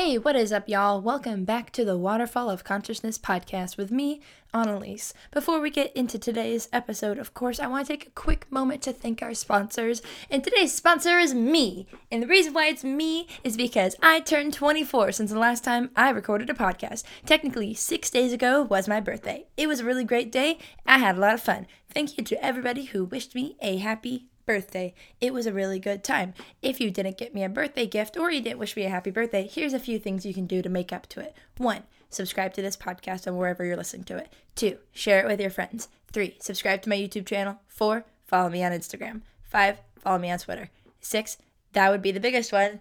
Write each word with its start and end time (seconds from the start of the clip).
Hey, 0.00 0.16
what 0.16 0.36
is 0.36 0.52
up, 0.52 0.68
y'all? 0.68 1.00
Welcome 1.00 1.44
back 1.44 1.72
to 1.72 1.84
the 1.84 1.98
Waterfall 1.98 2.50
of 2.50 2.62
Consciousness 2.62 3.18
podcast 3.18 3.76
with 3.76 3.90
me, 3.90 4.20
Annalise. 4.54 5.12
Before 5.32 5.60
we 5.60 5.70
get 5.70 5.92
into 5.96 6.20
today's 6.20 6.68
episode, 6.72 7.18
of 7.18 7.34
course, 7.34 7.58
I 7.58 7.66
want 7.66 7.88
to 7.88 7.92
take 7.94 8.06
a 8.06 8.10
quick 8.10 8.46
moment 8.48 8.80
to 8.82 8.92
thank 8.92 9.22
our 9.22 9.34
sponsors. 9.34 10.00
And 10.30 10.44
today's 10.44 10.72
sponsor 10.72 11.18
is 11.18 11.34
me. 11.34 11.88
And 12.12 12.22
the 12.22 12.28
reason 12.28 12.54
why 12.54 12.68
it's 12.68 12.84
me 12.84 13.26
is 13.42 13.56
because 13.56 13.96
I 14.00 14.20
turned 14.20 14.54
24 14.54 15.10
since 15.10 15.32
the 15.32 15.38
last 15.40 15.64
time 15.64 15.90
I 15.96 16.10
recorded 16.10 16.48
a 16.48 16.54
podcast. 16.54 17.02
Technically, 17.26 17.74
six 17.74 18.08
days 18.08 18.32
ago 18.32 18.62
was 18.62 18.86
my 18.86 19.00
birthday. 19.00 19.46
It 19.56 19.66
was 19.66 19.80
a 19.80 19.84
really 19.84 20.04
great 20.04 20.30
day. 20.30 20.58
I 20.86 20.98
had 20.98 21.16
a 21.16 21.20
lot 21.20 21.34
of 21.34 21.40
fun. 21.42 21.66
Thank 21.92 22.16
you 22.16 22.22
to 22.22 22.44
everybody 22.44 22.84
who 22.84 23.04
wished 23.04 23.34
me 23.34 23.56
a 23.60 23.78
happy 23.78 24.26
birthday. 24.48 24.94
It 25.20 25.34
was 25.34 25.46
a 25.46 25.52
really 25.52 25.78
good 25.78 26.02
time. 26.02 26.32
If 26.62 26.80
you 26.80 26.90
didn't 26.90 27.18
get 27.18 27.34
me 27.34 27.44
a 27.44 27.50
birthday 27.50 27.86
gift 27.86 28.16
or 28.16 28.30
you 28.30 28.40
didn't 28.40 28.58
wish 28.58 28.74
me 28.76 28.84
a 28.84 28.88
happy 28.88 29.10
birthday, 29.10 29.46
here's 29.46 29.74
a 29.74 29.78
few 29.78 29.98
things 29.98 30.24
you 30.24 30.32
can 30.32 30.46
do 30.46 30.62
to 30.62 30.70
make 30.70 30.90
up 30.90 31.06
to 31.08 31.20
it. 31.20 31.36
One, 31.58 31.82
subscribe 32.08 32.54
to 32.54 32.62
this 32.62 32.76
podcast 32.76 33.28
on 33.28 33.36
wherever 33.36 33.62
you're 33.62 33.76
listening 33.76 34.04
to 34.04 34.16
it. 34.16 34.32
Two, 34.56 34.78
share 34.90 35.20
it 35.20 35.26
with 35.26 35.38
your 35.38 35.50
friends. 35.50 35.88
Three, 36.10 36.38
subscribe 36.40 36.80
to 36.82 36.88
my 36.88 36.96
YouTube 36.96 37.26
channel. 37.26 37.60
Four, 37.68 38.06
follow 38.24 38.48
me 38.48 38.64
on 38.64 38.72
Instagram. 38.72 39.20
Five, 39.44 39.76
follow 39.98 40.18
me 40.18 40.30
on 40.30 40.38
Twitter. 40.38 40.70
Six, 41.02 41.36
that 41.74 41.90
would 41.90 42.00
be 42.00 42.10
the 42.10 42.18
biggest 42.18 42.50
one. 42.50 42.80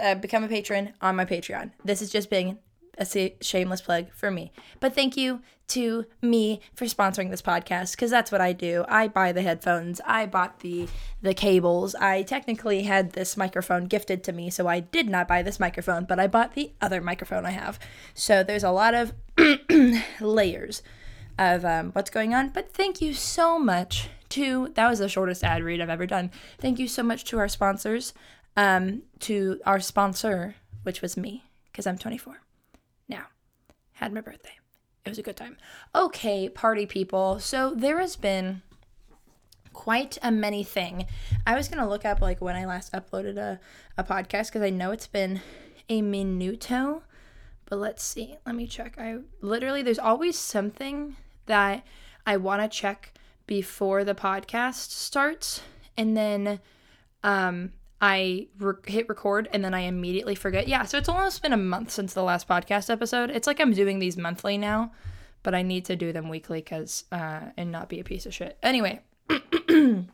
Uh, 0.00 0.14
become 0.14 0.44
a 0.44 0.48
patron 0.48 0.94
on 1.02 1.14
my 1.14 1.26
Patreon. 1.26 1.72
This 1.84 2.00
is 2.00 2.10
just 2.10 2.30
being 2.30 2.58
a 3.16 3.36
shameless 3.40 3.80
plug 3.80 4.12
for 4.12 4.30
me. 4.30 4.52
But 4.80 4.94
thank 4.94 5.16
you 5.16 5.40
to 5.68 6.04
me 6.20 6.60
for 6.74 6.84
sponsoring 6.84 7.30
this 7.30 7.40
podcast 7.40 7.92
because 7.92 8.10
that's 8.10 8.30
what 8.30 8.40
I 8.40 8.52
do. 8.52 8.84
I 8.88 9.08
buy 9.08 9.32
the 9.32 9.42
headphones, 9.42 10.00
I 10.04 10.26
bought 10.26 10.60
the 10.60 10.88
the 11.22 11.34
cables. 11.34 11.94
I 11.94 12.22
technically 12.22 12.82
had 12.82 13.12
this 13.12 13.36
microphone 13.36 13.86
gifted 13.86 14.22
to 14.24 14.32
me, 14.32 14.50
so 14.50 14.66
I 14.66 14.80
did 14.80 15.08
not 15.08 15.28
buy 15.28 15.42
this 15.42 15.60
microphone, 15.60 16.04
but 16.04 16.20
I 16.20 16.26
bought 16.26 16.54
the 16.54 16.72
other 16.80 17.00
microphone 17.00 17.46
I 17.46 17.50
have. 17.50 17.78
So 18.14 18.42
there's 18.42 18.64
a 18.64 18.70
lot 18.70 18.94
of 18.94 19.14
layers 20.20 20.82
of 21.38 21.64
um, 21.64 21.92
what's 21.92 22.10
going 22.10 22.34
on. 22.34 22.50
But 22.50 22.72
thank 22.72 23.00
you 23.00 23.14
so 23.14 23.58
much 23.58 24.08
to 24.30 24.70
that 24.74 24.88
was 24.88 24.98
the 24.98 25.08
shortest 25.08 25.44
ad 25.44 25.62
read 25.62 25.80
I've 25.80 25.90
ever 25.90 26.06
done. 26.06 26.30
Thank 26.58 26.78
you 26.78 26.88
so 26.88 27.02
much 27.02 27.24
to 27.24 27.38
our 27.38 27.48
sponsors, 27.48 28.14
um, 28.56 29.02
to 29.20 29.60
our 29.64 29.80
sponsor, 29.80 30.56
which 30.82 31.02
was 31.02 31.16
me 31.16 31.44
because 31.70 31.86
I'm 31.86 31.98
24 31.98 32.34
now. 32.34 32.41
Had 34.02 34.12
my 34.12 34.20
birthday. 34.20 34.58
It 35.04 35.10
was 35.10 35.18
a 35.20 35.22
good 35.22 35.36
time. 35.36 35.56
Okay, 35.94 36.48
party 36.48 36.86
people. 36.86 37.38
So 37.38 37.72
there 37.72 38.00
has 38.00 38.16
been 38.16 38.62
quite 39.72 40.18
a 40.24 40.32
many 40.32 40.64
thing. 40.64 41.06
I 41.46 41.54
was 41.54 41.68
gonna 41.68 41.88
look 41.88 42.04
up 42.04 42.20
like 42.20 42.40
when 42.40 42.56
I 42.56 42.66
last 42.66 42.92
uploaded 42.92 43.36
a, 43.36 43.60
a 43.96 44.02
podcast 44.02 44.48
because 44.48 44.62
I 44.62 44.70
know 44.70 44.90
it's 44.90 45.06
been 45.06 45.40
a 45.88 46.02
minuto. 46.02 47.02
But 47.66 47.78
let's 47.78 48.02
see. 48.02 48.38
Let 48.44 48.56
me 48.56 48.66
check. 48.66 48.96
I 48.98 49.18
literally 49.40 49.82
there's 49.82 50.00
always 50.00 50.36
something 50.36 51.14
that 51.46 51.86
I 52.26 52.38
want 52.38 52.60
to 52.60 52.76
check 52.76 53.14
before 53.46 54.02
the 54.02 54.16
podcast 54.16 54.90
starts, 54.90 55.62
and 55.96 56.16
then 56.16 56.58
um 57.22 57.70
I 58.02 58.48
re- 58.58 58.74
hit 58.84 59.08
record 59.08 59.48
and 59.52 59.64
then 59.64 59.74
I 59.74 59.82
immediately 59.82 60.34
forget. 60.34 60.66
Yeah, 60.66 60.82
so 60.84 60.98
it's 60.98 61.08
almost 61.08 61.40
been 61.40 61.52
a 61.52 61.56
month 61.56 61.92
since 61.92 62.12
the 62.12 62.24
last 62.24 62.48
podcast 62.48 62.90
episode. 62.90 63.30
It's 63.30 63.46
like 63.46 63.60
I'm 63.60 63.72
doing 63.72 64.00
these 64.00 64.16
monthly 64.16 64.58
now, 64.58 64.90
but 65.44 65.54
I 65.54 65.62
need 65.62 65.84
to 65.84 65.94
do 65.94 66.12
them 66.12 66.28
weekly 66.28 66.58
because 66.58 67.04
uh, 67.12 67.40
and 67.56 67.70
not 67.70 67.88
be 67.88 68.00
a 68.00 68.04
piece 68.04 68.26
of 68.26 68.34
shit. 68.34 68.58
Anyway, 68.60 69.02
I'm 69.70 70.08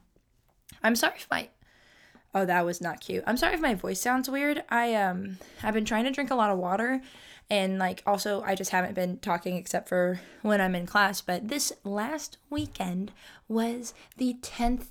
sorry 0.95 1.15
if 1.17 1.27
my 1.31 1.49
oh 2.35 2.45
that 2.45 2.67
was 2.67 2.83
not 2.83 3.01
cute. 3.01 3.25
I'm 3.27 3.39
sorry 3.39 3.55
if 3.55 3.61
my 3.61 3.75
voice 3.75 4.03
sounds 4.03 4.29
weird. 4.29 4.63
I 4.69 4.95
um 4.95 5.39
I've 5.63 5.75
been 5.75 5.87
trying 5.87 6.05
to 6.05 6.11
drink 6.11 6.31
a 6.31 6.37
lot 6.37 6.51
of 6.51 6.59
water 6.59 7.01
and 7.49 7.79
like 7.79 8.03
also 8.07 8.43
I 8.43 8.55
just 8.55 8.71
haven't 8.71 8.97
been 8.97 9.19
talking 9.19 9.57
except 9.57 9.89
for 9.89 10.21
when 10.43 10.61
I'm 10.61 10.75
in 10.75 10.85
class. 10.85 11.23
But 11.23 11.49
this 11.49 11.73
last 11.85 12.37
weekend 12.51 13.13
was 13.49 13.95
the 14.19 14.37
10th 14.43 14.89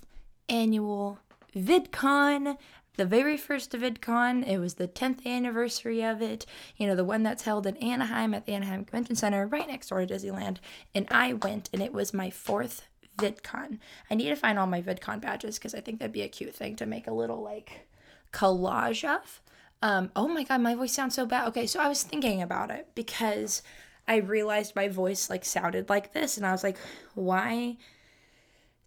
annual 0.50 1.20
VidCon 1.56 2.58
the 2.98 3.06
very 3.06 3.38
first 3.38 3.72
VidCon. 3.72 4.46
It 4.48 4.60
was 4.60 4.74
the 4.76 4.88
10th 4.88 5.26
anniversary 5.26 6.04
of 6.04 6.22
it. 6.22 6.46
You 6.76 6.88
know, 6.88 6.96
the 6.96 7.04
one 7.04 7.24
that's 7.24 7.44
held 7.44 7.66
in 7.66 7.78
Anaheim 7.78 8.34
at 8.34 8.46
the 8.46 8.54
Anaheim 8.54 8.84
Convention 8.84 9.16
Center, 9.16 9.48
right 9.48 9.68
next 9.68 9.90
door 9.90 10.06
to 10.06 10.14
Disneyland. 10.14 10.58
And 10.94 11.08
I 11.10 11.34
went, 11.34 11.70
and 11.72 11.82
it 11.82 11.94
was 11.94 12.14
my 12.14 12.30
fourth 12.30 12.88
VidCon. 13.18 13.80
I 14.10 14.16
need 14.16 14.30
to 14.30 14.36
find 14.36 14.60
all 14.60 14.68
my 14.68 14.82
VidCon 14.82 15.22
badges 15.22 15.58
because 15.58 15.74
I 15.74 15.80
think 15.80 16.00
that'd 16.00 16.12
be 16.12 16.22
a 16.22 16.28
cute 16.28 16.56
thing 16.56 16.76
to 16.78 16.86
make 16.86 17.08
a 17.08 17.14
little 17.14 17.42
like 17.42 17.88
collage 18.34 19.08
of. 19.08 19.42
Um, 19.82 20.12
oh 20.16 20.28
my 20.28 20.44
god, 20.44 20.62
my 20.62 20.76
voice 20.76 20.94
sounds 20.94 21.16
so 21.16 21.26
bad. 21.26 21.48
Okay, 21.50 21.68
so 21.68 21.80
I 21.80 21.88
was 21.88 22.04
thinking 22.04 22.42
about 22.42 22.72
it 22.72 22.90
because 22.96 23.62
I 24.08 24.18
realized 24.18 24.76
my 24.76 24.88
voice 24.88 25.30
like 25.30 25.46
sounded 25.46 25.90
like 25.90 26.14
this, 26.14 26.38
and 26.38 26.46
I 26.46 26.52
was 26.52 26.64
like, 26.64 26.78
why 27.14 27.78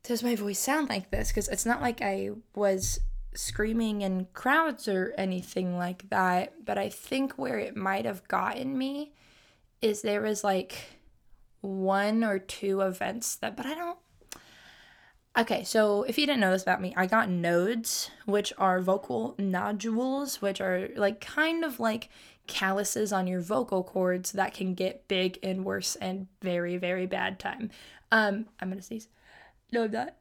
does 0.03 0.23
my 0.23 0.35
voice 0.35 0.59
sound 0.59 0.89
like 0.89 1.11
this? 1.11 1.29
Because 1.29 1.49
it's 1.49 1.67
not 1.67 1.81
like 1.81 2.03
I 2.03 2.31
was 2.55 3.01
screaming 3.35 4.03
in 4.03 4.27
crowds 4.33 4.89
or 4.89 5.15
anything 5.17 5.77
like 5.79 6.09
that, 6.11 6.65
but 6.65 6.79
I 6.79 6.89
think 6.89 7.35
where 7.35 7.59
it 7.59 7.77
might 7.77 8.05
have 8.05 8.27
gotten 8.29 8.77
me 8.77 9.13
is 9.81 10.03
there 10.03 10.23
was 10.23 10.43
like 10.45 10.77
one 11.61 12.25
or 12.25 12.39
two 12.39 12.81
events 12.81 13.37
that, 13.37 13.57
but 13.57 13.67
I 13.67 13.75
don't. 13.75 13.99
Okay, 15.39 15.63
so 15.63 16.03
if 16.03 16.19
you 16.19 16.27
didn't 16.27 16.41
know 16.41 16.51
this 16.51 16.63
about 16.63 16.83
me, 16.83 16.93
I 16.97 17.07
got 17.07 17.31
nodes, 17.31 18.11
which 18.25 18.53
are 18.59 18.81
vocal 18.81 19.37
nodules, 19.39 20.43
which 20.43 20.61
are 20.61 20.89
like 20.97 21.21
kind 21.21 21.65
of 21.65 21.79
like 21.79 22.09
calluses 22.49 23.13
on 23.13 23.29
your 23.29 23.41
vocal 23.41 23.85
cords 23.85 24.33
that 24.33 24.53
can 24.53 24.75
get 24.75 25.07
big 25.07 25.39
and 25.43 25.65
worse 25.65 25.95
and 25.97 26.27
very, 26.43 26.77
very 26.77 27.07
bad 27.07 27.39
time. 27.39 27.71
Um, 28.11 28.47
I'm 28.59 28.71
gonna 28.71 28.83
sneeze. 28.83 29.09
No, 29.73 29.85
I'm 29.85 29.93
not. 29.93 30.17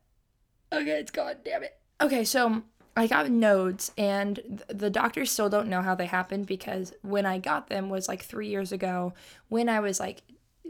Okay, 0.71 0.99
it's 0.99 1.09
gone. 1.09 1.35
Damn 1.43 1.63
it. 1.63 1.75
Okay, 1.99 2.23
so 2.23 2.61
I 2.95 3.07
got 3.07 3.29
nodes, 3.29 3.91
and 3.97 4.63
the 4.67 4.89
doctors 4.89 5.31
still 5.31 5.49
don't 5.49 5.69
know 5.69 5.81
how 5.81 5.95
they 5.95 6.05
happened 6.05 6.47
because 6.47 6.93
when 7.01 7.25
I 7.25 7.37
got 7.37 7.67
them 7.67 7.89
was 7.89 8.07
like 8.07 8.23
three 8.23 8.49
years 8.49 8.71
ago 8.71 9.13
when 9.47 9.69
I 9.69 9.79
was 9.79 9.99
like 9.99 10.21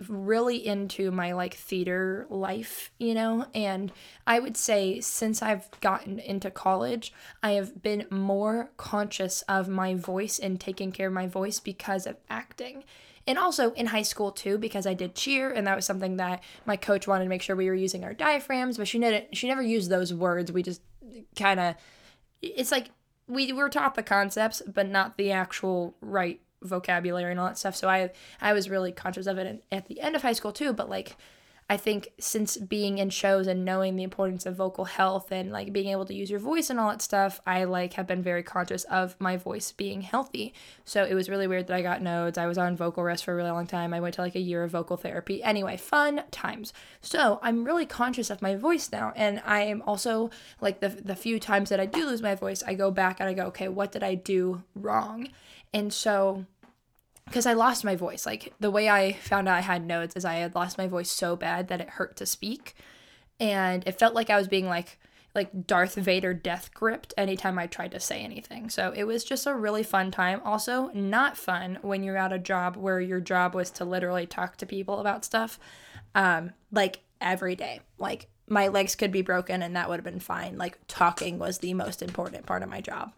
really 0.07 0.65
into 0.65 1.11
my 1.11 1.33
like 1.33 1.55
theater 1.55 2.25
life, 2.29 2.91
you 2.99 3.13
know, 3.13 3.45
and 3.53 3.91
I 4.25 4.39
would 4.39 4.55
say 4.55 5.01
since 5.01 5.41
I've 5.41 5.69
gotten 5.81 6.19
into 6.19 6.49
college, 6.51 7.11
I 7.43 7.51
have 7.51 7.81
been 7.81 8.05
more 8.09 8.71
conscious 8.77 9.41
of 9.43 9.67
my 9.67 9.95
voice 9.95 10.39
and 10.39 10.59
taking 10.59 10.91
care 10.91 11.07
of 11.07 11.13
my 11.13 11.27
voice 11.27 11.59
because 11.59 12.05
of 12.05 12.17
acting. 12.29 12.83
And 13.27 13.37
also 13.37 13.71
in 13.73 13.87
high 13.87 14.03
school 14.03 14.31
too, 14.31 14.57
because 14.57 14.87
I 14.87 14.93
did 14.93 15.15
cheer, 15.15 15.51
and 15.51 15.67
that 15.67 15.75
was 15.75 15.85
something 15.85 16.17
that 16.17 16.43
my 16.65 16.77
coach 16.77 17.05
wanted 17.05 17.25
to 17.25 17.29
make 17.29 17.41
sure 17.41 17.55
we 17.55 17.67
were 17.67 17.75
using 17.75 18.03
our 18.03 18.13
diaphragms, 18.13 18.77
but 18.77 18.87
she 18.87 18.99
didn't. 18.99 19.35
She 19.35 19.47
never 19.47 19.61
used 19.61 19.89
those 19.89 20.13
words. 20.13 20.51
We 20.51 20.63
just 20.63 20.81
kind 21.35 21.59
of 21.59 21.75
it's 22.41 22.71
like 22.71 22.91
we 23.27 23.53
were 23.53 23.69
taught 23.69 23.95
the 23.95 24.03
concepts 24.03 24.61
but 24.67 24.87
not 24.87 25.17
the 25.17 25.31
actual 25.31 25.95
right 26.01 26.41
vocabulary 26.61 27.31
and 27.31 27.39
all 27.39 27.47
that 27.47 27.57
stuff. 27.57 27.75
So 27.75 27.87
i 27.87 28.11
i 28.41 28.53
was 28.53 28.69
really 28.69 28.91
conscious 28.91 29.27
of 29.27 29.37
it 29.37 29.63
at 29.71 29.87
the 29.87 30.01
end 30.01 30.15
of 30.15 30.21
high 30.21 30.33
school 30.33 30.51
too 30.51 30.73
but 30.73 30.89
like 30.89 31.15
I 31.71 31.77
think 31.77 32.09
since 32.19 32.57
being 32.57 32.97
in 32.97 33.11
shows 33.11 33.45
and 33.45 33.63
knowing 33.63 33.95
the 33.95 34.03
importance 34.03 34.47
of 34.47 34.55
vocal 34.55 34.85
health 34.85 35.31
and 35.31 35.51
like 35.51 35.71
being 35.71 35.89
able 35.89 36.05
to 36.05 36.15
use 36.15 36.29
your 36.29 36.39
voice 36.39 36.71
and 36.71 36.79
all 36.79 36.89
that 36.89 37.01
stuff, 37.01 37.39
I 37.45 37.65
like 37.65 37.93
have 37.93 38.07
been 38.07 38.23
very 38.23 38.41
conscious 38.41 38.85
of 38.85 39.15
my 39.19 39.37
voice 39.37 39.71
being 39.71 40.01
healthy. 40.01 40.55
So 40.83 41.03
it 41.03 41.13
was 41.13 41.29
really 41.29 41.45
weird 41.45 41.67
that 41.67 41.75
I 41.75 41.83
got 41.83 42.01
nodes. 42.01 42.39
I 42.39 42.47
was 42.47 42.57
on 42.57 42.75
vocal 42.75 43.03
rest 43.03 43.23
for 43.23 43.33
a 43.33 43.35
really 43.35 43.51
long 43.51 43.67
time. 43.67 43.93
I 43.93 43.99
went 43.99 44.15
to 44.15 44.21
like 44.21 44.33
a 44.33 44.39
year 44.39 44.63
of 44.63 44.71
vocal 44.71 44.97
therapy. 44.97 45.43
Anyway, 45.43 45.77
fun 45.77 46.23
times. 46.31 46.73
So 47.01 47.39
I'm 47.43 47.63
really 47.63 47.85
conscious 47.85 48.31
of 48.31 48.41
my 48.41 48.55
voice 48.55 48.91
now. 48.91 49.13
And 49.15 49.39
I 49.45 49.61
am 49.61 49.83
also 49.83 50.31
like 50.61 50.79
the 50.79 50.89
the 50.89 51.15
few 51.15 51.39
times 51.39 51.69
that 51.69 51.79
I 51.79 51.85
do 51.85 52.07
lose 52.07 52.23
my 52.23 52.33
voice, 52.33 52.63
I 52.65 52.73
go 52.73 52.89
back 52.89 53.19
and 53.19 53.29
I 53.29 53.33
go, 53.33 53.43
okay, 53.43 53.67
what 53.67 53.91
did 53.91 54.01
I 54.01 54.15
do 54.15 54.63
wrong? 54.73 55.29
And 55.71 55.93
so 55.93 56.45
because 57.29 57.45
I 57.45 57.53
lost 57.53 57.85
my 57.85 57.95
voice. 57.95 58.25
Like 58.25 58.53
the 58.59 58.71
way 58.71 58.89
I 58.89 59.13
found 59.13 59.47
out 59.47 59.57
I 59.57 59.61
had 59.61 59.85
nodes 59.85 60.15
is 60.15 60.25
I 60.25 60.35
had 60.35 60.55
lost 60.55 60.77
my 60.77 60.87
voice 60.87 61.09
so 61.09 61.35
bad 61.35 61.67
that 61.67 61.81
it 61.81 61.89
hurt 61.91 62.15
to 62.17 62.25
speak. 62.25 62.75
And 63.39 63.87
it 63.87 63.99
felt 63.99 64.15
like 64.15 64.29
I 64.29 64.37
was 64.37 64.47
being 64.47 64.67
like 64.67 64.99
like 65.35 65.67
Darth 65.67 65.93
Vader 65.93 66.33
death 66.33 66.73
gripped 66.73 67.13
anytime 67.15 67.59
I 67.59 67.67
tried 67.67 67.91
to 67.91 67.99
say 67.99 68.21
anything. 68.21 68.69
So 68.69 68.91
it 68.95 69.03
was 69.03 69.23
just 69.23 69.45
a 69.45 69.53
really 69.53 69.83
fun 69.83 70.09
time. 70.09 70.41
Also, 70.43 70.89
not 70.93 71.37
fun 71.37 71.77
when 71.83 72.01
you're 72.01 72.17
at 72.17 72.33
a 72.33 72.39
job 72.39 72.75
where 72.75 72.99
your 72.99 73.19
job 73.19 73.53
was 73.53 73.69
to 73.71 73.85
literally 73.85 74.25
talk 74.25 74.57
to 74.57 74.65
people 74.65 74.99
about 74.99 75.23
stuff. 75.23 75.59
Um, 76.15 76.53
like 76.71 77.01
every 77.21 77.55
day. 77.55 77.81
Like 77.97 78.27
my 78.47 78.67
legs 78.67 78.95
could 78.95 79.11
be 79.11 79.21
broken 79.21 79.61
and 79.61 79.75
that 79.75 79.87
would 79.87 79.97
have 79.97 80.03
been 80.03 80.19
fine. 80.19 80.57
Like 80.57 80.79
talking 80.87 81.37
was 81.37 81.59
the 81.59 81.73
most 81.75 82.01
important 82.01 82.45
part 82.45 82.63
of 82.63 82.69
my 82.69 82.81
job. 82.81 83.13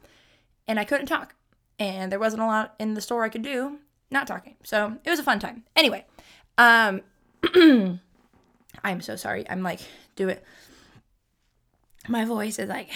And 0.67 0.79
I 0.79 0.83
couldn't 0.83 1.07
talk. 1.07 1.35
And 1.79 2.11
there 2.11 2.19
wasn't 2.19 2.43
a 2.43 2.47
lot 2.47 2.75
in 2.79 2.93
the 2.93 3.01
store 3.01 3.23
I 3.23 3.29
could 3.29 3.41
do 3.41 3.79
not 4.11 4.27
talking. 4.27 4.55
So 4.63 4.97
it 5.03 5.09
was 5.09 5.19
a 5.19 5.23
fun 5.23 5.39
time. 5.39 5.63
Anyway, 5.75 6.05
um, 6.57 7.01
I'm 8.83 9.01
so 9.01 9.15
sorry. 9.15 9.49
I'm 9.49 9.63
like, 9.63 9.79
do 10.15 10.29
it. 10.29 10.43
My 12.07 12.25
voice 12.25 12.59
is 12.59 12.69
like, 12.69 12.89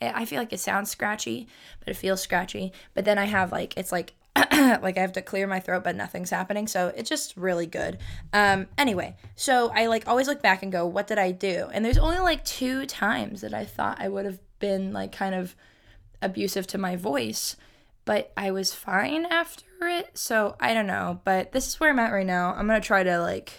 I 0.00 0.24
feel 0.24 0.38
like 0.38 0.52
it 0.52 0.60
sounds 0.60 0.90
scratchy, 0.90 1.48
but 1.80 1.88
it 1.88 1.96
feels 1.96 2.20
scratchy. 2.20 2.72
But 2.94 3.04
then 3.04 3.18
I 3.18 3.24
have 3.24 3.52
like, 3.52 3.76
it's 3.76 3.92
like 3.92 4.14
like 4.36 4.96
I 4.96 5.00
have 5.00 5.12
to 5.14 5.22
clear 5.22 5.46
my 5.46 5.60
throat, 5.60 5.84
but 5.84 5.96
nothing's 5.96 6.30
happening. 6.30 6.66
So 6.66 6.92
it's 6.96 7.08
just 7.08 7.36
really 7.36 7.66
good. 7.66 7.98
Um, 8.32 8.68
anyway, 8.78 9.16
so 9.34 9.70
I 9.74 9.86
like 9.86 10.06
always 10.06 10.28
look 10.28 10.40
back 10.40 10.62
and 10.62 10.70
go, 10.70 10.86
what 10.86 11.06
did 11.06 11.18
I 11.18 11.32
do? 11.32 11.68
And 11.72 11.84
there's 11.84 11.98
only 11.98 12.20
like 12.20 12.44
two 12.44 12.86
times 12.86 13.40
that 13.40 13.52
I 13.52 13.64
thought 13.64 14.00
I 14.00 14.08
would 14.08 14.24
have 14.24 14.38
been 14.60 14.92
like 14.92 15.12
kind 15.12 15.34
of 15.34 15.56
abusive 16.22 16.66
to 16.68 16.78
my 16.78 16.96
voice, 16.96 17.56
but 18.04 18.32
I 18.36 18.50
was 18.50 18.74
fine 18.74 19.26
after 19.26 19.64
it. 19.82 20.16
So 20.16 20.56
I 20.60 20.74
don't 20.74 20.86
know. 20.86 21.20
But 21.24 21.52
this 21.52 21.66
is 21.68 21.80
where 21.80 21.90
I'm 21.90 21.98
at 21.98 22.12
right 22.12 22.26
now. 22.26 22.54
I'm 22.54 22.66
gonna 22.66 22.80
try 22.80 23.02
to 23.02 23.20
like, 23.20 23.52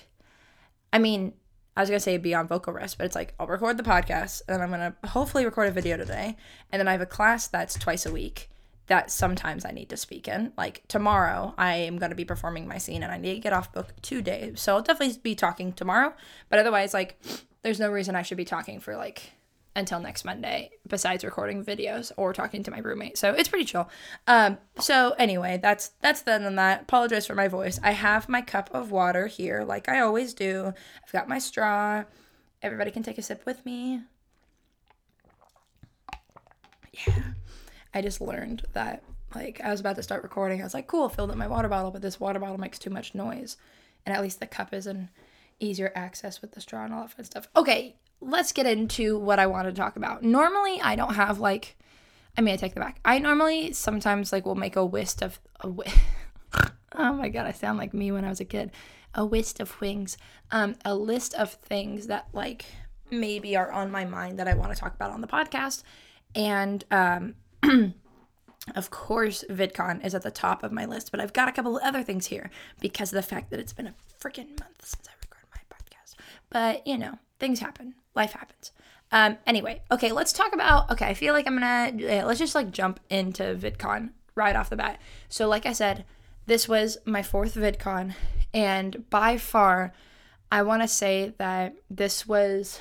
I 0.91 0.99
mean, 0.99 1.33
I 1.75 1.81
was 1.81 1.89
gonna 1.89 1.99
say 1.99 2.17
be 2.17 2.35
on 2.35 2.47
vocal 2.47 2.73
rest, 2.73 2.97
but 2.97 3.05
it's 3.05 3.15
like 3.15 3.33
I'll 3.39 3.47
record 3.47 3.77
the 3.77 3.83
podcast 3.83 4.41
and 4.47 4.61
I'm 4.61 4.69
gonna 4.69 4.95
hopefully 5.05 5.45
record 5.45 5.69
a 5.69 5.71
video 5.71 5.97
today, 5.97 6.37
and 6.71 6.79
then 6.79 6.87
I 6.87 6.91
have 6.91 7.01
a 7.01 7.05
class 7.05 7.47
that's 7.47 7.77
twice 7.77 8.05
a 8.05 8.11
week 8.11 8.49
that 8.91 9.09
sometimes 9.09 9.63
I 9.63 9.71
need 9.71 9.89
to 9.89 9.95
speak 9.95 10.27
in. 10.27 10.51
Like 10.57 10.83
tomorrow, 10.89 11.53
I 11.57 11.75
am 11.75 11.97
going 11.97 12.09
to 12.09 12.15
be 12.15 12.25
performing 12.25 12.67
my 12.67 12.77
scene 12.77 13.03
and 13.03 13.11
I 13.11 13.17
need 13.17 13.35
to 13.35 13.39
get 13.39 13.53
off 13.53 13.71
book 13.71 13.93
today. 14.01 14.51
So 14.55 14.75
I'll 14.75 14.81
definitely 14.81 15.17
be 15.23 15.33
talking 15.33 15.71
tomorrow. 15.71 16.13
But 16.49 16.59
otherwise, 16.59 16.93
like, 16.93 17.17
there's 17.63 17.79
no 17.79 17.89
reason 17.89 18.17
I 18.17 18.21
should 18.21 18.35
be 18.35 18.43
talking 18.43 18.81
for 18.81 18.97
like 18.97 19.31
until 19.75 19.99
next 19.99 20.25
Monday, 20.25 20.71
besides 20.87 21.23
recording 21.23 21.63
videos 21.63 22.11
or 22.17 22.33
talking 22.33 22.63
to 22.63 22.71
my 22.71 22.79
roommate. 22.79 23.17
So 23.17 23.33
it's 23.33 23.49
pretty 23.49 23.65
chill. 23.65 23.89
Um, 24.27 24.57
so 24.79 25.11
anyway, 25.17 25.59
that's 25.61 25.91
that's 26.01 26.21
then 26.21 26.43
and 26.43 26.57
that. 26.57 26.83
Apologize 26.83 27.25
for 27.25 27.35
my 27.35 27.47
voice. 27.47 27.79
I 27.83 27.91
have 27.91 28.27
my 28.27 28.41
cup 28.41 28.69
of 28.73 28.91
water 28.91 29.27
here, 29.27 29.63
like 29.63 29.87
I 29.87 29.99
always 29.99 30.33
do. 30.33 30.73
I've 31.03 31.11
got 31.11 31.29
my 31.29 31.39
straw. 31.39 32.03
Everybody 32.61 32.91
can 32.91 33.03
take 33.03 33.17
a 33.17 33.21
sip 33.21 33.45
with 33.45 33.65
me. 33.65 34.01
Yeah. 37.07 37.23
I 37.93 38.01
just 38.01 38.21
learned 38.21 38.63
that 38.73 39.03
like 39.33 39.61
I 39.63 39.71
was 39.71 39.79
about 39.79 39.95
to 39.95 40.03
start 40.03 40.23
recording. 40.23 40.61
I 40.61 40.63
was 40.63 40.73
like, 40.73 40.87
cool, 40.87 41.09
filled 41.09 41.31
up 41.31 41.37
my 41.37 41.47
water 41.47 41.69
bottle, 41.69 41.91
but 41.91 42.01
this 42.01 42.19
water 42.19 42.39
bottle 42.39 42.59
makes 42.59 42.79
too 42.79 42.89
much 42.89 43.15
noise. 43.15 43.57
And 44.05 44.15
at 44.15 44.21
least 44.21 44.39
the 44.39 44.47
cup 44.47 44.73
is 44.73 44.87
an 44.87 45.09
easier 45.59 45.91
access 45.95 46.41
with 46.41 46.51
the 46.53 46.61
straw 46.61 46.83
and 46.83 46.93
all 46.93 47.01
that 47.01 47.11
fun 47.11 47.25
stuff. 47.25 47.47
Okay, 47.55 47.95
let's 48.21 48.51
get 48.51 48.65
into 48.65 49.17
what 49.17 49.39
I 49.39 49.47
want 49.47 49.67
to 49.67 49.73
talk 49.73 49.95
about. 49.95 50.23
Normally, 50.23 50.79
I 50.81 50.95
don't 50.95 51.15
have 51.15 51.39
like 51.39 51.77
I 52.37 52.41
mean, 52.41 52.53
I 52.53 52.57
take 52.57 52.73
the 52.73 52.79
back. 52.79 52.99
I 53.03 53.19
normally 53.19 53.73
sometimes 53.73 54.31
like 54.31 54.45
will 54.45 54.55
make 54.55 54.75
a 54.77 54.81
list 54.81 55.21
of 55.21 55.39
a 55.59 55.67
wi- 55.67 55.91
Oh 56.95 57.13
my 57.13 57.29
god, 57.29 57.45
I 57.45 57.51
sound 57.51 57.77
like 57.77 57.93
me 57.93 58.11
when 58.11 58.25
I 58.25 58.29
was 58.29 58.39
a 58.39 58.45
kid. 58.45 58.71
A 59.13 59.23
list 59.23 59.59
of 59.59 59.69
things. 59.69 60.17
Um 60.51 60.75
a 60.85 60.95
list 60.95 61.33
of 61.33 61.51
things 61.53 62.07
that 62.07 62.27
like 62.33 62.65
maybe 63.09 63.57
are 63.57 63.71
on 63.71 63.91
my 63.91 64.05
mind 64.05 64.39
that 64.39 64.47
I 64.47 64.53
want 64.53 64.73
to 64.73 64.79
talk 64.79 64.95
about 64.95 65.11
on 65.11 65.21
the 65.21 65.27
podcast. 65.27 65.83
And 66.35 66.83
um 66.91 67.35
of 68.75 68.89
course, 68.91 69.43
VidCon 69.49 70.05
is 70.05 70.13
at 70.13 70.21
the 70.21 70.31
top 70.31 70.63
of 70.63 70.71
my 70.71 70.85
list, 70.85 71.11
but 71.11 71.19
I've 71.19 71.33
got 71.33 71.49
a 71.49 71.51
couple 71.51 71.77
of 71.77 71.83
other 71.83 72.03
things 72.03 72.27
here 72.27 72.49
because 72.79 73.11
of 73.11 73.15
the 73.15 73.23
fact 73.27 73.49
that 73.49 73.59
it's 73.59 73.73
been 73.73 73.87
a 73.87 73.95
freaking 74.19 74.59
month 74.59 74.85
since 74.85 75.07
I 75.07 75.13
recorded 75.21 75.47
my 75.51 75.75
podcast. 75.75 76.15
But, 76.49 76.85
you 76.85 76.97
know, 76.97 77.17
things 77.39 77.59
happen, 77.59 77.95
life 78.15 78.33
happens. 78.33 78.71
Um, 79.11 79.37
anyway, 79.45 79.81
okay, 79.91 80.11
let's 80.11 80.31
talk 80.31 80.53
about. 80.53 80.89
Okay, 80.91 81.05
I 81.05 81.13
feel 81.13 81.33
like 81.33 81.47
I'm 81.47 81.59
gonna 81.59 82.23
let's 82.25 82.39
just 82.39 82.55
like 82.55 82.71
jump 82.71 82.99
into 83.09 83.43
VidCon 83.43 84.11
right 84.35 84.55
off 84.55 84.69
the 84.69 84.77
bat. 84.77 84.99
So, 85.27 85.47
like 85.47 85.65
I 85.65 85.73
said, 85.73 86.05
this 86.45 86.67
was 86.67 86.97
my 87.05 87.21
fourth 87.21 87.55
VidCon, 87.55 88.13
and 88.53 89.09
by 89.09 89.37
far, 89.37 89.93
I 90.51 90.63
want 90.63 90.81
to 90.81 90.87
say 90.87 91.33
that 91.37 91.75
this 91.89 92.25
was 92.25 92.79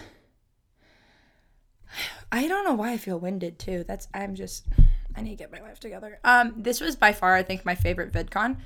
I 2.33 2.47
don't 2.47 2.65
know 2.65 2.75
why 2.75 2.93
I 2.93 2.97
feel 2.97 3.19
winded 3.19 3.59
too. 3.59 3.85
That's 3.87 4.09
I'm 4.15 4.35
just 4.35 4.67
I 5.17 5.23
need 5.23 5.31
to 5.31 5.37
get 5.37 5.53
my 5.53 5.61
life 5.61 5.81
together. 5.81 6.21
Um, 6.25 6.55
this 6.57 6.81
was 6.81 6.97
by 6.97 7.13
far 7.13 7.35
I 7.35 7.43
think 7.43 7.65
my 7.65 7.75
favorite 7.75 8.13
VidCon 8.13 8.59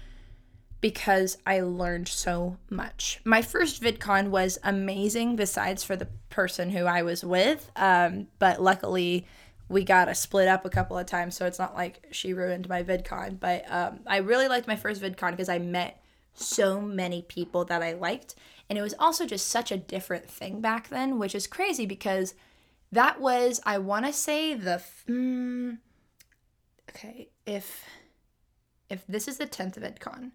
because 0.84 1.38
I 1.46 1.60
learned 1.60 2.08
so 2.08 2.58
much. 2.69 3.19
My 3.25 3.40
first 3.40 3.82
VidCon 3.82 4.28
was 4.28 4.58
amazing, 4.62 5.34
besides 5.34 5.82
for 5.82 5.96
the 5.96 6.08
person 6.28 6.69
who 6.69 6.84
I 6.84 7.00
was 7.00 7.25
with. 7.25 7.70
Um, 7.75 8.26
but 8.38 8.60
luckily 8.60 9.26
we 9.70 9.82
got 9.82 10.04
to 10.04 10.14
split 10.14 10.46
up 10.46 10.66
a 10.66 10.69
couple 10.69 10.98
of 10.98 11.06
times, 11.06 11.38
so 11.38 11.46
it's 11.46 11.58
not 11.58 11.75
like 11.75 12.06
she 12.10 12.34
ruined 12.34 12.69
my 12.69 12.82
VidCon. 12.82 13.40
But 13.40 13.64
um, 13.72 14.00
I 14.06 14.19
really 14.19 14.46
liked 14.46 14.69
my 14.69 14.76
first 14.76 15.00
VidCon 15.00 15.31
because 15.31 15.48
I 15.48 15.58
met 15.58 16.04
so 16.34 16.82
many 16.82 17.22
people 17.22 17.64
that 17.64 17.82
I 17.82 17.94
liked, 17.94 18.34
and 18.69 18.78
it 18.78 18.82
was 18.82 18.94
also 18.98 19.25
just 19.25 19.48
such 19.48 19.72
a 19.72 19.78
different 19.78 20.28
thing 20.28 20.60
back 20.60 20.90
then, 20.90 21.19
which 21.19 21.34
is 21.34 21.46
crazy 21.46 21.87
because 21.87 22.34
that 22.92 23.22
was 23.22 23.58
I 23.64 23.78
want 23.78 24.04
to 24.04 24.12
say 24.12 24.52
the 24.52 24.82
mm, 25.08 25.78
okay 26.90 27.30
if 27.46 27.87
if 28.90 29.06
this 29.06 29.26
is 29.26 29.38
the 29.38 29.46
10th 29.46 29.78
VidCon 29.78 30.32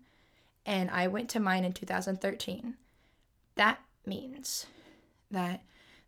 and 0.69 0.91
I 0.91 1.07
went 1.07 1.29
to 1.29 1.39
mine 1.39 1.65
in 1.65 1.73
2013 1.73 2.75
that 3.55 3.79
means 4.05 4.67
that 5.31 5.63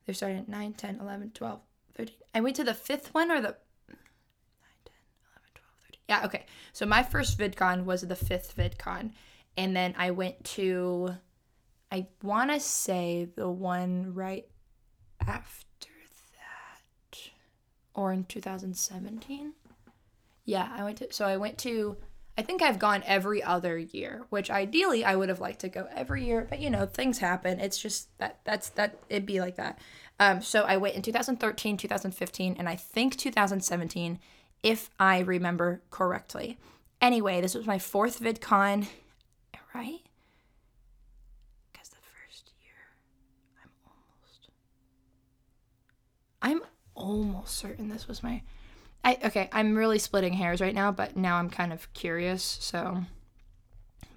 they're 0.06 0.16
starting 0.16 0.46
9 0.48 0.74
10 0.74 1.00
11 1.02 1.32
12 1.34 1.60
13 1.96 2.16
I 2.36 2.42
went 2.42 2.56
to 2.58 2.64
the 2.64 2.74
fifth 2.74 3.14
one 3.14 3.32
or 3.32 3.42
the 3.42 3.56
9 3.90 3.98
10 4.86 4.94
11 5.34 5.50
12 5.56 5.70
13 5.84 6.00
yeah 6.08 6.26
okay. 6.26 6.46
So 6.74 6.86
my 6.86 7.04
first 7.04 7.38
VidCon 7.38 7.86
was 7.86 8.02
the 8.02 8.16
fifth 8.16 8.56
VidCon 8.56 9.12
and 9.58 9.76
then 9.76 9.96
I 9.98 10.12
went 10.12 10.44
to 10.56 11.16
I 11.92 12.08
want 12.24 12.52
to 12.52 12.60
say 12.60 13.28
the 13.36 13.50
one 13.50 14.14
right 14.14 14.48
after 15.20 15.90
that 16.38 17.18
or 17.94 18.14
in 18.14 18.24
2017. 18.24 19.54
Yeah, 20.46 20.70
I 20.72 20.84
went 20.84 21.00
to 21.00 21.12
so 21.12 21.26
I 21.26 21.38
went 21.38 21.58
to 21.60 21.98
I 22.38 22.44
think 22.44 22.62
I've 22.62 22.80
gone 22.80 23.04
every 23.06 23.44
other 23.44 23.78
year, 23.78 24.26
which 24.30 24.50
ideally 24.50 25.04
I 25.04 25.16
would 25.16 25.30
have 25.30 25.42
liked 25.42 25.60
to 25.62 25.70
go 25.70 25.88
every 25.94 26.26
year, 26.26 26.48
but 26.50 26.60
you 26.60 26.70
know, 26.70 26.86
things 26.86 27.20
happen. 27.20 27.60
It's 27.60 27.78
just 27.78 28.16
that 28.20 28.40
that's 28.46 28.70
that 28.70 28.98
it'd 29.10 29.26
be 29.26 29.42
like 29.42 29.58
that. 29.58 29.80
Um 30.20 30.42
so 30.42 30.64
I 30.64 30.78
went 30.78 30.96
in 30.96 31.02
2013, 31.02 31.78
2015, 31.78 32.56
and 32.58 32.70
I 32.70 32.76
think 32.76 33.18
2017 33.18 34.20
if 34.64 34.90
I 35.00 35.20
remember 35.20 35.82
correctly. 35.90 36.58
Anyway, 37.02 37.42
this 37.42 37.56
was 37.56 37.66
my 37.66 37.80
fourth 37.80 38.20
VidCon, 38.22 38.86
right? 39.74 40.02
Because 41.72 41.90
the 41.90 41.98
first 41.98 42.52
year 42.62 42.74
I'm 43.64 43.72
almost 43.86 44.50
I'm 46.42 46.62
almost 46.96 47.58
certain 47.58 47.90
this 47.90 48.08
was 48.08 48.24
my 48.24 48.42
I 49.04 49.18
okay, 49.26 49.50
I'm 49.52 49.76
really 49.76 50.00
splitting 50.00 50.34
hairs 50.34 50.62
right 50.62 50.76
now, 50.76 50.92
but 50.92 51.18
now 51.18 51.38
I'm 51.38 51.50
kind 51.50 51.74
of 51.74 51.92
curious, 51.94 52.44
so 52.44 53.04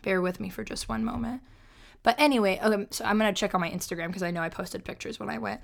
bear 0.03 0.21
with 0.21 0.41
me 0.41 0.51
for 0.51 0.65
just 0.65 0.89
one 0.89 1.05
moment. 1.05 1.43
But 2.03 2.21
anyway, 2.21 2.61
okay, 2.63 2.87
so 2.91 3.05
I'm 3.05 3.19
gonna 3.19 3.33
check 3.33 3.55
on 3.55 3.61
my 3.61 3.71
Instagram 3.71 4.09
because 4.09 4.23
I 4.23 4.31
know 4.31 4.43
I 4.43 4.51
posted 4.51 4.85
pictures 4.85 5.19
when 5.19 5.31
I 5.31 5.39
went. 5.39 5.61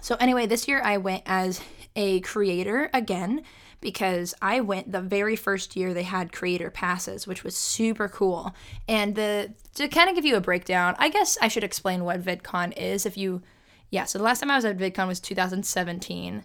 So 0.00 0.16
anyway, 0.16 0.46
this 0.46 0.68
year 0.68 0.80
I 0.82 0.98
went 0.98 1.22
as 1.26 1.60
a 1.96 2.20
creator 2.20 2.90
again 2.92 3.42
because 3.80 4.34
I 4.40 4.60
went 4.60 4.92
the 4.92 5.00
very 5.00 5.36
first 5.36 5.76
year 5.76 5.92
they 5.92 6.02
had 6.02 6.32
creator 6.32 6.70
passes, 6.70 7.26
which 7.26 7.44
was 7.44 7.56
super 7.56 8.08
cool. 8.08 8.54
And 8.88 9.14
the 9.14 9.54
to 9.74 9.88
kind 9.88 10.08
of 10.08 10.14
give 10.14 10.24
you 10.24 10.36
a 10.36 10.40
breakdown, 10.40 10.94
I 10.98 11.08
guess 11.08 11.36
I 11.40 11.48
should 11.48 11.64
explain 11.64 12.04
what 12.04 12.22
VidCon 12.22 12.76
is 12.76 13.06
if 13.06 13.16
you 13.16 13.42
yeah, 13.90 14.04
so 14.04 14.18
the 14.18 14.24
last 14.24 14.40
time 14.40 14.50
I 14.50 14.56
was 14.56 14.64
at 14.64 14.78
VidCon 14.78 15.06
was 15.06 15.20
2017. 15.20 16.44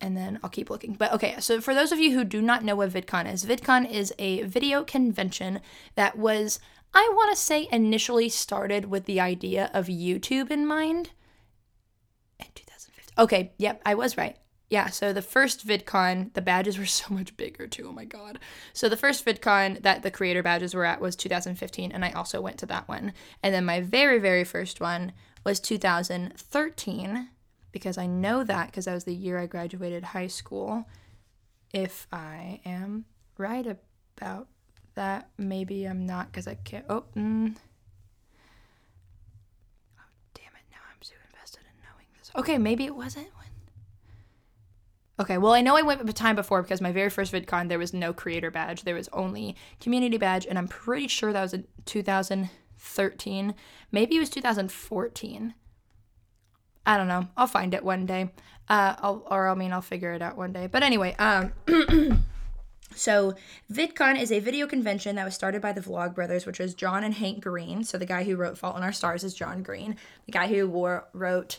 And 0.00 0.16
then 0.16 0.38
I'll 0.42 0.50
keep 0.50 0.68
looking. 0.68 0.92
But 0.92 1.12
okay, 1.14 1.36
so 1.38 1.60
for 1.60 1.74
those 1.74 1.90
of 1.90 1.98
you 1.98 2.12
who 2.12 2.24
do 2.24 2.42
not 2.42 2.64
know 2.64 2.76
what 2.76 2.90
VidCon 2.90 3.32
is, 3.32 3.46
VidCon 3.46 3.90
is 3.90 4.12
a 4.18 4.42
video 4.42 4.84
convention 4.84 5.60
that 5.94 6.18
was, 6.18 6.60
I 6.92 7.10
want 7.14 7.34
to 7.34 7.40
say, 7.40 7.68
initially 7.72 8.28
started 8.28 8.86
with 8.86 9.06
the 9.06 9.20
idea 9.20 9.70
of 9.72 9.86
YouTube 9.86 10.50
in 10.50 10.66
mind. 10.66 11.10
In 12.38 12.46
2015. 12.54 13.24
Okay, 13.24 13.52
yep, 13.56 13.80
I 13.86 13.94
was 13.94 14.18
right. 14.18 14.36
Yeah, 14.68 14.88
so 14.88 15.12
the 15.12 15.22
first 15.22 15.66
VidCon, 15.66 16.34
the 16.34 16.42
badges 16.42 16.78
were 16.78 16.86
so 16.86 17.14
much 17.14 17.36
bigger 17.36 17.66
too. 17.66 17.86
Oh 17.88 17.92
my 17.92 18.04
god. 18.04 18.38
So 18.72 18.88
the 18.88 18.96
first 18.96 19.24
VidCon 19.24 19.82
that 19.82 20.02
the 20.02 20.10
creator 20.10 20.42
badges 20.42 20.74
were 20.74 20.84
at 20.84 21.00
was 21.00 21.16
2015, 21.16 21.92
and 21.92 22.04
I 22.04 22.10
also 22.12 22.40
went 22.40 22.58
to 22.58 22.66
that 22.66 22.88
one. 22.88 23.12
And 23.42 23.54
then 23.54 23.64
my 23.64 23.80
very, 23.80 24.18
very 24.18 24.44
first 24.44 24.80
one 24.80 25.12
was 25.44 25.60
2013 25.60 27.28
because 27.76 27.98
I 27.98 28.06
know 28.06 28.44
that 28.44 28.66
because 28.66 28.86
that 28.86 28.94
was 28.94 29.04
the 29.04 29.14
year 29.14 29.38
I 29.38 29.46
graduated 29.46 30.04
high 30.04 30.26
school. 30.26 30.86
If 31.72 32.06
I 32.12 32.60
am 32.64 33.04
right 33.38 33.66
about 33.66 34.48
that, 34.94 35.28
maybe 35.36 35.84
I'm 35.84 36.06
not 36.06 36.30
because 36.30 36.48
I 36.48 36.54
can't. 36.54 36.84
Oh, 36.88 37.04
mm. 37.16 37.54
oh, 39.98 40.02
damn 40.34 40.46
it! 40.46 40.66
Now 40.70 40.78
I'm 40.90 41.02
so 41.02 41.14
invested 41.30 41.60
in 41.60 41.82
knowing 41.82 42.06
this. 42.18 42.30
Okay, 42.36 42.58
maybe 42.58 42.84
it 42.84 42.96
wasn't. 42.96 43.28
Okay, 45.18 45.38
well, 45.38 45.54
I 45.54 45.62
know 45.62 45.78
I 45.78 45.80
went 45.80 46.06
a 46.06 46.12
time 46.12 46.36
before 46.36 46.60
because 46.60 46.82
my 46.82 46.92
very 46.92 47.08
first 47.08 47.32
VidCon, 47.32 47.70
there 47.70 47.78
was 47.78 47.94
no 47.94 48.12
creator 48.12 48.50
badge. 48.50 48.82
There 48.82 48.94
was 48.94 49.08
only 49.14 49.56
community 49.80 50.18
badge, 50.18 50.44
and 50.44 50.58
I'm 50.58 50.68
pretty 50.68 51.08
sure 51.08 51.32
that 51.32 51.40
was 51.40 51.54
in 51.54 51.66
2000- 51.86 52.50
13. 52.76 53.54
Maybe 53.90 54.16
it 54.16 54.20
was 54.20 54.30
2014. 54.30 55.54
I 56.86 56.96
don't 56.96 57.08
know. 57.08 57.28
I'll 57.36 57.46
find 57.46 57.74
it 57.74 57.84
one 57.84 58.06
day. 58.06 58.30
Uh, 58.68 58.94
I'll, 58.98 59.26
or 59.30 59.48
I 59.48 59.54
mean, 59.54 59.72
I'll 59.72 59.82
figure 59.82 60.12
it 60.12 60.22
out 60.22 60.36
one 60.36 60.52
day. 60.52 60.66
But 60.66 60.82
anyway, 60.82 61.14
um, 61.18 61.52
So, 62.96 63.34
VidCon 63.70 64.18
is 64.18 64.32
a 64.32 64.38
video 64.38 64.66
convention 64.66 65.16
that 65.16 65.24
was 65.24 65.34
started 65.34 65.60
by 65.60 65.72
the 65.72 65.82
Vlog 65.82 66.14
Brothers, 66.14 66.46
which 66.46 66.58
was 66.58 66.74
John 66.74 67.04
and 67.04 67.12
Hank 67.12 67.42
Green. 67.42 67.84
So, 67.84 67.98
the 67.98 68.06
guy 68.06 68.24
who 68.24 68.36
wrote 68.36 68.56
Fault 68.56 68.76
in 68.76 68.82
Our 68.82 68.92
Stars 68.92 69.22
is 69.22 69.34
John 69.34 69.62
Green. 69.62 69.96
The 70.24 70.32
guy 70.32 70.46
who 70.46 70.66
wore, 70.66 71.06
wrote, 71.12 71.58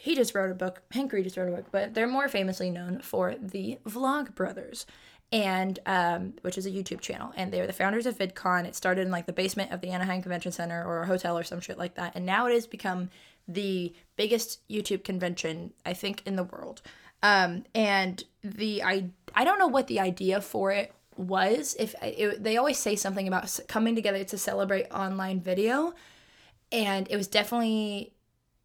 he 0.00 0.16
just 0.16 0.34
wrote 0.34 0.50
a 0.50 0.54
book. 0.54 0.82
Hank 0.90 1.10
Green 1.10 1.22
just 1.22 1.36
wrote 1.36 1.52
a 1.52 1.56
book, 1.56 1.66
but 1.70 1.94
they're 1.94 2.08
more 2.08 2.28
famously 2.28 2.68
known 2.68 3.00
for 3.00 3.36
the 3.40 3.78
Vlog 3.86 4.34
Brothers, 4.34 4.86
and 5.30 5.78
um, 5.86 6.34
which 6.42 6.58
is 6.58 6.66
a 6.66 6.70
YouTube 6.70 7.00
channel. 7.00 7.32
And 7.36 7.52
they 7.52 7.60
were 7.60 7.68
the 7.68 7.72
founders 7.72 8.06
of 8.06 8.18
VidCon. 8.18 8.64
It 8.64 8.74
started 8.74 9.02
in 9.02 9.12
like 9.12 9.26
the 9.26 9.32
basement 9.32 9.70
of 9.70 9.80
the 9.80 9.90
Anaheim 9.90 10.20
Convention 10.20 10.50
Center 10.50 10.84
or 10.84 11.02
a 11.02 11.06
hotel 11.06 11.38
or 11.38 11.44
some 11.44 11.60
shit 11.60 11.78
like 11.78 11.94
that, 11.94 12.16
and 12.16 12.26
now 12.26 12.46
it 12.46 12.54
has 12.54 12.66
become 12.66 13.08
the 13.46 13.94
biggest 14.16 14.66
YouTube 14.68 15.04
convention 15.04 15.72
I 15.84 15.92
think 15.92 16.22
in 16.26 16.36
the 16.36 16.44
world. 16.44 16.82
Um, 17.22 17.64
and 17.74 18.22
the 18.42 18.82
I 18.82 19.10
I 19.34 19.44
don't 19.44 19.58
know 19.58 19.66
what 19.66 19.86
the 19.86 20.00
idea 20.00 20.40
for 20.40 20.70
it 20.72 20.92
was. 21.16 21.74
If 21.78 21.94
it, 22.02 22.42
they 22.42 22.56
always 22.56 22.78
say 22.78 22.96
something 22.96 23.26
about 23.26 23.60
coming 23.68 23.94
together 23.94 24.24
to 24.24 24.38
celebrate 24.38 24.86
online 24.90 25.40
video, 25.40 25.94
and 26.70 27.06
it 27.10 27.16
was 27.16 27.26
definitely 27.26 28.12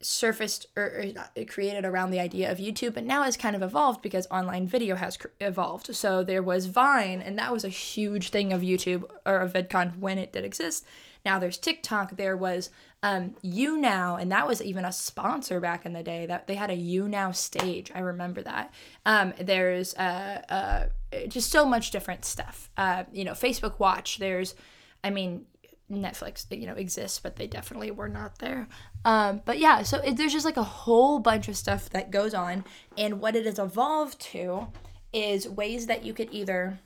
surfaced 0.01 0.65
or, 0.77 1.03
or, 1.38 1.45
created 1.45 1.83
around 1.83 2.12
the 2.12 2.19
idea 2.19 2.50
of 2.51 2.57
YouTube, 2.57 2.93
but 2.93 3.03
now 3.03 3.24
has 3.24 3.36
kind 3.36 3.55
of 3.55 3.62
evolved 3.62 4.01
because 4.01 4.27
online 4.31 4.65
video 4.65 4.95
has 4.95 5.17
cr- 5.17 5.27
evolved. 5.41 5.93
So 5.93 6.24
there 6.24 6.43
was 6.43 6.67
Vine, 6.67 7.21
and 7.21 7.38
that 7.38 7.51
was 7.51 7.65
a 7.65 7.69
huge 7.69 8.29
thing 8.29 8.53
of 8.53 8.62
YouTube 8.62 9.03
or 9.25 9.38
of 9.38 9.53
VidCon 9.53 10.00
when 10.00 10.17
it 10.17 10.31
did 10.31 10.45
exist. 10.45 10.86
Now 11.25 11.38
there's 11.38 11.57
TikTok. 11.57 12.15
There 12.15 12.38
was 12.38 12.69
um, 13.01 13.36
YouNow, 13.44 14.22
and 14.22 14.32
that 14.32 14.48
was 14.48 14.62
even 14.62 14.84
a 14.84 14.91
sponsor 14.91 15.60
back 15.60 15.86
in 15.86 15.94
the 15.94 16.03
day. 16.03 16.25
That 16.25 16.48
they 16.48 16.56
had 16.56 16.70
a 16.70 16.77
YouNow 16.77 17.36
stage. 17.36 17.91
I 17.96 18.00
remember 18.00 18.41
that. 18.41 18.74
Um, 19.06 19.34
there's 19.39 19.96
uh, 19.96 20.41
uh, 20.50 21.25
just 21.27 21.51
so 21.51 21.65
much 21.65 21.91
different 21.91 22.25
stuff. 22.25 22.70
Uh, 22.77 23.06
you 23.13 23.24
know, 23.24 23.32
Facebook 23.32 23.79
Watch. 23.79 24.18
There's, 24.18 24.56
I 25.03 25.12
mean, 25.12 25.46
Netflix, 25.89 26.46
you 26.51 26.68
know, 26.68 26.74
exists, 26.74 27.20
but 27.20 27.36
they 27.36 27.48
definitely 27.48 27.91
were 27.91 28.10
not 28.10 28.39
there. 28.39 28.68
Um, 29.06 29.41
but 29.46 29.60
yeah, 29.60 29.82
so 29.84 30.00
it, 30.00 30.18
there's 30.18 30.34
just 30.34 30.46
like 30.46 30.58
a 30.58 30.63
whole 30.63 31.20
bunch 31.20 31.48
of 31.48 31.58
stuff 31.58 31.89
that 31.91 32.12
goes 32.12 32.34
on, 32.34 32.65
and 32.98 33.22
what 33.22 33.36
it 33.36 33.46
has 33.46 33.60
evolved 33.60 34.20
to 34.20 34.68
is 35.13 35.48
ways 35.48 35.88
that 35.88 36.03
you 36.06 36.13
could 36.13 36.32
either 36.32 36.79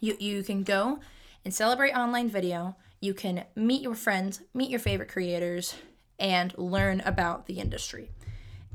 you 0.00 0.16
you 0.18 0.42
can 0.42 0.62
go 0.62 0.98
and 1.44 1.54
celebrate 1.54 1.92
online 1.92 2.28
video 2.28 2.74
you 3.04 3.14
can 3.14 3.44
meet 3.54 3.82
your 3.82 3.94
friends, 3.94 4.40
meet 4.54 4.70
your 4.70 4.80
favorite 4.80 5.10
creators, 5.10 5.74
and 6.18 6.56
learn 6.56 7.00
about 7.04 7.46
the 7.46 7.58
industry 7.58 8.10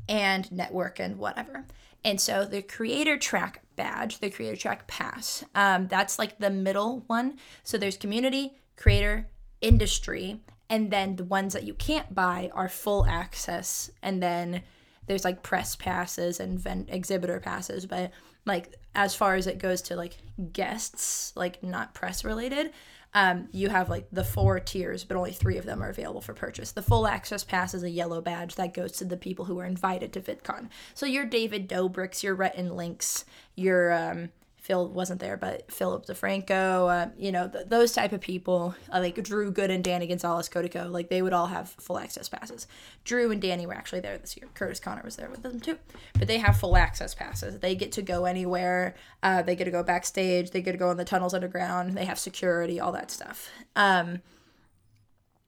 and 0.08 0.52
network 0.52 1.00
and 1.00 1.18
whatever. 1.18 1.66
And 2.04 2.22
so 2.22 2.46
the 2.46 2.62
creator 2.62 3.18
track 3.18 3.62
badge, 3.76 4.20
the 4.20 4.30
creator 4.30 4.56
track 4.56 4.88
pass, 4.88 5.44
um, 5.56 5.88
that's 5.88 6.20
like 6.20 6.38
the 6.38 6.50
middle 6.50 7.04
one. 7.08 7.38
So 7.64 7.78
there's 7.78 7.98
community, 7.98 8.54
creator, 8.76 9.28
industry, 9.62 10.42
and 10.70 10.92
then 10.92 11.16
the 11.16 11.24
ones 11.24 11.54
that 11.54 11.64
you 11.64 11.74
can't 11.74 12.14
buy 12.14 12.52
are 12.54 12.70
full 12.70 13.06
access. 13.08 13.90
And 14.04 14.22
then 14.22 14.62
there's 15.08 15.26
like 15.26 15.42
press 15.42 15.76
passes 15.76 16.40
and 16.40 16.60
event 16.60 16.90
exhibitor 16.92 17.40
passes. 17.40 17.88
But 17.88 18.12
like 18.46 18.76
as 18.96 19.16
far 19.16 19.36
as 19.36 19.48
it 19.48 19.58
goes 19.58 19.82
to 19.84 19.96
like 19.96 20.18
guests, 20.54 21.34
like 21.36 21.64
not 21.64 21.94
press 21.94 22.24
related, 22.24 22.72
um, 23.14 23.50
you 23.52 23.70
have 23.70 23.90
like 23.90 24.08
the 24.12 24.24
four 24.24 24.60
tiers, 24.60 25.04
but 25.04 25.18
only 25.18 25.32
three 25.32 25.58
of 25.58 25.66
them 25.66 25.82
are 25.82 25.90
available 25.90 26.22
for 26.22 26.34
purchase. 26.34 26.72
The 26.72 26.82
full 26.82 27.08
access 27.08 27.44
pass 27.44 27.74
is 27.74 27.84
a 27.84 27.90
yellow 27.90 28.22
badge 28.22 28.56
that 28.56 28.74
goes 28.74 28.94
to 28.94 29.06
the 29.06 29.18
people 29.18 29.46
who 29.46 29.60
are 29.60 29.66
invited 29.66 30.14
to 30.14 30.22
VidCon. 30.22 30.70
So 30.94 31.06
your 31.06 31.26
David 31.26 31.68
Dobrik's, 31.68 32.24
your 32.24 32.36
Rhett 32.36 32.56
and 32.56 32.76
Links, 32.76 33.26
your 33.56 33.92
um, 33.92 34.30
Phil 34.70 34.88
wasn't 34.88 35.20
there, 35.20 35.36
but 35.36 35.72
Philip 35.72 36.06
DeFranco, 36.06 37.08
uh, 37.08 37.10
you 37.18 37.32
know, 37.32 37.48
th- 37.48 37.66
those 37.70 37.92
type 37.92 38.14
of 38.14 38.22
people, 38.22 38.76
uh, 38.94 39.00
like 39.00 39.16
Drew 39.24 39.50
Good 39.50 39.72
and 39.72 39.84
Danny 39.84 40.06
Gonzalez 40.06 40.48
Cody 40.48 40.70
Ko, 40.70 40.88
like 40.88 41.10
they 41.10 41.24
would 41.24 41.34
all 41.34 41.48
have 41.48 41.70
full 41.80 41.98
access 41.98 42.30
passes. 42.30 42.68
Drew 43.04 43.32
and 43.32 43.42
Danny 43.42 43.66
were 43.66 43.74
actually 43.74 44.02
there 44.02 44.20
this 44.20 44.38
year. 44.38 44.48
Kurtis 44.54 44.80
Conner 44.80 45.02
was 45.04 45.16
there 45.16 45.28
with 45.32 45.42
them 45.42 45.60
too, 45.60 45.80
but 46.20 46.28
they 46.28 46.38
have 46.38 46.60
full 46.60 46.78
access 46.78 47.16
passes. 47.16 47.58
They 47.58 47.74
get 47.74 47.92
to 47.94 48.04
go 48.04 48.26
anywhere. 48.26 48.94
Uh, 49.24 49.42
they 49.42 49.56
get 49.56 49.66
to 49.66 49.72
go 49.72 49.82
backstage. 49.82 50.52
They 50.52 50.62
get 50.62 50.74
to 50.74 50.78
go 50.78 50.92
in 50.92 50.98
the 50.98 51.04
tunnels 51.04 51.34
underground. 51.34 51.98
They 51.98 52.06
have 52.06 52.20
security, 52.20 52.80
all 52.80 52.92
that 52.92 53.10
stuff. 53.10 53.50
Um, 53.76 54.22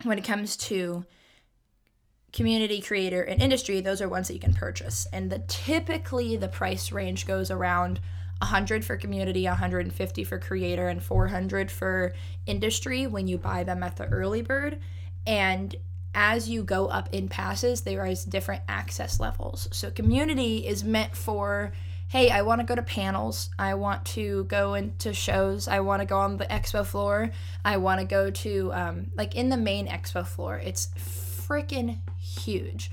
when 0.01 0.17
it 0.17 0.23
comes 0.23 0.57
to 0.57 1.05
community 2.33 2.81
creator 2.81 3.21
and 3.21 3.39
industry, 3.39 3.81
those 3.81 4.01
are 4.01 4.09
ones 4.09 4.29
that 4.29 4.33
you 4.33 4.39
can 4.39 4.55
purchase, 4.55 5.05
and 5.13 5.31
the 5.31 5.43
typically 5.47 6.37
the 6.37 6.47
price 6.47 6.91
range 6.91 7.27
goes 7.27 7.51
around 7.51 7.99
100 8.41 8.83
for 8.83 8.97
community, 8.97 9.45
150 9.45 10.23
for 10.23 10.39
creator, 10.39 10.87
and 10.87 11.01
400 11.01 11.71
for 11.71 12.13
industry 12.45 13.07
when 13.07 13.27
you 13.27 13.37
buy 13.37 13.63
them 13.63 13.83
at 13.83 13.97
the 13.97 14.05
early 14.07 14.41
bird. 14.41 14.79
And 15.27 15.75
as 16.15 16.49
you 16.49 16.63
go 16.63 16.87
up 16.87 17.09
in 17.11 17.29
passes, 17.29 17.81
there 17.81 18.05
is 18.05 18.25
different 18.25 18.63
access 18.67 19.19
levels. 19.19 19.67
So 19.71 19.91
community 19.91 20.65
is 20.67 20.83
meant 20.83 21.15
for 21.15 21.71
hey, 22.09 22.29
I 22.29 22.41
want 22.41 22.59
to 22.59 22.67
go 22.67 22.75
to 22.75 22.81
panels. 22.81 23.49
I 23.57 23.75
want 23.75 24.03
to 24.07 24.43
go 24.43 24.73
into 24.73 25.13
shows. 25.13 25.69
I 25.69 25.79
want 25.79 26.01
to 26.01 26.05
go 26.05 26.17
on 26.17 26.35
the 26.35 26.45
expo 26.45 26.85
floor. 26.85 27.31
I 27.63 27.77
want 27.77 28.01
to 28.01 28.05
go 28.05 28.29
to, 28.29 28.73
um, 28.73 29.11
like, 29.15 29.33
in 29.33 29.47
the 29.47 29.55
main 29.55 29.87
expo 29.87 30.27
floor. 30.27 30.57
It's 30.57 30.87
freaking 30.97 31.99
huge 32.19 32.91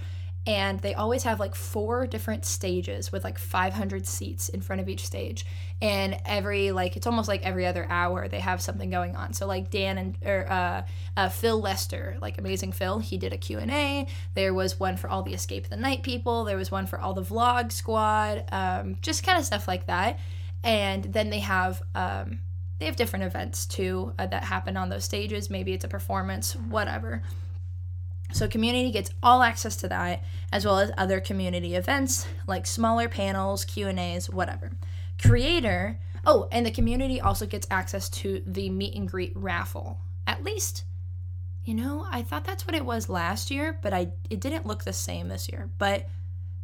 and 0.48 0.80
they 0.80 0.94
always 0.94 1.24
have 1.24 1.38
like 1.38 1.54
four 1.54 2.06
different 2.06 2.46
stages 2.46 3.12
with 3.12 3.22
like 3.22 3.38
500 3.38 4.06
seats 4.06 4.48
in 4.48 4.62
front 4.62 4.80
of 4.80 4.88
each 4.88 5.04
stage. 5.04 5.44
And 5.82 6.16
every 6.24 6.72
like 6.72 6.96
it's 6.96 7.06
almost 7.06 7.28
like 7.28 7.44
every 7.44 7.66
other 7.66 7.86
hour 7.90 8.28
they 8.28 8.40
have 8.40 8.62
something 8.62 8.88
going 8.88 9.14
on. 9.14 9.34
So 9.34 9.46
like 9.46 9.70
dan 9.70 9.98
and 9.98 10.16
or 10.24 10.50
uh, 10.50 10.82
uh, 11.18 11.28
phil 11.28 11.60
lester 11.60 12.16
like 12.22 12.38
amazing 12.38 12.72
phil 12.72 12.98
he 12.98 13.18
did 13.18 13.34
a 13.34 13.36
q&a 13.36 14.06
there 14.34 14.54
was 14.54 14.80
one 14.80 14.96
for 14.96 15.10
all 15.10 15.22
the 15.22 15.34
escape 15.34 15.68
the 15.68 15.76
night 15.76 16.02
people. 16.02 16.44
There 16.44 16.56
was 16.56 16.70
one 16.70 16.86
for 16.86 16.98
all 16.98 17.12
the 17.12 17.22
vlog 17.22 17.70
squad 17.70 18.44
um, 18.50 18.96
just 19.02 19.24
kind 19.24 19.38
of 19.38 19.44
stuff 19.44 19.68
like 19.68 19.86
that. 19.86 20.18
And 20.64 21.04
then 21.04 21.28
they 21.28 21.40
have 21.40 21.82
um, 21.94 22.40
they 22.78 22.86
have 22.86 22.96
different 22.96 23.26
events 23.26 23.66
too 23.66 24.14
uh, 24.18 24.26
that 24.28 24.44
happen 24.44 24.78
on 24.78 24.88
those 24.88 25.04
stages. 25.04 25.50
Maybe 25.50 25.74
it's 25.74 25.84
a 25.84 25.88
performance 25.88 26.56
whatever 26.56 27.22
so 28.32 28.46
community 28.46 28.90
gets 28.90 29.10
all 29.22 29.42
access 29.42 29.76
to 29.76 29.88
that 29.88 30.22
as 30.52 30.64
well 30.64 30.78
as 30.78 30.90
other 30.96 31.20
community 31.20 31.74
events 31.74 32.26
like 32.46 32.66
smaller 32.66 33.08
panels, 33.08 33.64
Q&As, 33.64 34.28
whatever. 34.28 34.72
Creator, 35.20 35.98
oh, 36.26 36.48
and 36.52 36.64
the 36.64 36.70
community 36.70 37.20
also 37.20 37.46
gets 37.46 37.66
access 37.70 38.08
to 38.08 38.42
the 38.46 38.70
meet 38.70 38.94
and 38.94 39.08
greet 39.08 39.32
raffle. 39.34 39.98
At 40.26 40.44
least 40.44 40.84
you 41.68 41.74
know, 41.74 42.06
I 42.10 42.22
thought 42.22 42.44
that's 42.44 42.66
what 42.66 42.74
it 42.74 42.86
was 42.86 43.10
last 43.10 43.50
year, 43.50 43.78
but 43.82 43.92
I 43.92 44.08
it 44.30 44.40
didn't 44.40 44.64
look 44.64 44.84
the 44.84 44.92
same 44.94 45.28
this 45.28 45.50
year. 45.50 45.68
But 45.76 46.08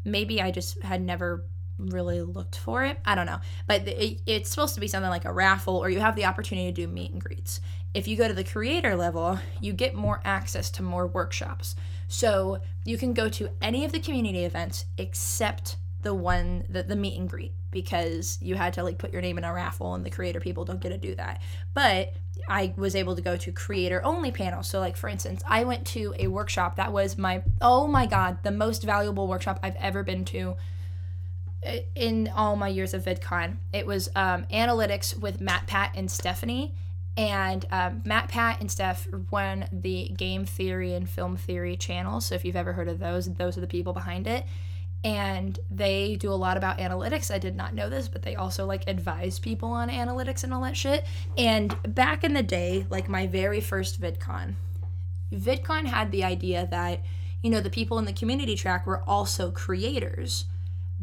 maybe 0.02 0.40
I 0.40 0.50
just 0.50 0.82
had 0.82 1.02
never 1.02 1.44
really 1.78 2.22
looked 2.22 2.56
for 2.56 2.84
it. 2.84 2.98
I 3.04 3.14
don't 3.14 3.26
know. 3.26 3.40
But 3.66 3.86
it, 3.86 4.22
it's 4.24 4.48
supposed 4.48 4.74
to 4.76 4.80
be 4.80 4.88
something 4.88 5.10
like 5.10 5.26
a 5.26 5.32
raffle 5.32 5.76
or 5.76 5.90
you 5.90 6.00
have 6.00 6.16
the 6.16 6.24
opportunity 6.24 6.68
to 6.68 6.72
do 6.72 6.88
meet 6.88 7.12
and 7.12 7.20
greets. 7.20 7.60
If 7.94 8.08
you 8.08 8.16
go 8.16 8.26
to 8.26 8.34
the 8.34 8.44
creator 8.44 8.96
level, 8.96 9.38
you 9.60 9.72
get 9.72 9.94
more 9.94 10.20
access 10.24 10.68
to 10.72 10.82
more 10.82 11.06
workshops. 11.06 11.76
So 12.08 12.60
you 12.84 12.98
can 12.98 13.14
go 13.14 13.28
to 13.30 13.48
any 13.62 13.84
of 13.84 13.92
the 13.92 14.00
community 14.00 14.44
events 14.44 14.84
except 14.98 15.76
the 16.02 16.12
one 16.12 16.64
the, 16.68 16.82
the 16.82 16.96
meet 16.96 17.18
and 17.18 17.28
greet 17.28 17.54
because 17.70 18.38
you 18.42 18.56
had 18.56 18.74
to 18.74 18.82
like 18.82 18.98
put 18.98 19.12
your 19.12 19.22
name 19.22 19.38
in 19.38 19.44
a 19.44 19.52
raffle 19.52 19.94
and 19.94 20.04
the 20.04 20.10
creator 20.10 20.38
people 20.38 20.64
don't 20.64 20.80
get 20.80 20.90
to 20.90 20.98
do 20.98 21.14
that. 21.14 21.40
But 21.72 22.12
I 22.48 22.74
was 22.76 22.94
able 22.94 23.16
to 23.16 23.22
go 23.22 23.36
to 23.36 23.52
creator 23.52 24.04
only 24.04 24.30
panels. 24.30 24.68
So 24.68 24.80
like 24.80 24.96
for 24.96 25.08
instance, 25.08 25.42
I 25.48 25.64
went 25.64 25.86
to 25.88 26.14
a 26.18 26.28
workshop 26.28 26.76
that 26.76 26.92
was 26.92 27.16
my 27.16 27.42
oh 27.60 27.86
my 27.86 28.06
god, 28.06 28.38
the 28.42 28.50
most 28.50 28.82
valuable 28.82 29.26
workshop 29.26 29.58
I've 29.62 29.76
ever 29.76 30.02
been 30.02 30.24
to 30.26 30.56
in 31.94 32.30
all 32.34 32.56
my 32.56 32.68
years 32.68 32.92
of 32.92 33.04
VidCon. 33.04 33.56
It 33.72 33.86
was 33.86 34.10
um, 34.14 34.44
analytics 34.52 35.18
with 35.18 35.40
MatPat 35.40 35.90
and 35.94 36.10
Stephanie 36.10 36.74
and 37.16 37.64
um, 37.70 38.00
MatPat 38.00 38.60
and 38.60 38.70
Steph 38.70 39.06
run 39.30 39.66
the 39.72 40.08
game 40.16 40.44
theory 40.44 40.94
and 40.94 41.08
film 41.08 41.36
theory 41.36 41.76
channel. 41.76 42.20
So 42.20 42.34
if 42.34 42.44
you've 42.44 42.56
ever 42.56 42.72
heard 42.72 42.88
of 42.88 42.98
those, 42.98 43.32
those 43.34 43.56
are 43.56 43.60
the 43.60 43.66
people 43.66 43.92
behind 43.92 44.26
it. 44.26 44.44
And 45.04 45.58
they 45.70 46.16
do 46.16 46.32
a 46.32 46.34
lot 46.34 46.56
about 46.56 46.78
analytics. 46.78 47.32
I 47.32 47.38
did 47.38 47.54
not 47.54 47.74
know 47.74 47.90
this, 47.90 48.08
but 48.08 48.22
they 48.22 48.34
also 48.34 48.66
like 48.66 48.88
advise 48.88 49.38
people 49.38 49.68
on 49.68 49.90
analytics 49.90 50.42
and 50.42 50.52
all 50.52 50.62
that 50.62 50.76
shit. 50.76 51.04
And 51.36 51.76
back 51.94 52.24
in 52.24 52.32
the 52.32 52.42
day, 52.42 52.86
like 52.88 53.08
my 53.08 53.26
very 53.26 53.60
first 53.60 54.00
VidCon, 54.00 54.54
VidCon 55.32 55.86
had 55.86 56.10
the 56.10 56.24
idea 56.24 56.66
that, 56.70 57.00
you 57.42 57.50
know, 57.50 57.60
the 57.60 57.70
people 57.70 57.98
in 57.98 58.06
the 58.06 58.12
community 58.12 58.56
track 58.56 58.86
were 58.86 59.02
also 59.08 59.50
creators 59.50 60.46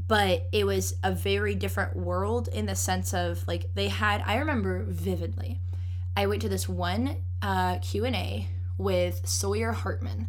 but 0.07 0.47
it 0.51 0.65
was 0.65 0.95
a 1.03 1.11
very 1.11 1.53
different 1.53 1.95
world 1.95 2.47
in 2.47 2.65
the 2.65 2.75
sense 2.75 3.13
of 3.13 3.45
like 3.45 3.69
they 3.75 3.89
had 3.89 4.23
i 4.25 4.37
remember 4.37 4.83
vividly 4.87 5.59
I 6.15 6.27
went 6.27 6.41
to 6.41 6.49
this 6.49 6.67
one 6.67 7.17
uh, 7.41 7.79
Q&A 7.79 8.47
with 8.77 9.27
Sawyer 9.27 9.71
Hartman 9.71 10.27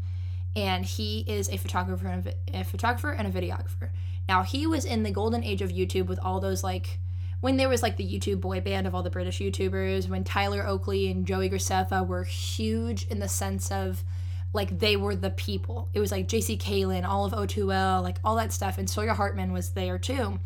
and 0.55 0.85
he 0.85 1.21
is 1.27 1.49
a 1.49 1.57
photographer 1.57 2.07
and 2.07 2.27
a, 2.27 2.61
a 2.61 2.65
photographer 2.65 3.11
and 3.11 3.27
a 3.27 3.31
videographer. 3.31 3.91
Now 4.29 4.43
he 4.43 4.67
was 4.67 4.85
in 4.85 5.03
the 5.03 5.11
golden 5.11 5.43
age 5.43 5.63
of 5.63 5.71
YouTube 5.71 6.07
with 6.07 6.19
all 6.21 6.41
those 6.41 6.63
like 6.63 6.99
when 7.41 7.57
there 7.57 7.69
was 7.69 7.83
like 7.83 7.97
the 7.97 8.07
YouTube 8.07 8.41
boy 8.41 8.61
band 8.61 8.87
of 8.87 8.95
all 8.95 9.03
the 9.03 9.11
British 9.11 9.41
YouTubers, 9.41 10.09
when 10.09 10.23
Tyler 10.23 10.65
Oakley 10.65 11.11
and 11.11 11.27
Joey 11.27 11.51
Graceffa 11.51 12.07
were 12.07 12.23
huge 12.23 13.05
in 13.09 13.19
the 13.19 13.29
sense 13.29 13.73
of 13.73 14.05
like 14.53 14.79
they 14.79 14.97
were 14.97 15.17
the 15.17 15.31
people. 15.31 15.89
It 15.93 15.99
was 15.99 16.13
like 16.13 16.29
JC 16.29 16.57
Caylen, 16.57 17.05
all 17.05 17.25
of 17.25 17.33
O2L, 17.33 18.01
like 18.01 18.19
all 18.23 18.37
that 18.37 18.53
stuff. 18.53 18.79
And 18.79 18.89
Sawyer 18.89 19.15
Hartman 19.15 19.53
was 19.53 19.71
there 19.71 19.99
too. 19.99 20.39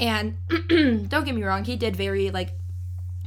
And 0.00 0.38
don't 0.48 1.24
get 1.24 1.36
me 1.36 1.44
wrong, 1.44 1.64
he 1.64 1.76
did 1.76 1.94
very 1.94 2.30
like 2.30 2.58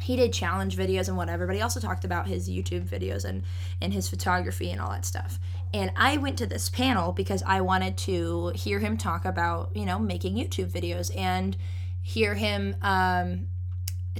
he 0.03 0.17
did 0.17 0.33
challenge 0.33 0.75
videos 0.75 1.07
and 1.07 1.15
whatever, 1.15 1.47
but 1.47 1.55
he 1.55 1.61
also 1.61 1.79
talked 1.79 2.03
about 2.03 2.27
his 2.27 2.49
YouTube 2.49 2.87
videos 2.87 3.23
and 3.23 3.43
and 3.81 3.93
his 3.93 4.09
photography 4.09 4.69
and 4.69 4.81
all 4.81 4.89
that 4.89 5.05
stuff. 5.05 5.39
And 5.73 5.91
I 5.95 6.17
went 6.17 6.37
to 6.39 6.45
this 6.45 6.69
panel 6.69 7.13
because 7.13 7.41
I 7.45 7.61
wanted 7.61 7.97
to 7.99 8.51
hear 8.53 8.79
him 8.79 8.97
talk 8.97 9.23
about, 9.23 9.71
you 9.75 9.85
know, 9.85 9.97
making 9.99 10.35
YouTube 10.35 10.69
videos 10.71 11.15
and 11.17 11.55
hear 12.01 12.35
him 12.35 12.75
um, 12.81 13.47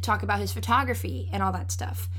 talk 0.02 0.24
about 0.24 0.40
his 0.40 0.54
photography 0.54 1.30
and 1.34 1.44
all 1.44 1.52
that 1.52 1.70
stuff. 1.70 2.10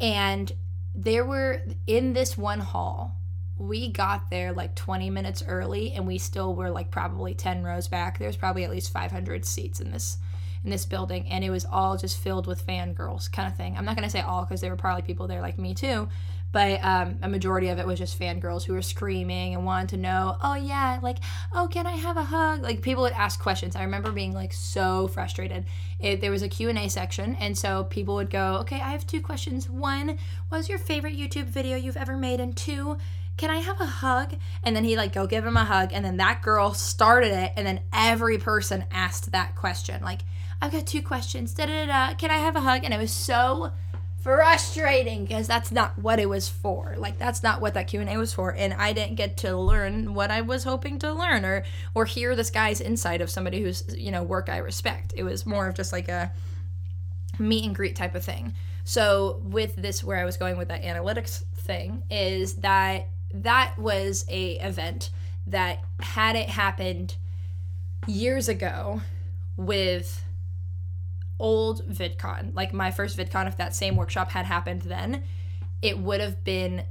And 0.00 0.50
there 0.94 1.24
were 1.24 1.62
in 1.86 2.14
this 2.14 2.36
one 2.36 2.58
hall, 2.58 3.16
we 3.56 3.88
got 3.88 4.30
there 4.30 4.52
like 4.52 4.74
20 4.74 5.10
minutes 5.10 5.44
early 5.46 5.92
and 5.92 6.08
we 6.08 6.18
still 6.18 6.56
were 6.56 6.70
like 6.70 6.90
probably 6.90 7.34
10 7.34 7.62
rows 7.62 7.86
back. 7.86 8.18
There's 8.18 8.36
probably 8.36 8.64
at 8.64 8.70
least 8.70 8.92
500 8.92 9.44
seats 9.44 9.80
in 9.80 9.92
this 9.92 10.18
in 10.64 10.70
this 10.70 10.84
building 10.84 11.26
and 11.28 11.44
it 11.44 11.50
was 11.50 11.64
all 11.64 11.96
just 11.96 12.18
filled 12.18 12.46
with 12.46 12.66
fangirls 12.66 13.30
kind 13.30 13.48
of 13.48 13.56
thing. 13.56 13.76
I'm 13.76 13.84
not 13.84 13.96
going 13.96 14.06
to 14.06 14.10
say 14.10 14.20
all 14.20 14.42
because 14.42 14.60
there 14.60 14.70
were 14.70 14.76
probably 14.76 15.02
people 15.02 15.26
there 15.26 15.40
like 15.40 15.58
me 15.58 15.74
too, 15.74 16.08
but 16.52 16.84
um, 16.84 17.18
a 17.22 17.28
majority 17.28 17.68
of 17.68 17.78
it 17.78 17.86
was 17.86 17.98
just 17.98 18.18
fangirls 18.18 18.64
who 18.64 18.74
were 18.74 18.82
screaming 18.82 19.54
and 19.54 19.64
wanted 19.64 19.88
to 19.90 19.96
know, 19.96 20.36
oh 20.42 20.54
yeah, 20.54 20.98
like, 21.02 21.18
oh, 21.54 21.66
can 21.66 21.86
I 21.86 21.92
have 21.92 22.16
a 22.16 22.22
hug? 22.22 22.62
Like 22.62 22.82
people 22.82 23.02
would 23.02 23.14
ask 23.14 23.40
questions. 23.40 23.74
I 23.74 23.82
remember 23.82 24.12
being 24.12 24.32
like 24.32 24.52
so 24.52 25.08
frustrated. 25.08 25.64
It, 25.98 26.20
there 26.20 26.30
was 26.30 26.42
a 26.42 26.48
Q&A 26.48 26.88
section 26.88 27.36
and 27.40 27.56
so 27.56 27.84
people 27.84 28.14
would 28.16 28.30
go, 28.30 28.58
okay, 28.60 28.76
I 28.76 28.90
have 28.90 29.06
two 29.06 29.22
questions. 29.22 29.68
One, 29.68 30.18
was 30.50 30.68
your 30.68 30.78
favorite 30.78 31.16
YouTube 31.16 31.46
video 31.46 31.76
you've 31.76 31.96
ever 31.96 32.16
made? 32.16 32.38
And 32.38 32.56
two, 32.56 32.98
can 33.38 33.50
I 33.50 33.58
have 33.58 33.80
a 33.80 33.86
hug? 33.86 34.34
And 34.62 34.76
then 34.76 34.84
he 34.84 34.96
like 34.96 35.14
go 35.14 35.26
give 35.26 35.46
him 35.46 35.56
a 35.56 35.64
hug 35.64 35.90
and 35.92 36.04
then 36.04 36.18
that 36.18 36.42
girl 36.42 36.74
started 36.74 37.32
it 37.32 37.52
and 37.56 37.66
then 37.66 37.80
every 37.92 38.36
person 38.36 38.84
asked 38.90 39.32
that 39.32 39.56
question. 39.56 40.02
Like, 40.02 40.20
I've 40.62 40.70
got 40.70 40.86
two 40.86 41.02
questions. 41.02 41.52
Da 41.54 41.66
da 41.66 41.86
da. 41.86 42.14
Can 42.14 42.30
I 42.30 42.36
have 42.36 42.54
a 42.54 42.60
hug? 42.60 42.84
And 42.84 42.94
it 42.94 42.98
was 42.98 43.10
so 43.10 43.72
frustrating 44.22 45.24
because 45.24 45.48
that's 45.48 45.72
not 45.72 45.98
what 45.98 46.20
it 46.20 46.28
was 46.28 46.48
for. 46.48 46.94
Like 46.96 47.18
that's 47.18 47.42
not 47.42 47.60
what 47.60 47.74
that 47.74 47.88
Q&A 47.88 48.16
was 48.16 48.32
for 48.32 48.54
and 48.54 48.72
I 48.72 48.92
didn't 48.92 49.16
get 49.16 49.36
to 49.38 49.56
learn 49.56 50.14
what 50.14 50.30
I 50.30 50.42
was 50.42 50.62
hoping 50.62 51.00
to 51.00 51.12
learn 51.12 51.44
or 51.44 51.64
or 51.96 52.04
hear 52.04 52.36
this 52.36 52.48
guy's 52.48 52.80
insight 52.80 53.20
of 53.20 53.28
somebody 53.28 53.60
who's, 53.60 53.82
you 53.98 54.12
know, 54.12 54.22
work 54.22 54.48
I 54.48 54.58
respect. 54.58 55.12
It 55.16 55.24
was 55.24 55.44
more 55.44 55.66
of 55.66 55.74
just 55.74 55.92
like 55.92 56.08
a 56.08 56.32
meet 57.40 57.64
and 57.64 57.74
greet 57.74 57.96
type 57.96 58.14
of 58.14 58.24
thing. 58.24 58.54
So 58.84 59.40
with 59.42 59.74
this 59.74 60.04
where 60.04 60.18
I 60.18 60.24
was 60.24 60.36
going 60.36 60.56
with 60.56 60.68
that 60.68 60.84
analytics 60.84 61.42
thing 61.56 62.04
is 62.08 62.54
that 62.56 63.08
that 63.34 63.76
was 63.76 64.24
a 64.28 64.52
event 64.60 65.10
that 65.48 65.80
had 65.98 66.36
it 66.36 66.48
happened 66.48 67.16
years 68.06 68.48
ago 68.48 69.00
with 69.56 70.22
old 71.42 71.86
VidCon, 71.88 72.54
like 72.54 72.72
my 72.72 72.90
first 72.90 73.18
VidCon, 73.18 73.46
if 73.48 73.58
that 73.58 73.74
same 73.74 73.96
workshop 73.96 74.30
had 74.30 74.46
happened 74.46 74.82
then, 74.82 75.24
it 75.82 75.98
would 75.98 76.20
have 76.20 76.42
been 76.44 76.84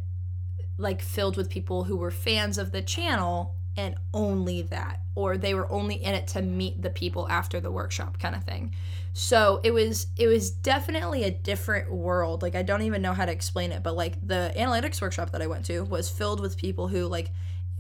like 0.78 1.02
filled 1.02 1.38
with 1.38 1.50
people 1.50 1.86
who 1.86 1.96
were 1.96 2.12
fans 2.12 2.58
of 2.58 2.72
the 2.72 2.82
channel 2.82 3.56
and 3.78 3.96
only 4.14 4.62
that 4.64 5.00
or 5.16 5.38
they 5.38 5.54
were 5.54 5.70
only 5.72 5.96
in 5.96 6.14
it 6.14 6.28
to 6.28 6.42
meet 6.42 6.82
the 6.82 6.90
people 6.90 7.28
after 7.30 7.60
the 7.60 7.72
workshop 7.72 8.20
kind 8.20 8.36
of 8.36 8.44
thing. 8.44 8.74
So 9.14 9.60
it 9.64 9.72
was 9.72 10.08
it 10.18 10.28
was 10.28 10.52
definitely 10.52 11.24
a 11.24 11.32
different 11.32 11.92
world. 11.92 12.42
Like 12.42 12.56
i 12.56 12.62
don't 12.62 12.82
even 12.84 13.02
know 13.02 13.14
how 13.14 13.26
to 13.26 13.32
explain 13.32 13.72
it 13.72 13.84
but 13.84 13.96
like 13.96 14.16
the 14.26 14.54
analytics 14.56 15.02
workshop 15.02 15.32
that 15.32 15.42
i 15.42 15.48
went 15.48 15.66
to 15.66 15.82
was 15.84 16.10
filled 16.10 16.40
with 16.40 16.58
people 16.58 16.88
who 16.88 17.08
like 17.08 17.32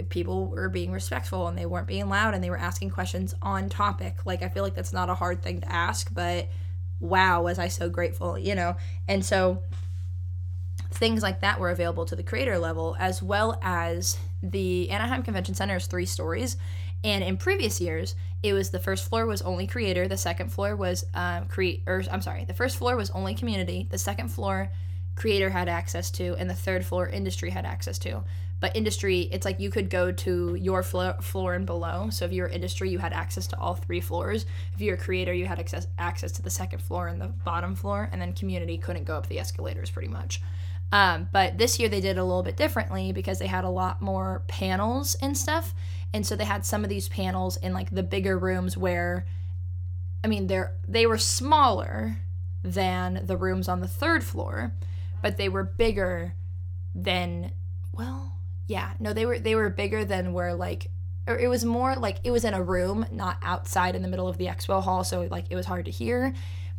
people 0.09 0.47
were 0.47 0.69
being 0.69 0.91
respectful 0.91 1.47
and 1.47 1.57
they 1.57 1.65
weren't 1.65 1.87
being 1.87 2.09
loud 2.09 2.33
and 2.33 2.43
they 2.43 2.49
were 2.49 2.57
asking 2.57 2.89
questions 2.89 3.35
on 3.41 3.69
topic. 3.69 4.25
Like 4.25 4.43
i 4.43 4.49
feel 4.49 4.63
like 4.63 4.75
that's 4.75 4.93
not 4.93 5.09
a 5.09 5.15
hard 5.15 5.41
thing 5.41 5.61
to 5.61 5.71
ask 5.71 6.13
but 6.13 6.49
wow 7.01 7.41
was 7.41 7.59
i 7.59 7.67
so 7.67 7.89
grateful 7.89 8.37
you 8.37 8.55
know 8.55 8.75
and 9.07 9.25
so 9.25 9.61
things 10.91 11.21
like 11.23 11.41
that 11.41 11.59
were 11.59 11.69
available 11.69 12.05
to 12.05 12.15
the 12.15 12.23
creator 12.23 12.57
level 12.57 12.95
as 12.99 13.21
well 13.21 13.59
as 13.61 14.17
the 14.41 14.89
anaheim 14.89 15.23
convention 15.23 15.55
center 15.55 15.75
is 15.75 15.87
three 15.87 16.05
stories 16.05 16.57
and 17.03 17.23
in 17.23 17.37
previous 17.37 17.81
years, 17.81 18.15
it 18.43 18.53
was 18.53 18.69
the 18.69 18.79
first 18.79 19.09
floor 19.09 19.25
was 19.25 19.41
only 19.41 19.65
creator, 19.65 20.07
the 20.07 20.17
second 20.17 20.51
floor 20.51 20.75
was 20.75 21.05
um, 21.13 21.47
create, 21.47 21.83
or 21.87 22.03
I'm 22.11 22.21
sorry, 22.21 22.45
the 22.45 22.53
first 22.53 22.77
floor 22.77 22.95
was 22.95 23.09
only 23.11 23.33
community, 23.33 23.87
the 23.89 23.97
second 23.97 24.29
floor 24.29 24.71
creator 25.15 25.49
had 25.49 25.67
access 25.67 26.11
to, 26.11 26.35
and 26.35 26.49
the 26.49 26.55
third 26.55 26.85
floor 26.85 27.07
industry 27.07 27.49
had 27.49 27.65
access 27.65 27.97
to. 27.99 28.23
But 28.61 28.75
industry, 28.75 29.27
it's 29.31 29.43
like 29.43 29.59
you 29.59 29.69
could 29.69 29.89
go 29.89 30.11
to 30.11 30.55
your 30.55 30.83
floor, 30.83 31.17
floor 31.19 31.55
and 31.55 31.65
below. 31.65 32.09
So 32.11 32.25
if 32.25 32.31
you're 32.31 32.47
industry, 32.47 32.89
you 32.89 32.99
had 32.99 33.11
access 33.11 33.47
to 33.47 33.59
all 33.59 33.73
three 33.73 33.99
floors. 33.99 34.45
If 34.73 34.81
you're 34.81 34.95
a 34.95 34.99
creator, 34.99 35.33
you 35.33 35.47
had 35.47 35.59
access 35.59 35.87
access 35.97 36.31
to 36.33 36.41
the 36.41 36.49
second 36.49 36.79
floor 36.79 37.07
and 37.07 37.19
the 37.19 37.27
bottom 37.27 37.75
floor, 37.75 38.07
and 38.11 38.21
then 38.21 38.33
community 38.33 38.77
couldn't 38.77 39.03
go 39.03 39.17
up 39.17 39.27
the 39.27 39.39
escalators 39.39 39.89
pretty 39.89 40.07
much. 40.07 40.41
Um, 40.91 41.29
but 41.31 41.57
this 41.57 41.79
year 41.79 41.89
they 41.89 42.01
did 42.01 42.17
a 42.17 42.23
little 42.23 42.43
bit 42.43 42.57
differently 42.57 43.11
because 43.11 43.39
they 43.39 43.47
had 43.47 43.63
a 43.63 43.69
lot 43.69 44.01
more 44.01 44.43
panels 44.47 45.15
and 45.15 45.37
stuff. 45.37 45.73
And 46.13 46.25
so 46.25 46.35
they 46.35 46.43
had 46.43 46.65
some 46.65 46.83
of 46.83 46.89
these 46.89 47.07
panels 47.07 47.57
in 47.57 47.73
like 47.73 47.89
the 47.89 48.03
bigger 48.03 48.37
rooms 48.37 48.77
where 48.77 49.25
I 50.23 50.27
mean 50.27 50.47
they're 50.47 50.75
they 50.87 51.05
were 51.05 51.17
smaller 51.17 52.17
than 52.63 53.25
the 53.25 53.37
rooms 53.37 53.67
on 53.67 53.79
the 53.79 53.87
third 53.87 54.23
floor, 54.23 54.73
but 55.21 55.37
they 55.37 55.49
were 55.49 55.63
bigger 55.63 56.35
than 56.93 57.53
well, 57.93 58.37
yeah, 58.71 58.93
no, 58.99 59.11
they 59.11 59.25
were 59.25 59.37
they 59.37 59.53
were 59.53 59.69
bigger 59.69 60.05
than 60.05 60.31
where 60.31 60.53
like 60.53 60.87
or 61.27 61.37
it 61.37 61.49
was 61.49 61.65
more 61.65 61.95
like 61.95 62.19
it 62.23 62.31
was 62.31 62.45
in 62.45 62.53
a 62.53 62.63
room, 62.63 63.05
not 63.11 63.37
outside 63.43 63.97
in 63.97 64.01
the 64.01 64.07
middle 64.07 64.29
of 64.29 64.37
the 64.37 64.45
expo 64.45 64.81
hall, 64.81 65.03
so 65.03 65.27
like 65.29 65.45
it 65.49 65.57
was 65.57 65.65
hard 65.65 65.85
to 65.85 65.91
hear. 65.91 66.33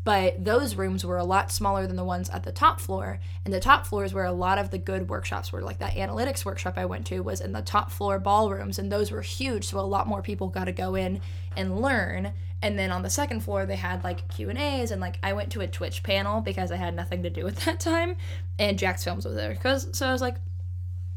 But 0.05 0.43
those 0.43 0.75
rooms 0.75 1.05
were 1.05 1.19
a 1.19 1.25
lot 1.25 1.53
smaller 1.53 1.87
than 1.87 1.97
the 1.97 2.05
ones 2.05 2.29
at 2.31 2.43
the 2.43 2.51
top 2.51 2.81
floor 2.81 3.21
and 3.45 3.55
the 3.55 3.61
top 3.61 3.87
floor 3.87 4.05
is 4.05 4.13
where 4.13 4.25
a 4.25 4.33
lot 4.33 4.59
of 4.59 4.71
the 4.71 4.79
good 4.79 5.09
workshops 5.09 5.53
were. 5.53 5.61
Like 5.61 5.79
that 5.79 5.93
analytics 5.93 6.47
workshop 6.47 6.75
i 6.79 6.87
went 6.87 7.07
to 7.09 7.21
was 7.21 7.43
in 7.43 7.53
the 7.53 7.61
top 7.61 7.91
floor 7.91 8.19
ballrooms 8.19 8.79
and 8.79 8.91
those 8.91 9.11
were 9.11 9.21
huge 9.21 9.67
so 9.67 9.79
a 9.79 9.83
lot 9.83 10.09
more 10.09 10.23
people 10.23 10.49
got 10.49 10.65
to 10.65 10.73
go 10.73 10.95
in 10.95 11.21
and 11.59 11.79
learn. 11.79 12.33
And 12.63 12.79
then 12.79 12.91
on 12.91 13.03
the 13.03 13.11
second 13.11 13.41
floor 13.41 13.67
they 13.67 13.77
had 13.77 14.03
like 14.03 14.29
q 14.29 14.49
and 14.49 14.59
a's 14.59 14.93
and 14.93 15.01
like 15.01 15.19
i 15.23 15.35
went 15.35 15.53
to 15.53 15.61
a 15.61 15.69
twitch 15.69 16.03
panel 16.03 16.41
because 16.41 16.73
i 16.73 16.77
had 16.77 16.97
nothing 16.97 17.23
to 17.23 17.31
do 17.31 17.47
at 17.47 17.57
that 17.65 17.79
time 17.79 18.17
and 18.59 18.79
Jacksfilms 18.79 19.27
was 19.27 19.35
there 19.35 19.53
because 19.53 19.87
so 19.93 20.07
i 20.09 20.13
was 20.13 20.23
like 20.23 20.37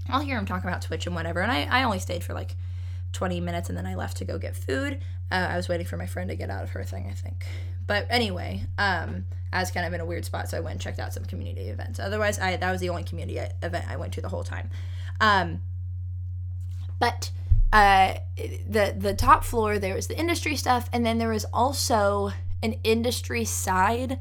i'll 0.09 0.21
hear 0.21 0.37
him 0.37 0.45
talk 0.45 0.63
about 0.63 0.81
twitch 0.81 1.05
and 1.05 1.15
whatever 1.15 1.41
and 1.41 1.51
i, 1.51 1.63
I 1.63 1.83
only 1.83 1.99
stayed 1.99 2.23
for 2.23 2.33
like 2.33 2.55
20 3.13 3.39
minutes 3.39 3.69
and 3.69 3.77
then 3.77 3.85
i 3.85 3.95
left 3.95 4.17
to 4.17 4.25
go 4.25 4.37
get 4.37 4.55
food 4.55 4.99
uh, 5.31 5.47
i 5.51 5.55
was 5.55 5.69
waiting 5.69 5.85
for 5.85 5.97
my 5.97 6.05
friend 6.05 6.29
to 6.29 6.35
get 6.35 6.49
out 6.49 6.63
of 6.63 6.71
her 6.71 6.83
thing 6.83 7.07
i 7.09 7.13
think 7.13 7.45
but 7.87 8.07
anyway, 8.09 8.65
um, 8.77 9.25
I 9.53 9.59
was 9.59 9.71
kind 9.71 9.85
of 9.85 9.93
in 9.93 10.01
a 10.01 10.05
weird 10.05 10.25
spot, 10.25 10.49
so 10.49 10.57
I 10.57 10.59
went 10.59 10.73
and 10.73 10.81
checked 10.81 10.99
out 10.99 11.13
some 11.13 11.25
community 11.25 11.69
events. 11.69 11.99
Otherwise, 11.99 12.39
I 12.39 12.57
that 12.57 12.71
was 12.71 12.81
the 12.81 12.89
only 12.89 13.03
community 13.03 13.39
event 13.61 13.85
I 13.89 13.97
went 13.97 14.13
to 14.13 14.21
the 14.21 14.29
whole 14.29 14.43
time. 14.43 14.69
Um, 15.21 15.61
but 16.99 17.31
uh, 17.71 18.15
the 18.35 18.95
the 18.97 19.13
top 19.13 19.43
floor 19.43 19.77
there 19.79 19.95
was 19.95 20.07
the 20.07 20.17
industry 20.17 20.55
stuff, 20.55 20.89
and 20.91 21.05
then 21.05 21.19
there 21.19 21.29
was 21.29 21.45
also 21.53 22.31
an 22.63 22.73
industry 22.83 23.45
side, 23.45 24.19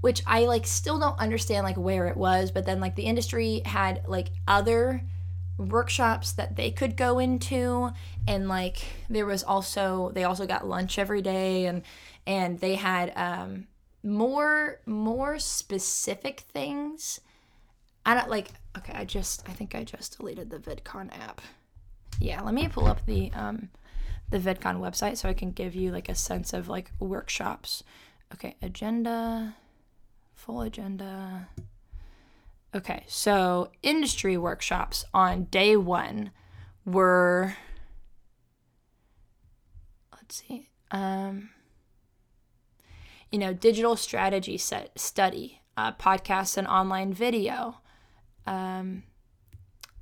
which 0.00 0.22
I 0.26 0.46
like 0.46 0.66
still 0.66 0.98
don't 0.98 1.18
understand 1.18 1.64
like 1.64 1.76
where 1.76 2.08
it 2.08 2.16
was. 2.16 2.50
But 2.50 2.66
then 2.66 2.80
like 2.80 2.96
the 2.96 3.04
industry 3.04 3.62
had 3.64 4.02
like 4.08 4.32
other 4.48 5.02
workshops 5.56 6.32
that 6.32 6.56
they 6.56 6.70
could 6.70 6.96
go 6.96 7.18
into 7.18 7.90
and 8.26 8.48
like 8.48 8.78
there 9.08 9.26
was 9.26 9.44
also 9.44 10.10
they 10.14 10.24
also 10.24 10.46
got 10.46 10.66
lunch 10.66 10.98
every 10.98 11.22
day 11.22 11.66
and 11.66 11.82
and 12.26 12.58
they 12.60 12.74
had 12.74 13.12
um, 13.16 13.66
more 14.02 14.80
more 14.86 15.38
specific 15.38 16.40
things. 16.40 17.20
I 18.06 18.14
don't 18.14 18.30
like. 18.30 18.50
Okay, 18.76 18.92
I 18.94 19.04
just 19.04 19.48
I 19.48 19.52
think 19.52 19.74
I 19.74 19.84
just 19.84 20.18
deleted 20.18 20.50
the 20.50 20.58
VidCon 20.58 21.16
app. 21.18 21.40
Yeah, 22.20 22.40
let 22.42 22.54
me 22.54 22.68
pull 22.68 22.86
up 22.86 23.04
the 23.06 23.30
um, 23.32 23.70
the 24.30 24.38
VidCon 24.38 24.78
website 24.78 25.16
so 25.16 25.28
I 25.28 25.34
can 25.34 25.52
give 25.52 25.74
you 25.74 25.90
like 25.90 26.08
a 26.08 26.14
sense 26.14 26.52
of 26.52 26.68
like 26.68 26.90
workshops. 26.98 27.82
Okay, 28.32 28.56
agenda, 28.62 29.56
full 30.34 30.62
agenda. 30.62 31.48
Okay, 32.74 33.04
so 33.06 33.70
industry 33.82 34.36
workshops 34.36 35.04
on 35.14 35.44
day 35.44 35.76
one 35.76 36.30
were 36.84 37.56
let's 40.12 40.42
see. 40.42 40.68
Um 40.90 41.50
you 43.34 43.38
know, 43.38 43.52
digital 43.52 43.96
strategy 43.96 44.56
set 44.56 44.96
study, 44.96 45.60
uh, 45.76 45.90
podcasts 45.90 46.56
and 46.56 46.68
online 46.68 47.12
video. 47.12 47.78
Um, 48.46 49.02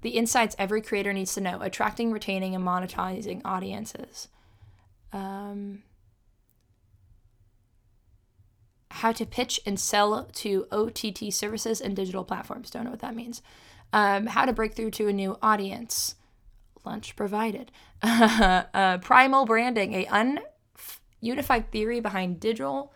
the 0.02 0.10
insights 0.10 0.54
every 0.58 0.82
creator 0.82 1.14
needs 1.14 1.32
to 1.34 1.40
know 1.40 1.58
attracting, 1.62 2.12
retaining, 2.12 2.54
and 2.54 2.62
monetizing 2.62 3.40
audiences. 3.42 4.28
Um, 5.14 5.82
how 8.92 9.10
to 9.12 9.24
pitch 9.24 9.60
and 9.64 9.80
sell 9.80 10.28
to 10.32 10.66
OTT 10.70 11.32
services 11.32 11.80
and 11.80 11.96
digital 11.96 12.24
platforms. 12.24 12.70
Don't 12.70 12.84
know 12.84 12.90
what 12.90 13.00
that 13.00 13.16
means. 13.16 13.42
Um, 13.92 14.26
how 14.26 14.44
to 14.44 14.52
break 14.52 14.74
through 14.74 14.90
to 14.92 15.08
a 15.08 15.12
new 15.12 15.38
audience. 15.42 16.16
Lunch 16.84 17.16
provided. 17.16 17.70
uh, 18.02 18.98
primal 18.98 19.46
branding, 19.46 19.94
a 19.94 20.06
un- 20.06 20.40
unified 21.20 21.70
theory 21.70 22.00
behind 22.00 22.40
digital, 22.40 22.92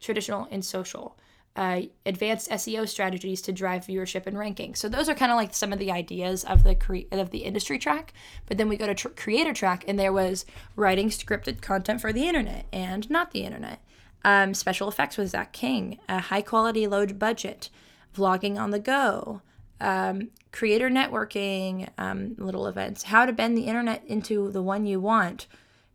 traditional, 0.00 0.46
and 0.50 0.64
social. 0.64 1.18
Uh, 1.54 1.82
advanced 2.06 2.50
SEO 2.50 2.88
strategies 2.88 3.42
to 3.42 3.52
drive 3.52 3.86
viewership 3.86 4.26
and 4.26 4.38
ranking. 4.38 4.74
So 4.74 4.88
those 4.88 5.08
are 5.08 5.14
kind 5.14 5.30
of 5.30 5.36
like 5.36 5.54
some 5.54 5.70
of 5.70 5.78
the 5.78 5.92
ideas 5.92 6.44
of 6.44 6.64
the 6.64 6.74
cre- 6.74 7.08
of 7.12 7.30
the 7.30 7.44
industry 7.44 7.78
track. 7.78 8.14
But 8.46 8.56
then 8.56 8.70
we 8.70 8.78
go 8.78 8.86
to 8.86 8.94
tr- 8.94 9.08
creator 9.08 9.52
track, 9.52 9.84
and 9.86 9.98
there 9.98 10.14
was 10.14 10.46
writing 10.76 11.10
scripted 11.10 11.60
content 11.60 12.00
for 12.00 12.12
the 12.12 12.26
internet 12.26 12.66
and 12.72 13.10
not 13.10 13.32
the 13.32 13.44
internet. 13.44 13.80
Um, 14.24 14.54
special 14.54 14.88
effects 14.88 15.16
with 15.16 15.30
Zach 15.30 15.52
King, 15.52 15.98
a 16.08 16.20
high 16.20 16.42
quality, 16.42 16.86
low 16.86 17.06
budget, 17.06 17.70
vlogging 18.14 18.56
on 18.56 18.70
the 18.70 18.78
go, 18.78 19.42
um, 19.80 20.28
creator 20.52 20.88
networking, 20.88 21.88
um, 21.98 22.36
little 22.38 22.66
events, 22.66 23.04
how 23.04 23.26
to 23.26 23.32
bend 23.32 23.58
the 23.58 23.66
internet 23.66 24.04
into 24.06 24.50
the 24.52 24.62
one 24.62 24.86
you 24.86 25.00
want, 25.00 25.48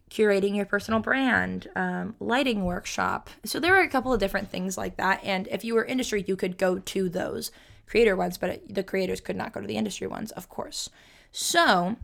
curating 0.10 0.56
your 0.56 0.66
personal 0.66 1.00
brand, 1.00 1.70
um, 1.76 2.16
lighting 2.20 2.66
workshop. 2.66 3.30
So 3.46 3.60
there 3.60 3.76
are 3.76 3.84
a 3.84 3.90
couple 3.90 4.14
of 4.14 4.20
different 4.20 4.50
things 4.50 4.78
like 4.78 4.98
that. 4.98 5.24
And 5.24 5.48
if 5.48 5.64
you 5.64 5.74
were 5.74 5.86
industry, 5.86 6.24
you 6.28 6.36
could 6.36 6.58
go 6.58 6.80
to 6.80 7.10
those 7.10 7.52
creator 7.86 8.16
ones, 8.16 8.38
but 8.38 8.62
the 8.68 8.84
creators 8.84 9.22
could 9.22 9.36
not 9.36 9.54
go 9.54 9.62
to 9.62 9.68
the 9.68 9.78
industry 9.78 10.08
ones, 10.08 10.32
of 10.32 10.50
course. 10.50 10.90
So, 11.32 11.96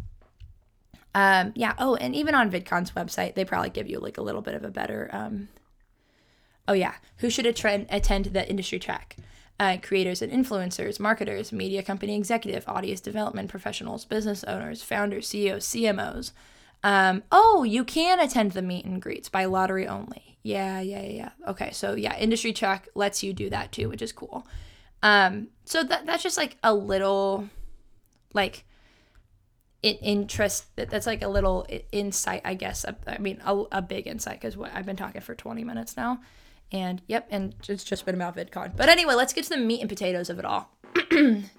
um, 1.16 1.52
yeah. 1.56 1.74
Oh, 1.78 1.96
and 1.96 2.16
even 2.16 2.36
on 2.36 2.52
VidCon's 2.52 2.92
website, 2.92 3.36
they 3.36 3.46
probably 3.46 3.70
give 3.70 3.90
you 3.90 4.00
like 4.00 4.18
a 4.18 4.22
little 4.22 4.42
bit 4.42 4.56
of 4.56 4.64
a 4.64 4.70
better. 4.70 5.10
Um, 5.12 5.50
oh 6.68 6.74
yeah, 6.74 6.96
who 7.18 7.30
should 7.30 7.46
attend 7.46 7.88
attend 7.90 8.26
the 8.26 8.48
industry 8.50 8.80
track? 8.80 9.18
Uh, 9.60 9.78
creators 9.82 10.22
and 10.22 10.32
influencers, 10.32 11.00
marketers, 11.00 11.52
media 11.52 11.84
company 11.84 12.16
executive, 12.16 12.68
audience 12.68 13.00
development 13.00 13.50
professionals, 13.50 14.04
business 14.04 14.44
owners, 14.46 14.82
founders, 14.82 15.28
CEOs, 15.28 15.66
CMOs, 15.68 16.32
um, 16.84 17.24
oh, 17.32 17.64
you 17.64 17.86
can 17.86 18.20
attend 18.20 18.52
the 18.52 18.62
meet 18.62 18.86
and 18.86 19.02
greets 19.02 19.30
by 19.30 19.46
lottery 19.46 19.88
only. 19.88 20.38
Yeah, 20.44 20.82
yeah, 20.82 21.02
yeah. 21.02 21.30
Okay, 21.48 21.72
so 21.72 21.96
yeah, 21.96 22.18
industry 22.18 22.52
track 22.52 22.90
lets 22.94 23.24
you 23.24 23.32
do 23.32 23.50
that 23.50 23.72
too, 23.72 23.88
which 23.88 24.02
is 24.02 24.12
cool. 24.12 24.46
Um, 25.02 25.48
so 25.64 25.84
that 25.84 26.06
that's 26.06 26.24
just 26.24 26.38
like 26.38 26.58
a 26.62 26.74
little, 26.74 27.50
like, 28.34 28.66
in, 29.82 29.96
interest. 29.96 30.66
That's 30.76 31.08
like 31.08 31.22
a 31.22 31.30
little 31.30 31.66
insight, 31.94 32.42
I 32.44 32.56
guess. 32.56 32.86
I 33.08 33.18
mean, 33.18 33.42
a, 33.46 33.64
a 33.72 33.82
big 33.82 34.06
insight 34.06 34.42
because 34.42 34.58
I've 34.74 34.86
been 34.86 34.98
talking 34.98 35.22
for 35.22 35.36
twenty 35.36 35.64
minutes 35.64 35.96
now, 35.96 36.20
and 36.74 37.02
yep, 37.08 37.28
and 37.30 37.54
it's 37.70 37.84
just 37.84 38.06
been 38.06 38.16
about 38.16 38.36
VidCon. 38.36 38.76
But 38.76 38.90
anyway, 38.90 39.14
let's 39.14 39.32
get 39.32 39.44
to 39.46 39.50
the 39.52 39.58
meat 39.58 39.80
and 39.80 39.90
potatoes 39.90 40.30
of 40.30 40.40
it 40.40 40.46
all. 40.46 40.76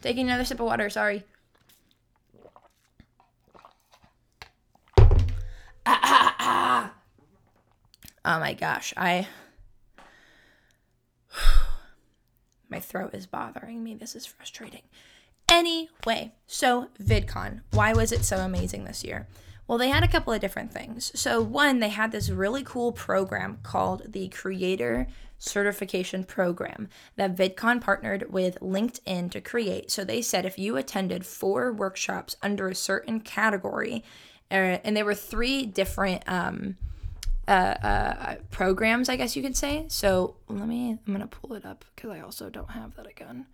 Taking 0.02 0.26
another 0.26 0.44
sip 0.44 0.58
of 0.60 0.66
water. 0.66 0.90
Sorry. 0.90 1.22
Ah, 5.86 6.00
ah, 6.02 6.36
ah. 6.40 6.92
oh 8.24 8.40
my 8.40 8.54
gosh, 8.54 8.92
I 8.96 9.28
my 12.68 12.80
throat 12.80 13.14
is 13.14 13.26
bothering 13.26 13.84
me. 13.84 13.94
This 13.94 14.16
is 14.16 14.26
frustrating. 14.26 14.82
Anyway, 15.48 16.32
so 16.46 16.88
VidCon, 17.00 17.60
why 17.70 17.92
was 17.92 18.10
it 18.10 18.24
so 18.24 18.38
amazing 18.38 18.84
this 18.84 19.04
year? 19.04 19.28
Well, 19.66 19.78
they 19.78 19.88
had 19.88 20.04
a 20.04 20.08
couple 20.08 20.32
of 20.32 20.40
different 20.40 20.72
things. 20.72 21.10
So, 21.18 21.40
one, 21.40 21.80
they 21.80 21.88
had 21.88 22.12
this 22.12 22.28
really 22.28 22.62
cool 22.62 22.92
program 22.92 23.58
called 23.62 24.12
the 24.12 24.28
Creator 24.28 25.06
Certification 25.38 26.24
Program 26.24 26.88
that 27.16 27.34
VidCon 27.34 27.80
partnered 27.80 28.30
with 28.30 28.58
LinkedIn 28.60 29.30
to 29.30 29.40
create. 29.40 29.90
So, 29.90 30.04
they 30.04 30.20
said 30.20 30.44
if 30.44 30.58
you 30.58 30.76
attended 30.76 31.24
four 31.24 31.72
workshops 31.72 32.36
under 32.42 32.68
a 32.68 32.74
certain 32.74 33.20
category, 33.20 34.04
Er, 34.52 34.80
and 34.84 34.96
there 34.96 35.04
were 35.04 35.14
three 35.14 35.66
different 35.66 36.22
um, 36.28 36.76
uh, 37.48 37.50
uh, 37.50 38.34
programs, 38.50 39.08
I 39.08 39.16
guess 39.16 39.36
you 39.36 39.42
could 39.42 39.56
say. 39.56 39.86
So 39.88 40.36
let 40.48 40.68
me, 40.68 40.98
I'm 41.06 41.12
gonna 41.12 41.26
pull 41.26 41.54
it 41.54 41.64
up 41.64 41.84
because 41.94 42.10
I 42.10 42.20
also 42.20 42.50
don't 42.50 42.70
have 42.70 42.94
that 42.96 43.06
again. 43.06 43.46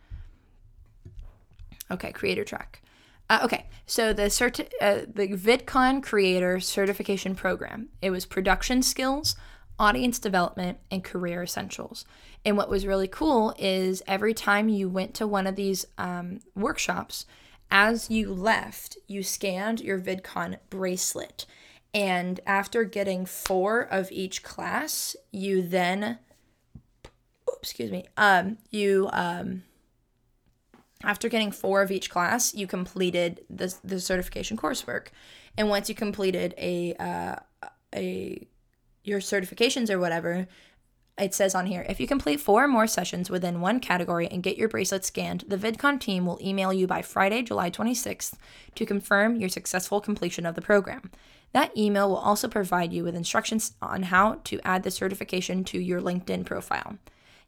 Okay, 1.91 2.13
creator 2.13 2.45
track. 2.45 2.83
Uh, 3.31 3.39
okay, 3.45 3.67
so 3.87 4.13
the 4.13 4.25
certi- 4.25 4.69
uh, 4.81 5.03
the 5.07 5.29
VidCon 5.29 6.03
Creator 6.03 6.59
Certification 6.59 7.37
Program. 7.37 7.89
It 8.03 8.11
was 8.11 8.27
production 8.27 8.83
skills, 8.83 9.37
audience 9.79 10.19
development, 10.19 10.79
and 10.91 11.05
career 11.05 11.45
essentials. 11.45 12.05
And 12.45 12.57
what 12.57 12.69
was 12.69 12.87
really 12.87 13.07
cool 13.07 13.55
is 13.57 14.03
every 14.05 14.35
time 14.35 14.69
you 14.69 14.89
went 14.89 15.15
to 15.15 15.29
one 15.29 15.47
of 15.47 15.55
these 15.55 15.87
um, 15.97 16.41
workshops, 16.57 17.25
as 17.71 18.11
you 18.11 18.35
left, 18.35 18.99
you 19.07 19.23
scanned 19.23 19.81
your 19.81 20.01
VidCon 20.01 20.57
bracelet. 20.69 21.47
And 21.95 22.41
after 22.47 22.83
getting 22.83 23.27
four 23.27 23.81
of 23.81 24.11
each 24.11 24.43
class, 24.43 25.15
you 25.31 25.63
then, 25.63 26.19
excuse 27.61 27.93
me, 27.93 28.09
um, 28.17 28.59
you, 28.71 29.09
um, 29.13 29.63
after 31.03 31.29
getting 31.29 31.51
four 31.51 31.83
of 31.83 31.91
each 31.91 32.11
class, 32.11 32.55
you 32.55 32.67
completed 32.67 33.41
the, 33.49 33.75
the 33.83 34.01
certification 34.01 34.57
coursework. 34.57 35.09
And 35.57 35.69
once 35.69 35.89
you 35.89 35.95
completed 35.95 36.55
a, 36.59 36.95
uh, 36.95 37.37
a, 37.95 38.47
your 39.05 39.21
certifications 39.21 39.91
or 39.91 39.99
whatever, 39.99 40.47
it 41.19 41.35
says 41.35 41.55
on 41.55 41.67
here 41.67 41.85
if 41.89 42.01
you 42.01 42.07
complete 42.07 42.41
four 42.41 42.65
or 42.65 42.69
more 42.69 42.87
sessions 42.87 43.29
within 43.29 43.61
one 43.61 43.81
category 43.81 44.27
and 44.29 44.43
get 44.43 44.57
your 44.57 44.69
bracelet 44.69 45.05
scanned, 45.05 45.45
the 45.49 45.57
VidCon 45.57 46.01
team 46.01 46.27
will 46.27 46.39
email 46.43 46.73
you 46.73 46.87
by 46.87 47.03
Friday, 47.03 47.43
July 47.43 47.71
26th 47.71 48.35
to 48.75 48.87
confirm 48.87 49.37
your 49.37 49.49
successful 49.49 50.01
completion 50.01 50.47
of 50.47 50.55
the 50.55 50.63
program. 50.63 51.11
That 51.53 51.77
email 51.77 52.09
will 52.09 52.17
also 52.17 52.49
provide 52.49 52.93
you 52.93 53.05
with 53.05 53.17
instructions 53.17 53.73
on 53.83 54.05
how 54.05 54.41
to 54.45 54.61
add 54.65 54.83
the 54.83 54.91
certification 54.91 55.65
to 55.65 55.79
your 55.79 56.01
LinkedIn 56.01 56.47
profile. 56.47 56.97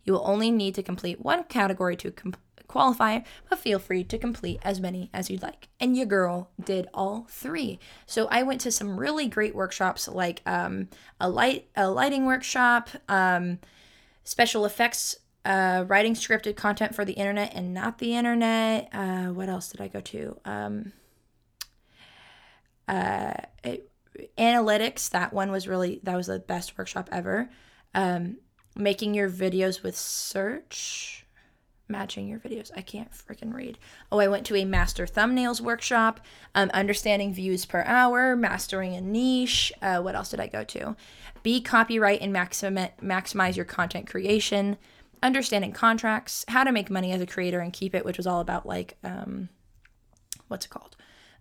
You 0.05 0.15
will 0.15 0.27
only 0.27 0.51
need 0.51 0.75
to 0.77 0.83
complete 0.83 1.21
one 1.21 1.45
category 1.45 1.97
to 1.97 2.11
com- 2.11 2.35
qualify, 2.73 3.21
but 3.49 3.59
feel 3.59 3.79
free 3.79 4.03
to 4.05 4.19
complete 4.19 4.59
as 4.63 4.81
many 4.81 5.11
as 5.13 5.31
you'd 5.31 5.43
like. 5.43 5.69
And 5.79 5.97
your 5.97 6.07
girl 6.07 6.51
did 6.63 6.89
all 6.95 7.27
three. 7.29 7.79
So 8.07 8.27
I 8.31 8.43
went 8.43 8.63
to 8.63 8.73
some 8.73 8.99
really 8.99 9.29
great 9.29 9.55
workshops 9.55 10.09
like 10.09 10.41
um, 10.47 10.89
a 11.21 11.29
light 11.29 11.69
a 11.77 11.91
lighting 11.91 12.25
workshop, 12.25 12.89
um, 13.09 13.59
special 14.25 14.65
effects, 14.65 15.17
uh, 15.45 15.85
writing 15.87 16.15
scripted 16.15 16.57
content 16.57 16.95
for 16.95 17.05
the 17.05 17.13
internet 17.13 17.53
and 17.55 17.75
not 17.75 17.99
the 17.99 18.17
internet. 18.17 18.89
Uh, 18.93 19.27
what 19.27 19.49
else 19.49 19.69
did 19.69 19.81
I 19.81 19.89
go 19.89 20.01
to? 20.01 20.41
Um, 20.45 20.93
uh, 22.89 23.35
it, 23.65 23.91
analytics. 24.39 25.11
That 25.11 25.33
one 25.33 25.51
was 25.51 25.69
really 25.69 26.01
that 26.05 26.17
was 26.17 26.27
the 26.27 26.39
best 26.39 26.77
workshop 26.79 27.09
ever. 27.13 27.51
Um, 27.95 28.39
making 28.75 29.15
your 29.15 29.31
videos 29.31 29.83
with 29.83 29.97
search 29.97 31.23
matching 31.93 32.27
your 32.27 32.41
videos. 32.41 32.73
I 32.77 32.81
can't 32.81 33.13
freaking 33.13 33.55
read. 33.55 33.79
Oh, 34.11 34.19
I 34.19 34.27
went 34.27 34.47
to 34.47 34.57
a 34.57 34.65
master 34.65 35.07
thumbnails 35.07 35.61
workshop, 35.61 36.21
um, 36.55 36.71
understanding 36.75 37.33
views 37.33 37.65
per 37.65 37.83
hour, 37.83 38.35
mastering 38.35 38.97
a 38.97 39.01
niche. 39.01 39.73
Uh, 39.81 40.01
what 40.01 40.17
else 40.17 40.31
did 40.31 40.41
I 40.41 40.49
go 40.49 40.65
to? 40.65 40.97
Be 41.45 41.61
copyright 41.61 42.21
and 42.21 42.33
maxim- 42.33 42.89
maximize 43.01 43.55
your 43.55 43.65
content 43.65 44.09
creation, 44.09 44.79
understanding 45.23 45.73
contracts, 45.73 46.45
how 46.49 46.65
to 46.65 46.73
make 46.73 46.91
money 46.91 47.13
as 47.13 47.21
a 47.21 47.27
creator 47.27 47.61
and 47.61 47.73
keep 47.73 47.95
it, 47.95 48.05
which 48.05 48.17
was 48.17 48.27
all 48.27 48.41
about 48.41 48.67
like, 48.67 48.97
um, 49.05 49.49
what's 50.49 50.67
it 50.67 50.71
called? 50.71 50.97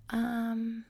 Um, 0.09 0.85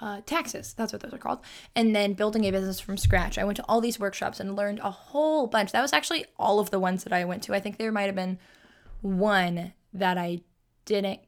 uh, 0.00 0.22
taxes. 0.26 0.74
That's 0.74 0.92
what 0.92 1.02
those 1.02 1.12
are 1.12 1.18
called. 1.18 1.40
And 1.76 1.94
then 1.94 2.14
building 2.14 2.44
a 2.44 2.50
business 2.50 2.80
from 2.80 2.96
scratch. 2.96 3.38
I 3.38 3.44
went 3.44 3.56
to 3.56 3.64
all 3.68 3.80
these 3.80 4.00
workshops 4.00 4.40
and 4.40 4.56
learned 4.56 4.80
a 4.80 4.90
whole 4.90 5.46
bunch. 5.46 5.72
That 5.72 5.82
was 5.82 5.92
actually 5.92 6.24
all 6.38 6.58
of 6.58 6.70
the 6.70 6.80
ones 6.80 7.04
that 7.04 7.12
I 7.12 7.24
went 7.24 7.42
to. 7.44 7.54
I 7.54 7.60
think 7.60 7.76
there 7.76 7.92
might 7.92 8.06
have 8.06 8.14
been 8.14 8.38
one 9.02 9.72
that 9.92 10.18
I 10.18 10.40
didn't 10.84 11.20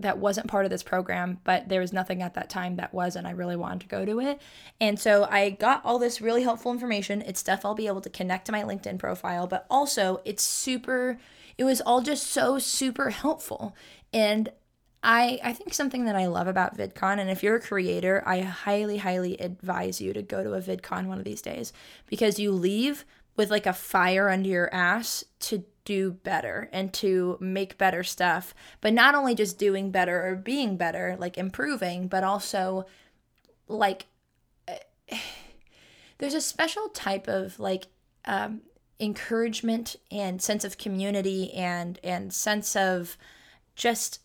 that 0.00 0.18
wasn't 0.18 0.46
part 0.46 0.64
of 0.64 0.70
this 0.70 0.84
program, 0.84 1.40
but 1.42 1.68
there 1.68 1.80
was 1.80 1.92
nothing 1.92 2.22
at 2.22 2.34
that 2.34 2.48
time 2.48 2.76
that 2.76 2.94
was, 2.94 3.16
and 3.16 3.26
I 3.26 3.32
really 3.32 3.56
wanted 3.56 3.80
to 3.80 3.88
go 3.88 4.04
to 4.04 4.20
it. 4.20 4.40
And 4.80 4.98
so 4.98 5.26
I 5.28 5.50
got 5.50 5.84
all 5.84 5.98
this 5.98 6.20
really 6.20 6.44
helpful 6.44 6.70
information. 6.70 7.20
It's 7.22 7.40
stuff 7.40 7.64
I'll 7.64 7.74
be 7.74 7.88
able 7.88 8.02
to 8.02 8.10
connect 8.10 8.46
to 8.46 8.52
my 8.52 8.62
LinkedIn 8.62 9.00
profile, 9.00 9.48
but 9.48 9.66
also 9.68 10.20
it's 10.24 10.44
super, 10.44 11.18
it 11.56 11.64
was 11.64 11.80
all 11.80 12.00
just 12.00 12.28
so 12.28 12.60
super 12.60 13.10
helpful. 13.10 13.74
And 14.12 14.50
I, 15.02 15.38
I 15.44 15.52
think 15.52 15.74
something 15.74 16.06
that 16.06 16.16
I 16.16 16.26
love 16.26 16.48
about 16.48 16.76
VidCon, 16.76 17.18
and 17.18 17.30
if 17.30 17.42
you're 17.42 17.56
a 17.56 17.60
creator, 17.60 18.22
I 18.26 18.40
highly, 18.40 18.98
highly 18.98 19.36
advise 19.36 20.00
you 20.00 20.12
to 20.12 20.22
go 20.22 20.42
to 20.42 20.54
a 20.54 20.60
VidCon 20.60 21.06
one 21.06 21.18
of 21.18 21.24
these 21.24 21.42
days 21.42 21.72
because 22.06 22.38
you 22.38 22.50
leave 22.50 23.04
with 23.36 23.50
like 23.50 23.66
a 23.66 23.72
fire 23.72 24.28
under 24.28 24.48
your 24.48 24.74
ass 24.74 25.24
to 25.38 25.64
do 25.84 26.10
better 26.10 26.68
and 26.72 26.92
to 26.92 27.38
make 27.40 27.78
better 27.78 28.02
stuff. 28.02 28.54
But 28.80 28.92
not 28.92 29.14
only 29.14 29.34
just 29.34 29.58
doing 29.58 29.90
better 29.92 30.26
or 30.26 30.34
being 30.34 30.76
better, 30.76 31.16
like 31.18 31.38
improving, 31.38 32.08
but 32.08 32.24
also 32.24 32.86
like 33.68 34.06
there's 36.18 36.34
a 36.34 36.40
special 36.40 36.88
type 36.88 37.28
of 37.28 37.58
like 37.60 37.86
um, 38.24 38.62
encouragement 39.00 39.96
and 40.10 40.42
sense 40.42 40.64
of 40.64 40.76
community 40.76 41.52
and 41.52 41.98
and 42.02 42.32
sense 42.32 42.74
of 42.74 43.16
just 43.76 44.20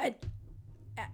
I, 0.00 0.14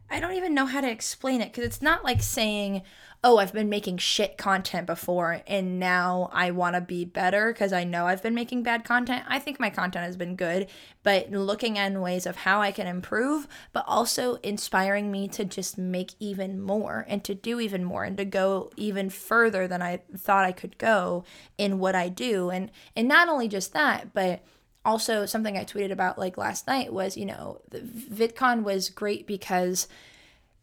I 0.09 0.21
don't 0.21 0.35
even 0.35 0.55
know 0.55 0.67
how 0.67 0.81
to 0.81 0.91
explain 0.91 1.41
it 1.41 1.53
because 1.53 1.65
it's 1.65 1.83
not 1.83 2.05
like 2.05 2.23
saying, 2.23 2.83
oh, 3.25 3.39
I've 3.39 3.53
been 3.53 3.69
making 3.69 3.99
shit 3.99 4.39
content 4.39 4.87
before 4.87 5.43
and 5.49 5.81
now 5.81 6.31
I 6.33 6.53
want 6.53 6.77
to 6.77 6.81
be 6.81 7.05
better 7.05 7.53
because 7.53 7.73
I 7.73 7.83
know 7.83 8.07
I've 8.07 8.23
been 8.23 8.35
making 8.35 8.63
bad 8.63 8.85
content. 8.85 9.25
I 9.27 9.41
think 9.41 9.59
my 9.59 9.69
content 9.69 10.05
has 10.05 10.17
been 10.17 10.37
good, 10.37 10.69
but 11.03 11.31
looking 11.31 11.77
in 11.77 12.01
ways 12.01 12.25
of 12.25 12.37
how 12.37 12.61
I 12.61 12.71
can 12.71 12.87
improve, 12.87 13.49
but 13.73 13.85
also 13.89 14.37
inspiring 14.37 15.11
me 15.11 15.27
to 15.29 15.45
just 15.45 15.77
make 15.77 16.13
even 16.21 16.61
more 16.61 17.05
and 17.09 17.25
to 17.25 17.35
do 17.35 17.59
even 17.59 17.83
more 17.83 18.05
and 18.05 18.17
to 18.17 18.25
go 18.25 18.71
even 18.77 19.11
further 19.11 19.67
than 19.67 19.83
I 19.83 20.03
thought 20.17 20.45
I 20.45 20.53
could 20.53 20.79
go 20.79 21.25
in 21.59 21.81
what 21.81 21.97
I 21.97 22.09
do. 22.09 22.51
And 22.51 22.71
and 22.95 23.09
not 23.09 23.29
only 23.29 23.49
just 23.49 23.73
that, 23.73 24.15
but 24.15 24.45
also 24.87 25.27
something 25.27 25.59
I 25.59 25.65
tweeted 25.65 25.91
about 25.91 26.19
like 26.19 26.39
last 26.39 26.67
night 26.67 26.93
was, 26.93 27.17
you 27.17 27.27
know, 27.27 27.61
VidCon 27.73 28.63
was 28.63 28.89
great 28.89 29.27
because 29.27 29.89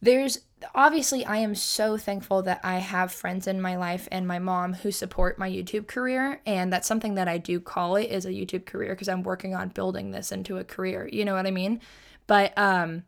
there's 0.02 0.40
obviously 0.74 1.26
I 1.26 1.38
am 1.38 1.56
so 1.56 1.98
thankful 1.98 2.42
that 2.44 2.62
I 2.64 2.80
have 2.80 3.12
friends 3.12 3.48
in 3.48 3.62
my 3.62 3.76
life 3.76 4.08
and 4.12 4.28
my 4.28 4.40
mom 4.40 4.74
who 4.74 4.92
support 4.92 5.38
my 5.38 5.50
YouTube 5.50 5.88
career 5.88 6.42
and 6.46 6.72
that's 6.72 6.88
something 6.88 7.16
that 7.16 7.28
I 7.28 7.38
do 7.38 7.60
call 7.60 7.98
it 7.98 8.10
is 8.10 8.26
a 8.26 8.32
YouTube 8.32 8.66
career 8.66 8.94
because 8.94 9.10
I'm 9.10 9.24
working 9.24 9.56
on 9.56 9.70
building 9.70 10.12
this 10.12 10.32
into 10.32 10.58
a 10.58 10.64
career. 10.64 11.08
You 11.12 11.26
know 11.26 11.36
what 11.36 11.46
I 11.46 11.52
mean? 11.52 11.82
But 12.26 12.58
um 12.58 13.04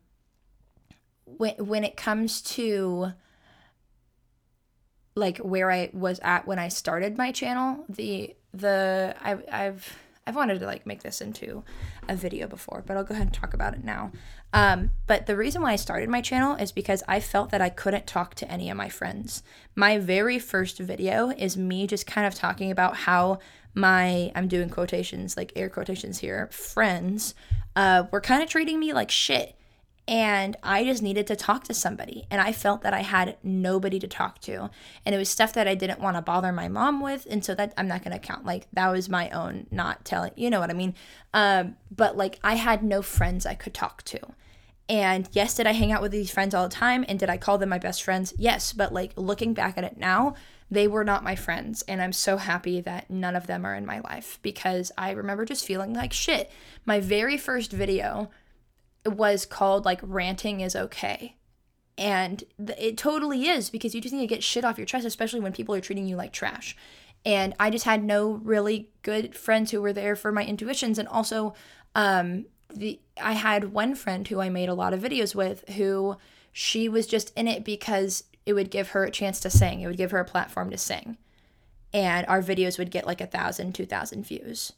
when 1.26 1.56
when 1.56 1.84
it 1.86 1.96
comes 1.96 2.42
to 2.42 3.14
like 5.16 5.38
where 5.38 5.72
I 5.72 5.90
was 5.94 6.20
at 6.20 6.46
when 6.46 6.60
I 6.60 6.68
started 6.68 7.18
my 7.18 7.32
channel, 7.32 7.86
the 7.88 8.36
the 8.54 9.16
I 9.22 9.38
I've 9.50 9.98
I've 10.28 10.36
wanted 10.36 10.60
to 10.60 10.66
like 10.66 10.88
make 10.88 11.04
this 11.04 11.22
into 11.22 11.64
a 12.10 12.16
video 12.16 12.48
before, 12.48 12.84
but 12.86 12.98
I'll 12.98 13.04
go 13.04 13.14
ahead 13.14 13.28
and 13.28 13.34
talk 13.34 13.54
about 13.54 13.76
it 13.76 13.84
now. 13.84 14.12
Um, 14.54 14.92
but 15.06 15.28
the 15.28 15.38
reason 15.38 15.62
why 15.62 15.74
I 15.74 15.76
started 15.76 16.10
my 16.10 16.22
channel 16.22 16.56
is 16.56 16.72
because 16.72 17.04
I 17.08 17.20
felt 17.20 17.52
that 17.52 17.62
I 17.62 17.70
couldn't 17.70 18.08
talk 18.08 18.34
to 18.36 18.52
any 18.52 18.72
of 18.72 18.78
my 18.78 18.90
friends. 18.90 19.44
My 19.76 20.00
very 20.00 20.40
first 20.40 20.80
video 20.80 21.30
is 21.30 21.58
me 21.58 21.86
just 21.86 22.08
kind 22.08 22.26
of 22.26 22.34
talking 22.34 22.72
about 22.72 22.96
how 22.96 23.38
my 23.76 24.32
I'm 24.34 24.48
doing 24.48 24.70
quotations 24.70 25.38
like 25.38 25.52
air 25.56 25.70
quotations 25.70 26.20
here 26.20 26.48
friends 26.52 27.36
uh, 27.76 28.06
were 28.10 28.22
kind 28.22 28.42
of 28.42 28.50
treating 28.50 28.80
me 28.80 28.94
like 28.94 29.12
shit 29.12 29.55
and 30.08 30.56
I 30.62 30.84
just 30.84 31.02
needed 31.02 31.26
to 31.28 31.36
talk 31.36 31.64
to 31.64 31.74
somebody. 31.74 32.28
And 32.30 32.40
I 32.40 32.52
felt 32.52 32.84
that 32.84 32.94
I 32.94 33.02
had 33.02 33.38
nobody 33.44 34.00
to 34.00 34.08
talk 34.08 34.40
to. 34.42 34.70
And 35.04 35.16
it 35.16 35.18
was 35.18 35.30
stuff 35.30 35.54
that 35.54 35.68
I 35.68 35.74
didn't 35.74 36.00
want 36.00 36.16
to 36.16 36.22
bother 36.22 36.52
my 36.52 36.68
mom 36.68 37.02
with. 37.02 37.26
And 37.30 37.44
so 37.44 37.56
that 37.56 37.74
I'm 37.76 37.88
not 37.88 38.04
going 38.04 38.14
to 38.14 38.20
count. 38.20 38.46
Like, 38.46 38.68
that 38.74 38.92
was 38.92 39.10
my 39.10 39.30
own 39.32 39.66
not 39.72 40.06
telling, 40.06 40.32
you 40.36 40.52
know 40.52 40.60
what 40.60 40.70
I 40.70 40.74
mean? 40.74 40.94
Um, 41.34 41.76
but 41.90 42.16
like, 42.16 42.40
I 42.44 42.56
had 42.56 42.84
no 42.84 43.02
friends 43.02 43.46
I 43.48 43.56
could 43.56 43.74
talk 43.74 44.04
to. 44.04 44.20
And 44.88 45.28
yes, 45.32 45.56
did 45.56 45.66
I 45.66 45.72
hang 45.72 45.92
out 45.92 46.04
with 46.04 46.12
these 46.12 46.30
friends 46.30 46.54
all 46.54 46.68
the 46.68 46.76
time? 46.76 47.04
And 47.08 47.18
did 47.18 47.30
I 47.32 47.38
call 47.38 47.58
them 47.58 47.70
my 47.70 47.80
best 47.80 48.04
friends? 48.04 48.32
Yes. 48.38 48.74
But 48.74 48.94
like, 48.94 49.14
looking 49.16 49.56
back 49.56 49.76
at 49.76 49.84
it 49.84 49.98
now, 49.98 50.36
they 50.70 50.88
were 50.88 51.04
not 51.04 51.24
my 51.24 51.36
friends. 51.36 51.82
And 51.88 52.00
I'm 52.00 52.14
so 52.14 52.38
happy 52.38 52.80
that 52.82 53.10
none 53.10 53.36
of 53.36 53.48
them 53.48 53.66
are 53.66 53.74
in 53.74 53.88
my 53.88 54.02
life 54.02 54.38
because 54.44 54.92
I 55.00 55.12
remember 55.12 55.46
just 55.46 55.66
feeling 55.66 55.94
like 55.94 56.14
shit. 56.14 56.52
My 56.86 57.00
very 57.00 57.38
first 57.38 57.72
video 57.72 58.30
was 59.06 59.46
called 59.46 59.86
like 59.86 60.00
ranting 60.02 60.62
is 60.62 60.76
okay. 60.76 61.36
And 61.98 62.44
th- 62.64 62.80
it 62.80 62.98
totally 62.98 63.48
is 63.48 63.70
because 63.70 63.96
you 63.96 64.02
just 64.02 64.14
need 64.14 64.22
to 64.22 64.28
get 64.28 64.44
shit 64.44 64.66
off 64.66 64.78
your 64.78 64.86
chest, 64.86 65.06
especially 65.06 65.40
when 65.40 65.54
people 65.54 65.74
are 65.76 65.82
treating 65.82 66.08
you 66.08 66.16
like 66.16 66.34
trash. 66.34 66.76
And 67.26 67.56
I 67.60 67.70
just 67.70 67.86
had 67.86 68.04
no 68.04 68.32
really 68.32 68.90
good 69.02 69.36
friends 69.36 69.72
who 69.72 69.82
were 69.82 69.94
there 69.94 70.16
for 70.16 70.32
my 70.32 70.46
intuitions. 70.46 71.00
And 71.00 71.08
also, 71.08 71.54
um, 71.96 72.46
the 72.74 73.00
I 73.22 73.34
had 73.34 73.72
one 73.72 73.96
friend 73.96 74.28
who 74.28 74.42
I 74.42 74.50
made 74.50 74.70
a 74.70 74.74
lot 74.74 74.94
of 74.94 75.02
videos 75.02 75.34
with 75.34 75.68
who 75.70 76.18
she 76.52 76.90
was 76.90 77.08
just 77.08 77.32
in 77.38 77.48
it 77.48 77.64
because 77.64 78.24
it 78.46 78.54
would 78.54 78.70
give 78.70 78.90
her 78.90 79.06
a 79.06 79.12
chance 79.12 79.40
to 79.40 79.50
sing. 79.50 79.82
It 79.82 79.88
would 79.88 79.98
give 79.98 80.12
her 80.12 80.20
a 80.20 80.26
platform 80.26 80.70
to 80.72 80.78
sing. 80.78 81.18
And 81.94 82.28
our 82.28 82.42
videos 82.42 82.78
would 82.78 82.92
get 82.92 83.08
like 83.08 83.22
a 83.22 83.28
thousand, 83.28 83.74
two 83.74 83.86
thousand 83.86 84.26
views 84.26 84.74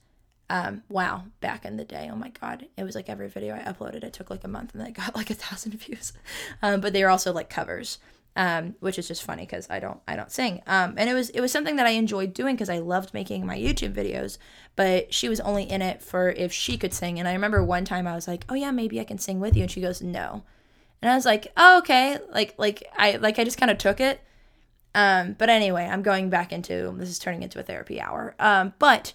um, 0.49 0.83
wow, 0.89 1.25
back 1.41 1.65
in 1.65 1.75
the 1.75 1.83
day, 1.83 2.09
oh 2.11 2.15
my 2.15 2.29
god, 2.29 2.67
it 2.77 2.83
was 2.83 2.95
like 2.95 3.09
every 3.09 3.27
video 3.27 3.55
I 3.55 3.59
uploaded, 3.59 4.03
it 4.03 4.13
took 4.13 4.29
like 4.29 4.43
a 4.43 4.47
month 4.47 4.73
and 4.73 4.85
they 4.85 4.91
got 4.91 5.15
like 5.15 5.29
a 5.29 5.33
thousand 5.33 5.73
views. 5.73 6.13
Um, 6.61 6.79
but 6.81 6.93
they 6.93 7.03
were 7.03 7.09
also 7.09 7.33
like 7.33 7.49
covers, 7.49 7.99
um, 8.37 8.75
which 8.79 8.97
is 8.97 9.07
just 9.07 9.23
funny 9.23 9.43
because 9.43 9.67
I 9.69 9.79
don't 9.79 9.99
I 10.07 10.15
don't 10.15 10.31
sing. 10.31 10.61
Um, 10.65 10.93
and 10.97 11.09
it 11.09 11.13
was 11.13 11.29
it 11.31 11.41
was 11.41 11.51
something 11.51 11.75
that 11.75 11.87
I 11.87 11.91
enjoyed 11.91 12.33
doing 12.33 12.55
because 12.55 12.69
I 12.69 12.77
loved 12.79 13.13
making 13.13 13.45
my 13.45 13.57
YouTube 13.57 13.93
videos. 13.93 14.37
But 14.75 15.13
she 15.13 15.27
was 15.27 15.39
only 15.41 15.63
in 15.63 15.81
it 15.81 16.01
for 16.01 16.29
if 16.29 16.53
she 16.53 16.77
could 16.77 16.93
sing. 16.93 17.19
And 17.19 17.27
I 17.27 17.33
remember 17.33 17.63
one 17.63 17.83
time 17.83 18.07
I 18.07 18.15
was 18.15 18.27
like, 18.27 18.45
oh 18.47 18.53
yeah, 18.53 18.71
maybe 18.71 19.01
I 19.01 19.05
can 19.05 19.17
sing 19.17 19.39
with 19.39 19.55
you, 19.55 19.63
and 19.63 19.71
she 19.71 19.81
goes, 19.81 20.01
no. 20.01 20.43
And 21.01 21.11
I 21.11 21.15
was 21.15 21.25
like, 21.25 21.47
oh 21.57 21.79
okay, 21.79 22.19
like 22.31 22.55
like 22.57 22.83
I 22.95 23.17
like 23.17 23.37
I 23.37 23.43
just 23.43 23.57
kind 23.57 23.71
of 23.71 23.77
took 23.77 23.99
it. 23.99 24.21
Um, 24.95 25.35
but 25.37 25.49
anyway, 25.49 25.85
I'm 25.85 26.03
going 26.03 26.29
back 26.29 26.53
into 26.53 26.95
this 26.97 27.09
is 27.09 27.19
turning 27.19 27.43
into 27.43 27.59
a 27.59 27.63
therapy 27.63 27.99
hour. 27.99 28.33
Um, 28.39 28.73
but 28.79 29.13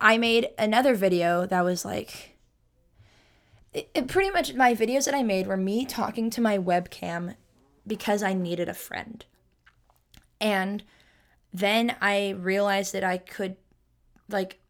I 0.00 0.18
made 0.18 0.48
another 0.58 0.94
video 0.94 1.46
that 1.46 1.64
was 1.64 1.84
like 1.84 2.36
it, 3.72 3.90
it 3.94 4.08
pretty 4.08 4.30
much 4.30 4.54
my 4.54 4.74
videos 4.74 5.04
that 5.06 5.14
I 5.14 5.22
made 5.22 5.46
were 5.46 5.56
me 5.56 5.84
talking 5.84 6.30
to 6.30 6.40
my 6.40 6.58
webcam 6.58 7.34
because 7.86 8.22
I 8.22 8.32
needed 8.32 8.68
a 8.68 8.74
friend. 8.74 9.24
And 10.40 10.82
then 11.52 11.96
I 12.00 12.30
realized 12.30 12.92
that 12.92 13.04
I 13.04 13.18
could 13.18 13.56
like 14.28 14.60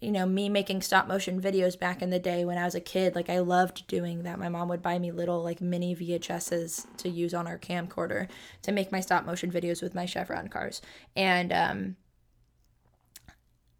you 0.00 0.12
know, 0.12 0.26
me 0.26 0.48
making 0.48 0.80
stop 0.82 1.08
motion 1.08 1.40
videos 1.40 1.78
back 1.78 2.02
in 2.02 2.10
the 2.10 2.20
day 2.20 2.44
when 2.44 2.56
I 2.56 2.64
was 2.64 2.76
a 2.76 2.80
kid, 2.80 3.16
like 3.16 3.28
I 3.28 3.40
loved 3.40 3.86
doing 3.88 4.22
that. 4.22 4.38
My 4.38 4.48
mom 4.48 4.68
would 4.68 4.82
buy 4.82 4.98
me 4.98 5.10
little 5.10 5.42
like 5.42 5.60
mini 5.60 5.96
VHSs 5.96 6.86
to 6.98 7.08
use 7.08 7.34
on 7.34 7.48
our 7.48 7.58
camcorder 7.58 8.28
to 8.62 8.72
make 8.72 8.92
my 8.92 9.00
stop 9.00 9.26
motion 9.26 9.50
videos 9.50 9.82
with 9.82 9.94
my 9.94 10.06
Chevron 10.06 10.48
cars. 10.48 10.80
And 11.16 11.52
um 11.52 11.96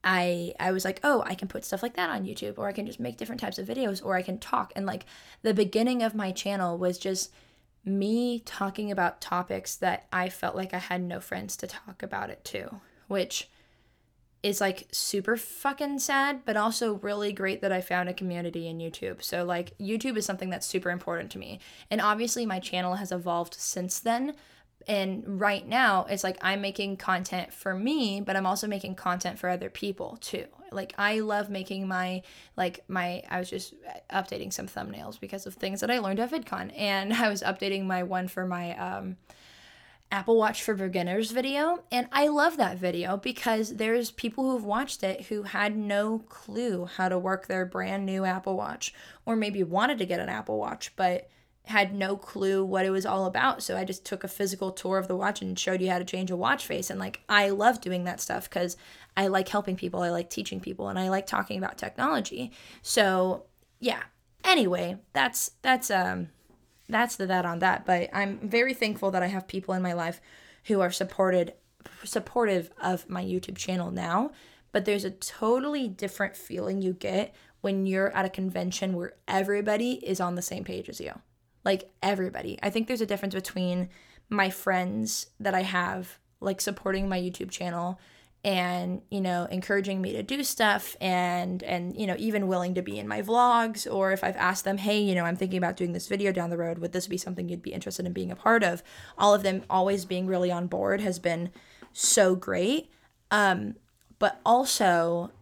I 0.05 0.55
I 0.61 0.73
was 0.73 0.85
like, 0.85 1.01
"Oh, 1.03 1.23
I 1.27 1.35
can 1.35 1.49
put 1.49 1.65
stuff 1.65 1.83
like 1.83 1.95
that 1.97 2.11
on 2.11 2.25
YouTube 2.25 2.59
or 2.59 2.69
I 2.69 2.73
can 2.73 2.87
just 2.87 3.01
make 3.01 3.17
different 3.17 3.41
types 3.41 3.59
of 3.59 3.67
videos 3.67 4.05
or 4.05 4.17
I 4.17 4.23
can 4.23 4.39
talk." 4.39 4.73
And 4.77 4.87
like 4.87 5.07
the 5.43 5.55
beginning 5.55 6.03
of 6.03 6.15
my 6.15 6.33
channel 6.33 6.79
was 6.79 6.99
just 6.99 7.33
me 7.85 8.41
talking 8.41 8.91
about 8.91 9.21
topics 9.21 9.75
that 9.77 10.07
I 10.13 10.29
felt 10.29 10.57
like 10.57 10.75
I 10.75 10.79
had 10.79 11.03
no 11.03 11.21
friends 11.21 11.57
to 11.59 11.67
talk 11.67 12.03
about 12.03 12.31
it 12.31 12.45
to, 12.47 12.81
which 13.07 13.49
is 14.43 14.61
like 14.61 14.87
super 14.93 15.37
fucking 15.37 15.99
sad, 15.99 16.45
but 16.45 16.57
also 16.57 16.95
really 16.95 17.33
great 17.33 17.61
that 17.61 17.73
I 17.73 17.81
found 17.81 18.09
a 18.09 18.15
community 18.15 18.69
in 18.69 18.79
YouTube. 18.79 19.23
So, 19.23 19.45
like, 19.45 19.77
YouTube 19.79 20.17
is 20.17 20.27
something 20.27 20.51
that's 20.51 20.67
super 20.67 20.91
important 20.91 21.31
to 21.33 21.39
me. 21.39 21.59
And 21.91 22.01
obviously, 22.01 22.47
my 22.47 22.61
channel 22.61 22.95
has 22.97 23.11
evolved 23.11 23.55
since 23.55 23.99
then, 23.99 24.35
and 24.87 25.41
right 25.41 25.67
now, 25.67 26.07
it's 26.09 26.25
like 26.25 26.39
I'm 26.41 26.61
making 26.61 26.97
content 26.97 27.53
for 27.53 27.75
me, 27.75 28.21
but 28.21 28.37
I'm 28.37 28.47
also 28.47 28.67
making 28.67 28.95
content 28.95 29.39
for 29.39 29.49
other 29.49 29.71
people 29.71 30.19
too. 30.21 30.47
Like 30.71 30.95
I 30.99 31.21
love 31.21 31.51
making 31.51 31.89
my 31.89 32.23
like 32.57 32.85
my 32.89 33.23
I 33.29 33.39
was 33.39 33.51
just 33.51 33.75
updating 34.13 34.53
some 34.53 34.67
thumbnails 34.67 35.19
because 35.19 35.47
of 35.47 35.55
things 35.55 35.81
that 35.81 35.91
I 35.91 35.99
learned 35.99 36.21
at 36.21 36.31
VidCon, 36.31 36.73
and 36.77 37.13
I 37.15 37.29
was 37.29 37.43
updating 37.43 37.85
my 37.85 38.03
one 38.03 38.29
for 38.29 38.47
my 38.47 38.77
um 38.77 39.17
Apple 40.11 40.37
Watch 40.39 40.63
for 40.63 40.75
Beginners 40.75 41.31
video. 41.33 41.83
And 41.93 42.09
I 42.13 42.29
love 42.29 42.57
that 42.57 42.79
video 42.79 43.17
because 43.17 43.77
there's 43.77 44.11
people 44.11 44.51
who've 44.51 44.65
watched 44.65 45.03
it 45.03 45.27
who 45.27 45.43
had 45.43 45.77
no 45.77 46.21
clue 46.31 46.87
how 46.87 47.09
to 47.09 47.19
work 47.19 47.47
their 47.47 47.67
brand 47.67 48.07
new 48.07 48.25
Apple 48.25 48.57
Watch 48.57 48.95
or 49.27 49.37
maybe 49.37 49.63
wanted 49.63 49.99
to 49.99 50.07
get 50.07 50.21
an 50.21 50.31
Apple 50.31 50.59
Watch, 50.59 50.97
but 50.97 51.29
had 51.69 51.95
no 51.95 52.17
clue 52.17 52.65
what 52.65 52.87
it 52.87 52.91
was 52.91 53.05
all 53.05 53.27
about. 53.27 53.63
So 53.63 53.77
I 53.77 53.85
just 53.85 54.03
took 54.03 54.25
a 54.25 54.29
physical 54.29 54.71
tour 54.71 54.97
of 54.97 55.07
the 55.07 55.15
watch 55.15 55.43
and 55.43 55.59
showed 55.59 55.83
you 55.83 55.91
how 55.91 55.99
to 55.99 56.05
change 56.05 56.31
a 56.31 56.37
watch 56.37 56.67
face. 56.67 56.89
And 56.89 56.99
like, 56.99 57.21
I 57.29 57.51
love 57.51 57.83
doing 57.83 58.05
that 58.05 58.23
stuff 58.23 58.49
because 58.49 58.79
I 59.19 59.27
like 59.27 59.49
helping 59.49 59.77
people, 59.77 60.01
I 60.01 60.09
like 60.09 60.31
teaching 60.31 60.61
people, 60.61 60.89
and 60.89 60.99
I 60.99 61.11
like 61.11 61.27
talking 61.27 61.59
about 61.59 61.77
technology. 61.77 62.53
So 62.81 63.45
yeah. 63.81 64.03
Anyway, 64.45 64.97
that's 65.13 65.51
that's 65.61 65.91
um 65.91 66.29
that's 66.89 67.17
the 67.17 67.27
that 67.27 67.45
on 67.45 67.59
that. 67.59 67.85
But 67.85 68.09
I'm 68.15 68.39
very 68.49 68.73
thankful 68.73 69.11
that 69.11 69.23
I 69.23 69.27
have 69.27 69.47
people 69.47 69.75
in 69.75 69.83
my 69.83 69.93
life 69.93 70.23
who 70.65 70.81
are 70.81 70.91
supported 70.91 71.53
supportive 72.03 72.71
of 72.81 73.11
my 73.11 73.23
YouTube 73.23 73.59
channel 73.59 73.91
now. 73.91 74.31
But 74.73 74.87
there's 74.87 75.05
a 75.05 75.11
totally 75.11 75.87
different 75.87 76.35
feeling 76.35 76.81
you 76.81 76.95
get 76.95 77.35
when 77.61 77.85
you're 77.85 78.11
at 78.17 78.25
a 78.25 78.31
convention 78.31 78.95
where 78.97 79.15
everybody 79.27 79.95
is 80.07 80.19
on 80.19 80.35
the 80.35 80.43
same 80.43 80.65
page 80.65 80.89
as 80.89 80.99
you 80.99 81.13
like 81.69 81.91
everybody. 82.03 82.59
I 82.63 82.71
think 82.71 82.89
there's 82.89 83.03
a 83.03 83.07
difference 83.13 83.35
between 83.35 83.91
my 84.31 84.49
friends 84.49 85.27
that 85.39 85.55
I 85.55 85.63
have 85.63 86.19
like 86.41 86.63
supporting 86.63 87.11
my 87.11 87.21
YouTube 87.21 87.51
channel 87.51 88.01
and 88.43 89.03
you 89.11 89.21
know 89.21 89.47
encouraging 89.51 90.01
me 90.01 90.13
to 90.13 90.23
do 90.23 90.43
stuff 90.45 90.97
and 90.99 91.63
and 91.65 91.95
you 91.95 92.07
know 92.07 92.15
even 92.19 92.47
willing 92.47 92.75
to 92.75 92.81
be 92.81 92.99
in 92.99 93.07
my 93.07 93.21
vlogs 93.21 93.93
or 93.93 94.13
if 94.13 94.25
I've 94.25 94.37
asked 94.37 94.65
them 94.65 94.79
hey 94.79 94.99
you 94.99 95.15
know 95.15 95.25
I'm 95.25 95.37
thinking 95.37 95.59
about 95.59 95.77
doing 95.77 95.93
this 95.93 96.07
video 96.07 96.33
down 96.33 96.49
the 96.49 96.57
road 96.57 96.79
would 96.79 96.93
this 96.93 97.07
be 97.07 97.19
something 97.19 97.51
you'd 97.51 97.61
be 97.61 97.75
interested 97.75 98.07
in 98.07 98.13
being 98.15 98.31
a 98.31 98.37
part 98.37 98.63
of 98.63 98.83
all 99.19 99.35
of 99.35 99.43
them 99.43 99.65
always 99.69 100.07
being 100.07 100.27
really 100.27 100.51
on 100.53 100.69
board 100.69 101.01
has 101.03 101.19
been 101.19 101.51
so 101.93 102.35
great. 102.35 102.91
Um, 103.31 103.75
but 104.19 104.41
also 104.47 105.33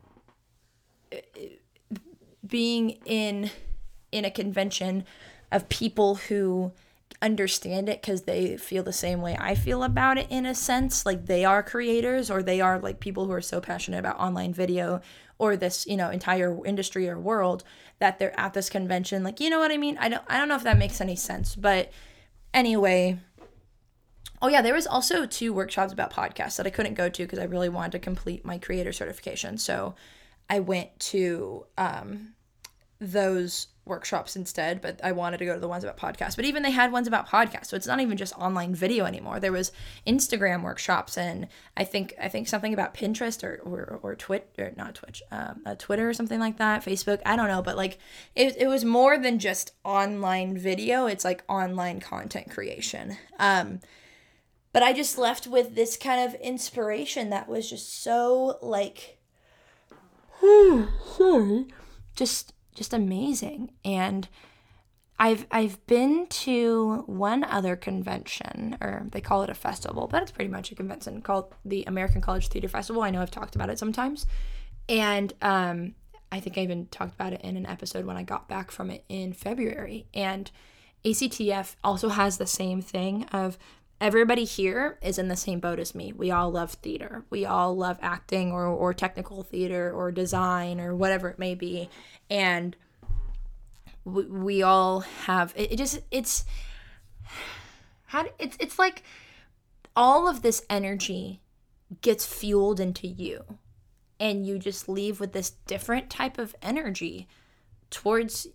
being 2.45 2.91
in 3.05 3.51
in 4.11 4.25
a 4.25 4.31
convention 4.31 5.05
of 5.53 5.69
people 5.69 6.17
who 6.17 6.73
understand 7.23 7.89
it 7.89 8.01
because 8.01 8.23
they 8.23 8.57
feel 8.57 8.83
the 8.83 8.93
same 8.93 9.23
way 9.23 9.37
I 9.39 9.55
feel 9.55 9.83
about 9.83 10.19
it 10.19 10.27
in 10.31 10.47
a 10.47 10.55
sense. 10.55 11.07
Like 11.07 11.27
they 11.27 11.45
are 11.45 11.63
creators 11.63 12.31
or 12.31 12.43
they 12.43 12.61
are 12.61 12.79
like 12.79 13.01
people 13.01 13.27
who 13.27 13.33
are 13.33 13.41
so 13.41 13.61
passionate 13.61 13.99
about 13.99 14.19
online 14.19 14.53
video 14.53 15.01
or 15.39 15.57
this, 15.57 15.87
you 15.87 15.97
know, 15.97 16.11
entire 16.11 16.65
industry 16.65 17.09
or 17.09 17.19
world 17.19 17.65
that 17.99 18.19
they're 18.19 18.39
at 18.39 18.55
this 18.55 18.69
convention. 18.71 19.23
Like, 19.23 19.41
you 19.41 19.51
know 19.51 19.59
what 19.59 19.71
I 19.71 19.77
mean? 19.77 19.97
I 19.99 20.09
don't 20.09 20.23
I 20.29 20.39
don't 20.39 20.49
know 20.49 20.57
if 20.57 20.65
that 20.65 20.79
makes 20.79 21.01
any 21.01 21.17
sense. 21.17 21.55
But 21.55 21.93
anyway. 22.53 23.19
Oh 24.43 24.49
yeah, 24.49 24.61
there 24.61 24.75
was 24.75 24.87
also 24.87 25.25
two 25.25 25.55
workshops 25.55 25.95
about 25.95 26.13
podcasts 26.13 26.57
that 26.57 26.67
I 26.67 26.71
couldn't 26.71 26.93
go 26.93 27.09
to 27.09 27.23
because 27.23 27.39
I 27.39 27.45
really 27.45 27.71
wanted 27.71 27.93
to 27.93 27.99
complete 27.99 28.45
my 28.45 28.59
creator 28.59 28.93
certification. 28.93 29.57
So 29.57 29.95
I 30.51 30.61
went 30.61 30.99
to 31.01 31.65
um 31.79 32.35
those 33.01 33.69
workshops 33.87 34.37
instead, 34.37 34.81
but 34.81 35.01
I 35.03 35.13
wanted 35.13 35.39
to 35.39 35.47
go 35.47 35.55
to 35.55 35.61
the 35.61 35.69
ones 35.69 35.85
about 35.85 35.97
podcasts. 35.97 36.37
But 36.37 36.45
even 36.45 36.63
they 36.63 36.73
had 36.73 36.93
ones 36.93 37.07
about 37.07 37.29
podcasts, 37.29 37.67
so 37.67 37.77
it's 37.77 37.87
not 37.87 38.01
even 38.01 38.17
just 38.17 38.37
online 38.37 38.75
video 38.75 39.05
anymore. 39.05 39.41
There 39.41 39.53
was 39.53 39.73
Instagram 40.07 40.63
workshops, 40.63 41.17
and 41.17 41.49
I 41.77 41.85
think 41.85 42.15
I 42.21 42.29
think 42.29 42.49
something 42.49 42.75
about 42.75 42.95
Pinterest 42.95 43.43
or 43.43 43.61
or, 43.65 44.01
or 44.03 44.17
or 44.59 44.73
not 44.77 44.95
Twitch, 44.97 45.23
um, 45.31 45.63
uh, 45.65 45.77
Twitter 45.77 46.09
or 46.09 46.15
something 46.15 46.41
like 46.41 46.59
that, 46.59 46.85
Facebook. 46.85 47.23
I 47.25 47.37
don't 47.37 47.49
know, 47.49 47.63
but 47.63 47.77
like 47.77 47.99
it 48.35 48.57
it 48.59 48.67
was 48.67 48.85
more 48.85 49.19
than 49.19 49.39
just 49.39 49.73
online 49.85 50.59
video. 50.59 51.07
It's 51.07 51.25
like 51.25 51.43
online 51.49 52.01
content 52.01 52.51
creation. 52.51 53.17
Um, 53.39 53.81
but 54.73 54.83
I 54.83 54.93
just 54.93 55.17
left 55.17 55.47
with 55.47 55.75
this 55.75 55.97
kind 55.97 56.29
of 56.29 56.39
inspiration 56.41 57.31
that 57.31 57.49
was 57.49 57.71
just 57.71 58.03
so 58.03 58.59
like, 58.61 59.17
sorry, 60.43 61.67
just 62.15 62.53
just 62.77 62.93
amazing. 62.93 63.73
And 63.85 64.29
I've 65.19 65.47
I've 65.51 65.85
been 65.87 66.27
to 66.29 67.05
one 67.07 67.43
other 67.43 67.75
convention, 67.75 68.77
or 68.81 69.07
they 69.11 69.21
call 69.21 69.43
it 69.43 69.51
a 69.51 69.55
festival, 69.55 70.07
but 70.07 70.23
it's 70.23 70.31
pretty 70.31 70.51
much 70.51 70.71
a 70.71 70.75
convention 70.75 71.23
called 71.23 71.55
the 71.65 71.85
American 71.87 72.21
College 72.21 72.49
Theater 72.49 72.69
Festival. 72.69 73.03
I 73.03 73.11
know 73.11 73.23
I've 73.23 73.31
talked 73.31 73.57
about 73.57 73.71
it 73.71 73.79
sometimes, 73.79 74.27
and 74.89 75.33
um, 75.41 75.95
I 76.31 76.41
think 76.41 76.59
I 76.59 76.63
even 76.63 76.87
talked 76.87 77.15
about 77.15 77.33
it 77.33 77.41
in 77.41 77.57
an 77.57 77.67
episode 77.67 78.05
when 78.05 78.17
I 78.17 78.23
got 78.23 78.49
back 78.49 78.71
from 78.71 78.91
it 78.91 79.05
in 79.09 79.33
February. 79.33 80.07
And 80.13 80.51
ACTF 81.05 81.77
also 81.83 82.11
has 82.11 82.37
the 82.37 82.47
same 82.47 82.83
thing 82.83 83.25
of 83.33 83.57
everybody 84.01 84.45
here 84.45 84.99
is 85.03 85.19
in 85.19 85.29
the 85.29 85.37
same 85.37 85.61
boat 85.61 85.79
as 85.79 85.95
me. 85.95 86.13
We 86.13 86.31
all 86.31 86.51
love 86.51 86.73
theater. 86.73 87.25
We 87.31 87.45
all 87.45 87.77
love 87.77 87.99
acting 88.03 88.53
or, 88.53 88.67
or 88.67 88.93
technical 88.93 89.43
theater 89.43 89.93
or 89.93 90.13
design 90.13 90.81
or 90.81 90.95
whatever 90.95 91.29
it 91.29 91.39
may 91.39 91.55
be 91.55 91.89
and 92.31 92.77
we, 94.07 94.25
we 94.25 94.63
all 94.63 95.01
have 95.01 95.53
it, 95.57 95.73
it 95.73 95.77
just 95.77 96.01
it's 96.11 96.45
how 98.07 98.25
it's 98.39 98.57
it's 98.61 98.79
like 98.79 99.03
all 99.95 100.29
of 100.29 100.43
this 100.43 100.65
energy 100.71 101.41
gets 102.01 102.25
fueled 102.25 102.81
into 102.81 103.07
you 103.07 103.45
and 104.19 104.47
you 104.47 104.59
just 104.59 104.89
leave 104.89 105.21
with 105.21 105.33
this 105.33 105.51
different 105.67 106.09
type 106.09 106.39
of 106.39 106.55
energy 106.63 107.29
towards 107.91 108.47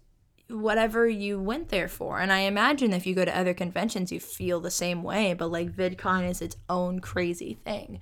whatever 0.52 1.08
you 1.08 1.40
went 1.40 1.70
there 1.70 1.88
for. 1.88 2.20
And 2.20 2.32
I 2.32 2.40
imagine 2.40 2.94
if 2.94 3.08
you 3.08 3.16
go 3.16 3.26
to 3.26 3.38
other 3.38 3.54
conventions, 3.54 4.12
you 4.12 4.20
feel 4.20 4.60
the 4.60 4.72
same 4.72 5.04
way, 5.04 5.34
but 5.34 5.52
like 5.52 5.72
VidCon 5.72 6.30
is 6.30 6.42
its 6.42 6.58
own 6.70 7.00
crazy 7.00 7.54
thing 7.66 8.00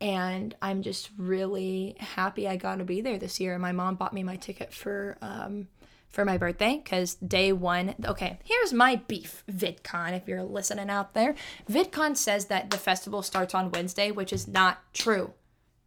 and 0.00 0.54
I'm 0.62 0.82
just 0.82 1.10
really 1.18 1.94
happy 1.98 2.48
I 2.48 2.56
got 2.56 2.78
to 2.78 2.84
be 2.84 3.00
there 3.00 3.18
this 3.18 3.38
year. 3.38 3.58
My 3.58 3.72
mom 3.72 3.96
bought 3.96 4.14
me 4.14 4.22
my 4.22 4.36
ticket 4.36 4.72
for 4.72 5.18
um, 5.20 5.68
for 6.08 6.24
my 6.24 6.38
birthday 6.38 6.80
because 6.82 7.14
day 7.16 7.52
one. 7.52 7.94
Okay, 8.04 8.38
here's 8.44 8.72
my 8.72 8.96
beef. 8.96 9.44
VidCon, 9.50 10.16
if 10.16 10.26
you're 10.26 10.42
listening 10.42 10.90
out 10.90 11.14
there, 11.14 11.34
VidCon 11.70 12.16
says 12.16 12.46
that 12.46 12.70
the 12.70 12.78
festival 12.78 13.22
starts 13.22 13.54
on 13.54 13.70
Wednesday, 13.70 14.10
which 14.10 14.32
is 14.32 14.48
not 14.48 14.82
true. 14.94 15.34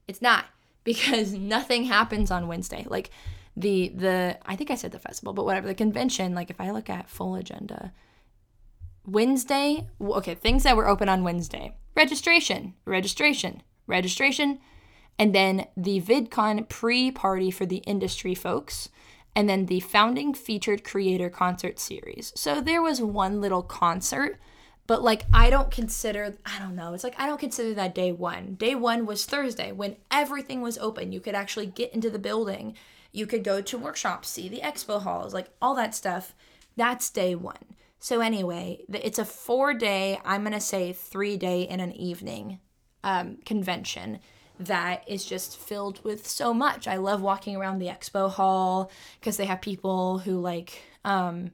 It's 0.07 0.21
not 0.21 0.45
because 0.83 1.33
nothing 1.33 1.85
happens 1.85 2.29
on 2.29 2.47
Wednesday. 2.47 2.85
Like 2.87 3.09
the 3.55 3.89
the 3.95 4.37
I 4.45 4.55
think 4.55 4.71
I 4.71 4.75
said 4.75 4.91
the 4.91 4.99
festival, 4.99 5.33
but 5.33 5.45
whatever 5.45 5.67
the 5.67 5.75
convention. 5.75 6.33
Like 6.33 6.49
if 6.49 6.59
I 6.59 6.71
look 6.71 6.89
at 6.89 7.09
full 7.09 7.35
agenda. 7.35 7.93
Wednesday, 9.05 9.87
okay, 10.01 10.33
things 10.33 10.63
that 10.63 10.77
were 10.77 10.87
open 10.87 11.09
on 11.09 11.23
Wednesday. 11.23 11.75
Registration, 11.95 12.73
registration, 12.85 13.61
registration, 13.85 14.59
and 15.19 15.35
then 15.35 15.67
the 15.75 16.01
VidCon 16.01 16.67
pre 16.69 17.11
party 17.11 17.51
for 17.51 17.65
the 17.65 17.77
industry 17.77 18.33
folks, 18.33 18.89
and 19.35 19.49
then 19.49 19.65
the 19.65 19.81
founding 19.81 20.33
featured 20.33 20.83
creator 20.83 21.29
concert 21.29 21.79
series. 21.79 22.31
So 22.35 22.61
there 22.61 22.81
was 22.81 23.01
one 23.01 23.41
little 23.41 23.61
concert, 23.61 24.39
but 24.87 25.03
like 25.03 25.25
I 25.33 25.49
don't 25.49 25.69
consider, 25.69 26.37
I 26.45 26.59
don't 26.59 26.75
know, 26.75 26.93
it's 26.93 27.03
like 27.03 27.19
I 27.19 27.25
don't 27.25 27.39
consider 27.39 27.73
that 27.75 27.95
day 27.95 28.11
one. 28.11 28.55
Day 28.55 28.75
one 28.75 29.05
was 29.05 29.25
Thursday 29.25 29.71
when 29.71 29.97
everything 30.11 30.61
was 30.61 30.77
open. 30.77 31.11
You 31.11 31.19
could 31.19 31.35
actually 31.35 31.67
get 31.67 31.93
into 31.93 32.09
the 32.09 32.19
building, 32.19 32.75
you 33.13 33.25
could 33.25 33.43
go 33.43 33.61
to 33.61 33.77
workshops, 33.77 34.27
see 34.27 34.49
the 34.49 34.59
expo 34.59 35.01
halls, 35.01 35.33
like 35.33 35.47
all 35.61 35.75
that 35.75 35.95
stuff. 35.95 36.35
That's 36.75 37.09
day 37.09 37.35
one. 37.35 37.75
So, 37.99 38.19
anyway, 38.19 38.83
it's 38.91 39.19
a 39.19 39.23
four 39.23 39.73
day, 39.73 40.19
I'm 40.25 40.41
going 40.41 40.51
to 40.51 40.59
say 40.59 40.91
three 40.91 41.37
day 41.37 41.61
in 41.61 41.79
an 41.79 41.93
evening 41.93 42.59
um, 43.03 43.37
convention 43.45 44.19
that 44.59 45.03
is 45.07 45.25
just 45.25 45.57
filled 45.57 46.03
with 46.03 46.27
so 46.27 46.53
much. 46.53 46.87
I 46.87 46.97
love 46.97 47.21
walking 47.21 47.55
around 47.55 47.79
the 47.79 47.87
expo 47.87 48.29
hall 48.29 48.91
because 49.19 49.37
they 49.37 49.45
have 49.45 49.61
people 49.61 50.19
who 50.19 50.39
like 50.39 50.81
um, 51.05 51.51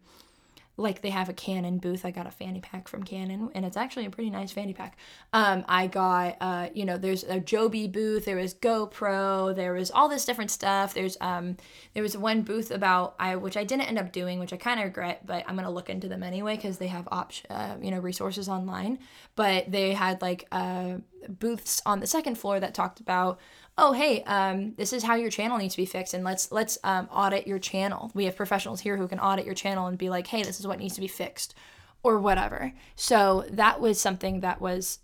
like 0.79 1.01
they 1.01 1.09
have 1.09 1.29
a 1.29 1.33
Canon 1.33 1.77
booth. 1.77 2.05
I 2.05 2.11
got 2.11 2.25
a 2.25 2.31
fanny 2.31 2.61
pack 2.61 2.87
from 2.87 3.03
Canon, 3.03 3.49
and 3.53 3.65
it's 3.65 3.77
actually 3.77 4.05
a 4.05 4.09
pretty 4.09 4.29
nice 4.29 4.51
fanny 4.51 4.73
pack. 4.73 4.97
Um, 5.33 5.65
I 5.67 5.87
got, 5.87 6.37
uh, 6.39 6.69
you 6.73 6.85
know, 6.85 6.97
there's 6.97 7.23
a 7.23 7.39
Joby 7.39 7.87
booth. 7.87 8.25
There 8.25 8.37
was 8.37 8.53
GoPro. 8.53 9.55
There 9.55 9.73
was 9.73 9.91
all 9.91 10.09
this 10.09 10.25
different 10.25 10.51
stuff. 10.51 10.93
There's 10.93 11.17
um, 11.21 11.57
there 11.93 12.03
was 12.03 12.17
one 12.17 12.41
booth 12.41 12.71
about 12.71 13.15
I, 13.19 13.35
which 13.35 13.57
I 13.57 13.63
didn't 13.63 13.87
end 13.87 13.99
up 13.99 14.11
doing, 14.11 14.39
which 14.39 14.53
I 14.53 14.57
kind 14.57 14.79
of 14.79 14.85
regret, 14.85 15.25
but 15.25 15.43
I'm 15.47 15.55
gonna 15.55 15.71
look 15.71 15.89
into 15.89 16.07
them 16.07 16.23
anyway 16.23 16.55
because 16.55 16.77
they 16.77 16.87
have 16.87 17.07
option, 17.11 17.51
uh, 17.51 17.77
you 17.81 17.91
know, 17.91 17.99
resources 17.99 18.47
online. 18.47 18.99
But 19.35 19.71
they 19.71 19.93
had 19.93 20.21
like 20.21 20.47
uh, 20.51 20.95
booths 21.27 21.81
on 21.85 21.99
the 21.99 22.07
second 22.07 22.37
floor 22.37 22.59
that 22.59 22.73
talked 22.73 22.99
about 22.99 23.39
oh 23.79 23.93
hey 23.93 24.21
um, 24.23 24.73
this 24.75 24.91
is 24.91 25.03
how 25.03 25.15
your 25.15 25.31
channel 25.31 25.57
needs 25.57 25.73
to 25.73 25.81
be 25.81 25.85
fixed 25.85 26.13
and 26.13 26.23
let's 26.23 26.51
let's 26.51 26.77
um, 26.83 27.07
audit 27.11 27.47
your 27.47 27.59
channel. 27.59 28.11
We 28.13 28.25
have 28.25 28.35
professionals 28.35 28.81
here 28.81 28.97
who 28.97 29.07
can 29.07 29.19
audit 29.19 29.45
your 29.45 29.55
channel 29.55 29.87
and 29.87 29.97
be 29.97 30.09
like 30.09 30.27
hey 30.27 30.43
this 30.43 30.59
is 30.59 30.67
what 30.67 30.79
needs 30.79 30.95
to 30.95 31.01
be 31.01 31.07
fixed 31.07 31.55
or 32.03 32.19
whatever. 32.19 32.73
So 32.95 33.45
that 33.51 33.79
was 33.79 33.99
something 33.99 34.41
that 34.41 34.61
was 34.61 34.99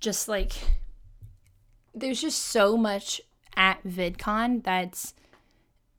just 0.00 0.28
like 0.28 0.52
there's 1.92 2.20
just 2.20 2.38
so 2.38 2.76
much 2.76 3.20
at 3.56 3.82
vidcon 3.84 4.62
that's 4.62 5.14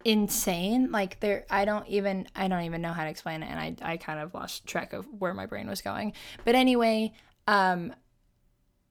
insane. 0.05 0.89
Like 0.89 1.19
there 1.19 1.45
i 1.49 1.65
don't 1.65 1.87
even 1.87 2.27
i 2.33 2.47
don't 2.47 2.63
even 2.63 2.81
know 2.81 2.93
how 2.93 3.03
to 3.03 3.09
explain 3.09 3.43
it 3.43 3.47
and 3.47 3.59
i, 3.59 3.93
I 3.93 3.97
kind 3.97 4.19
of 4.19 4.33
lost 4.33 4.65
track 4.65 4.93
of 4.93 5.05
where 5.19 5.33
my 5.33 5.47
brain 5.47 5.67
was 5.67 5.81
going. 5.81 6.13
But 6.45 6.55
anyway 6.55 7.11
um 7.45 7.93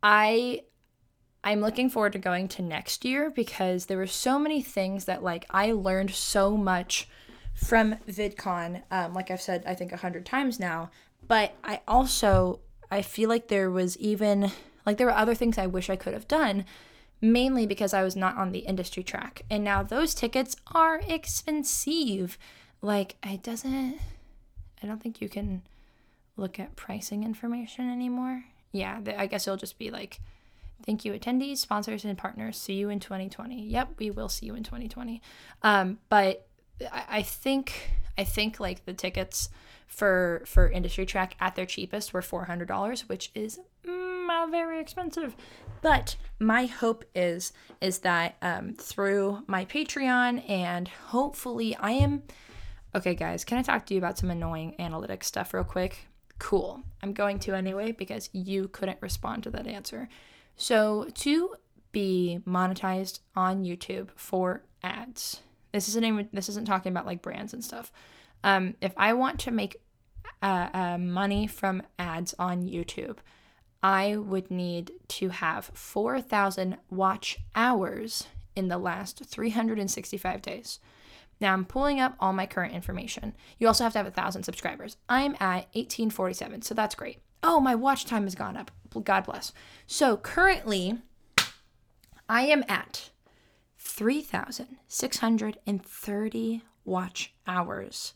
i 0.03 0.61
I'm 1.45 1.61
looking 1.61 1.91
forward 1.91 2.13
to 2.13 2.19
going 2.19 2.49
to 2.49 2.63
next 2.63 3.05
year 3.05 3.31
because 3.31 3.87
there 3.87 3.99
were 3.99 4.07
so 4.07 4.39
many 4.39 4.63
things 4.63 5.07
that 5.07 5.23
like 5.23 5.45
I 5.51 5.73
learned 5.73 6.13
so 6.13 6.57
much 6.57 7.09
from 7.55 7.97
VidCon. 8.09 8.83
Um, 8.91 9.15
like 9.15 9.31
I've 9.31 9.43
said, 9.43 9.65
I 9.67 9.75
think 9.75 9.93
a 9.93 9.97
hundred 9.97 10.25
times 10.25 10.61
now. 10.61 10.91
But 11.27 11.55
I 11.65 11.81
also 11.89 12.61
I 12.91 13.03
feel 13.03 13.29
like 13.29 13.49
there 13.49 13.71
was 13.71 13.97
even 13.99 14.53
like 14.87 14.99
there 14.99 15.07
were 15.07 15.13
other 15.13 15.35
things 15.35 15.59
I 15.59 15.67
wish 15.67 15.91
I 15.91 15.97
could 15.97 16.13
have 16.13 16.29
done, 16.29 16.65
mainly 17.21 17.67
because 17.67 17.93
I 17.95 18.03
was 18.03 18.15
not 18.15 18.37
on 18.37 18.53
the 18.53 18.61
industry 18.61 19.03
track. 19.03 19.43
And 19.51 19.65
now 19.65 19.83
those 19.83 20.15
tickets 20.15 20.57
are 20.69 21.01
expensive. 21.09 22.39
Like 22.81 23.17
it 23.25 23.43
doesn't. 23.43 23.99
I 24.83 24.87
don't 24.87 25.03
think 25.03 25.21
you 25.21 25.29
can 25.29 25.63
look 26.37 26.61
at 26.61 26.77
pricing 26.77 27.25
information 27.25 27.91
anymore. 27.91 28.45
Yeah, 28.73 29.01
I 29.17 29.27
guess 29.27 29.47
it'll 29.47 29.57
just 29.57 29.79
be 29.79 29.91
like 29.91 30.21
Thank 30.85 31.05
you, 31.05 31.13
attendees, 31.13 31.59
sponsors, 31.59 32.05
and 32.05 32.17
partners. 32.19 32.57
See 32.57 32.75
you 32.75 32.89
in 32.89 33.01
2020. 33.01 33.67
Yep, 33.67 33.91
we 33.99 34.11
will 34.11 34.29
see 34.29 34.47
you 34.47 34.55
in 34.55 34.63
2020. 34.63 35.23
Um, 35.63 35.99
but 36.09 36.47
I, 36.93 37.05
I 37.09 37.23
think 37.23 37.93
I 38.19 38.25
think 38.25 38.61
like 38.61 38.85
the 38.85 38.93
tickets 38.93 39.49
for 39.87 40.43
for 40.47 40.69
industry 40.69 41.07
track 41.07 41.35
at 41.41 41.55
their 41.55 41.67
cheapest 41.67 42.13
were 42.13 42.23
four 42.23 42.45
hundred 42.45 42.69
dollars, 42.69 43.09
which 43.09 43.31
is 43.35 43.61
mm, 43.87 44.03
very 44.51 44.81
expensive. 44.81 45.37
But 45.81 46.17
my 46.39 46.67
hope 46.67 47.05
is 47.15 47.53
is 47.81 47.99
that 48.01 48.37
um, 48.43 48.75
through 48.75 49.43
my 49.47 49.65
Patreon 49.65 50.49
and 50.49 50.89
hopefully 50.89 51.75
I 51.77 51.93
am. 51.93 52.23
Okay, 52.95 53.15
guys, 53.15 53.45
can 53.45 53.59
I 53.59 53.63
talk 53.63 53.87
to 53.87 53.95
you 53.95 53.99
about 53.99 54.19
some 54.19 54.31
annoying 54.31 54.75
analytics 54.79 55.25
stuff 55.25 55.55
real 55.55 55.65
quick? 55.65 56.09
Cool. 56.39 56.83
I'm 57.03 57.15
going 57.15 57.39
to 57.41 57.55
anyway 57.55 57.93
because 57.93 58.29
you 58.33 58.69
couldn't 58.69 58.99
respond 59.01 59.45
to 59.45 59.51
that 59.51 59.67
answer 59.67 60.09
So, 60.57 61.09
to 61.15 61.55
be 61.93 62.41
monetized 62.47 63.21
on 63.35 63.65
YouTube 63.65 64.11
for 64.15 64.63
ads, 64.83 65.41
this 65.73 65.89
isn't 65.89 66.05
even, 66.05 66.29
this 66.33 66.49
isn't 66.49 66.67
talking 66.67 66.93
about 66.93 67.07
like 67.07 67.23
brands 67.23 67.53
and 67.53 67.65
stuff. 67.65 67.93
Um, 68.45 68.75
if 68.81 68.93
I 68.97 69.13
want 69.13 69.41
to 69.41 69.51
make 69.51 69.77
uh, 70.43 70.69
uh, 70.73 70.99
money 70.99 71.47
from 71.47 71.83
ads 71.99 72.35
on 72.39 72.63
YouTube, 72.63 73.19
I 73.83 74.17
would 74.17 74.51
need 74.51 74.93
to 75.09 75.31
have 75.31 75.71
4,000 75.75 76.77
watch 76.91 77.39
hours 77.55 78.27
in 78.55 78.69
the 78.69 78.79
last 78.79 79.25
365 79.25 80.43
days. 80.43 80.79
Now 81.41 81.53
I'm 81.53 81.65
pulling 81.65 81.99
up 81.99 82.15
all 82.21 82.33
my 82.33 82.47
current 82.47 82.75
information. 82.75 83.35
You 83.59 83.67
also 83.67 83.83
have 83.83 83.93
to 83.95 83.99
have 83.99 84.07
a 84.07 84.13
thousand 84.13 84.45
subscribers. 84.45 84.97
I'm 85.09 85.35
at 85.35 85.67
1847, 85.75 86.63
so 86.63 86.75
that's 86.75 86.95
great. 86.95 87.19
Oh, 87.43 87.59
my 87.59 87.75
watch 87.75 88.07
time 88.07 88.25
has 88.25 88.37
gone 88.37 88.57
up. 88.57 88.71
God 89.01 89.25
bless. 89.25 89.53
So 89.87 90.17
currently, 90.17 90.99
I 92.29 92.43
am 92.43 92.65
at 92.69 93.11
3,630 93.79 96.63
watch 96.85 97.33
hours. 97.47 98.15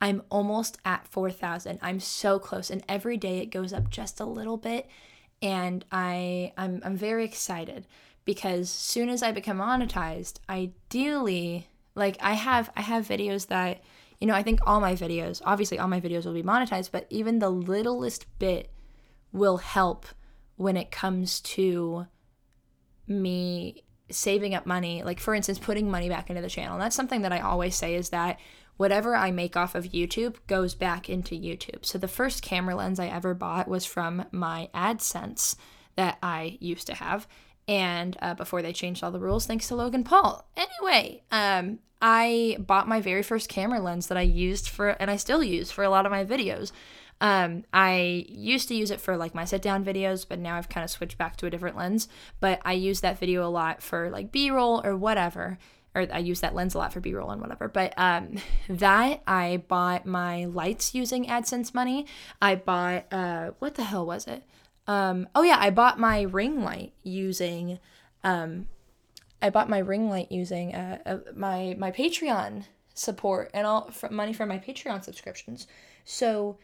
I'm 0.00 0.22
almost 0.30 0.78
at 0.84 1.06
4,000. 1.08 1.78
I'm 1.82 2.00
so 2.00 2.38
close, 2.38 2.70
and 2.70 2.84
every 2.88 3.16
day 3.16 3.38
it 3.38 3.46
goes 3.46 3.72
up 3.72 3.90
just 3.90 4.20
a 4.20 4.24
little 4.24 4.56
bit, 4.56 4.88
and 5.42 5.84
I 5.90 6.52
I'm 6.56 6.80
I'm 6.84 6.96
very 6.96 7.24
excited 7.24 7.86
because 8.24 8.70
soon 8.70 9.08
as 9.08 9.22
I 9.22 9.32
become 9.32 9.58
monetized, 9.58 10.38
ideally, 10.48 11.68
like 11.94 12.16
I 12.20 12.34
have 12.34 12.70
I 12.76 12.82
have 12.82 13.08
videos 13.08 13.48
that 13.48 13.82
you 14.20 14.26
know, 14.26 14.34
I 14.34 14.42
think 14.42 14.60
all 14.66 14.80
my 14.80 14.94
videos, 14.94 15.40
obviously 15.44 15.78
all 15.78 15.88
my 15.88 16.00
videos 16.00 16.26
will 16.26 16.32
be 16.32 16.42
monetized, 16.42 16.90
but 16.90 17.06
even 17.08 17.38
the 17.38 17.50
littlest 17.50 18.26
bit 18.38 18.70
will 19.32 19.58
help 19.58 20.06
when 20.58 20.76
it 20.76 20.90
comes 20.90 21.40
to 21.40 22.06
me 23.06 23.82
saving 24.10 24.54
up 24.54 24.66
money. 24.66 25.02
Like 25.02 25.20
for 25.20 25.34
instance, 25.34 25.58
putting 25.58 25.90
money 25.90 26.08
back 26.08 26.28
into 26.28 26.42
the 26.42 26.50
channel. 26.50 26.74
And 26.74 26.82
that's 26.82 26.96
something 26.96 27.22
that 27.22 27.32
I 27.32 27.40
always 27.40 27.74
say 27.74 27.94
is 27.94 28.10
that 28.10 28.38
whatever 28.76 29.14
I 29.14 29.30
make 29.30 29.56
off 29.56 29.74
of 29.74 29.92
YouTube 29.92 30.36
goes 30.46 30.74
back 30.74 31.08
into 31.08 31.34
YouTube. 31.34 31.84
So 31.84 31.98
the 31.98 32.08
first 32.08 32.42
camera 32.42 32.74
lens 32.74 33.00
I 33.00 33.06
ever 33.06 33.34
bought 33.34 33.68
was 33.68 33.86
from 33.86 34.26
my 34.30 34.68
AdSense 34.74 35.56
that 35.96 36.18
I 36.22 36.58
used 36.60 36.86
to 36.88 36.94
have. 36.94 37.26
And 37.66 38.16
uh, 38.22 38.34
before 38.34 38.62
they 38.62 38.72
changed 38.72 39.04
all 39.04 39.10
the 39.10 39.20
rules, 39.20 39.46
thanks 39.46 39.68
to 39.68 39.74
Logan 39.74 40.04
Paul. 40.04 40.48
Anyway, 40.56 41.22
um, 41.30 41.80
I 42.00 42.56
bought 42.60 42.88
my 42.88 43.00
very 43.00 43.22
first 43.22 43.48
camera 43.48 43.80
lens 43.80 44.06
that 44.06 44.16
I 44.16 44.22
used 44.22 44.68
for, 44.68 44.90
and 44.90 45.10
I 45.10 45.16
still 45.16 45.42
use 45.42 45.70
for 45.70 45.84
a 45.84 45.90
lot 45.90 46.06
of 46.06 46.12
my 46.12 46.24
videos. 46.24 46.72
Um, 47.20 47.64
I 47.72 48.26
used 48.28 48.68
to 48.68 48.74
use 48.74 48.90
it 48.90 49.00
for 49.00 49.16
like 49.16 49.34
my 49.34 49.44
sit 49.44 49.62
down 49.62 49.84
videos, 49.84 50.26
but 50.28 50.38
now 50.38 50.56
I've 50.56 50.68
kind 50.68 50.84
of 50.84 50.90
switched 50.90 51.18
back 51.18 51.36
to 51.38 51.46
a 51.46 51.50
different 51.50 51.76
lens. 51.76 52.08
But 52.40 52.60
I 52.64 52.74
use 52.74 53.00
that 53.00 53.18
video 53.18 53.46
a 53.46 53.50
lot 53.50 53.82
for 53.82 54.10
like 54.10 54.30
B 54.30 54.50
roll 54.50 54.84
or 54.84 54.96
whatever 54.96 55.58
or 55.94 56.06
I 56.12 56.18
use 56.18 56.40
that 56.40 56.54
lens 56.54 56.74
a 56.74 56.78
lot 56.78 56.92
for 56.92 57.00
B-roll 57.00 57.30
and 57.30 57.40
whatever. 57.40 57.68
But 57.68 57.94
um, 57.96 58.36
that 58.68 59.22
I 59.26 59.62
bought 59.68 60.06
my 60.06 60.44
lights 60.44 60.94
using 60.94 61.26
AdSense 61.26 61.74
money. 61.74 62.06
I 62.40 62.54
bought 62.54 63.06
uh, 63.12 63.50
what 63.58 63.74
the 63.74 63.84
hell 63.84 64.06
was 64.06 64.26
it? 64.26 64.44
Um, 64.86 65.28
oh 65.34 65.42
yeah, 65.42 65.58
I 65.58 65.70
bought 65.70 65.98
my 65.98 66.22
ring 66.22 66.62
light 66.62 66.92
using. 67.02 67.78
Um, 68.24 68.68
I 69.40 69.50
bought 69.50 69.68
my 69.68 69.78
ring 69.78 70.08
light 70.08 70.32
using 70.32 70.74
uh, 70.74 70.98
uh, 71.04 71.18
my 71.34 71.76
my 71.78 71.90
Patreon 71.90 72.64
support 72.94 73.50
and 73.54 73.66
all 73.66 73.90
money 74.10 74.32
from 74.32 74.48
my 74.48 74.58
Patreon 74.58 75.04
subscriptions. 75.04 75.66
So 76.04 76.58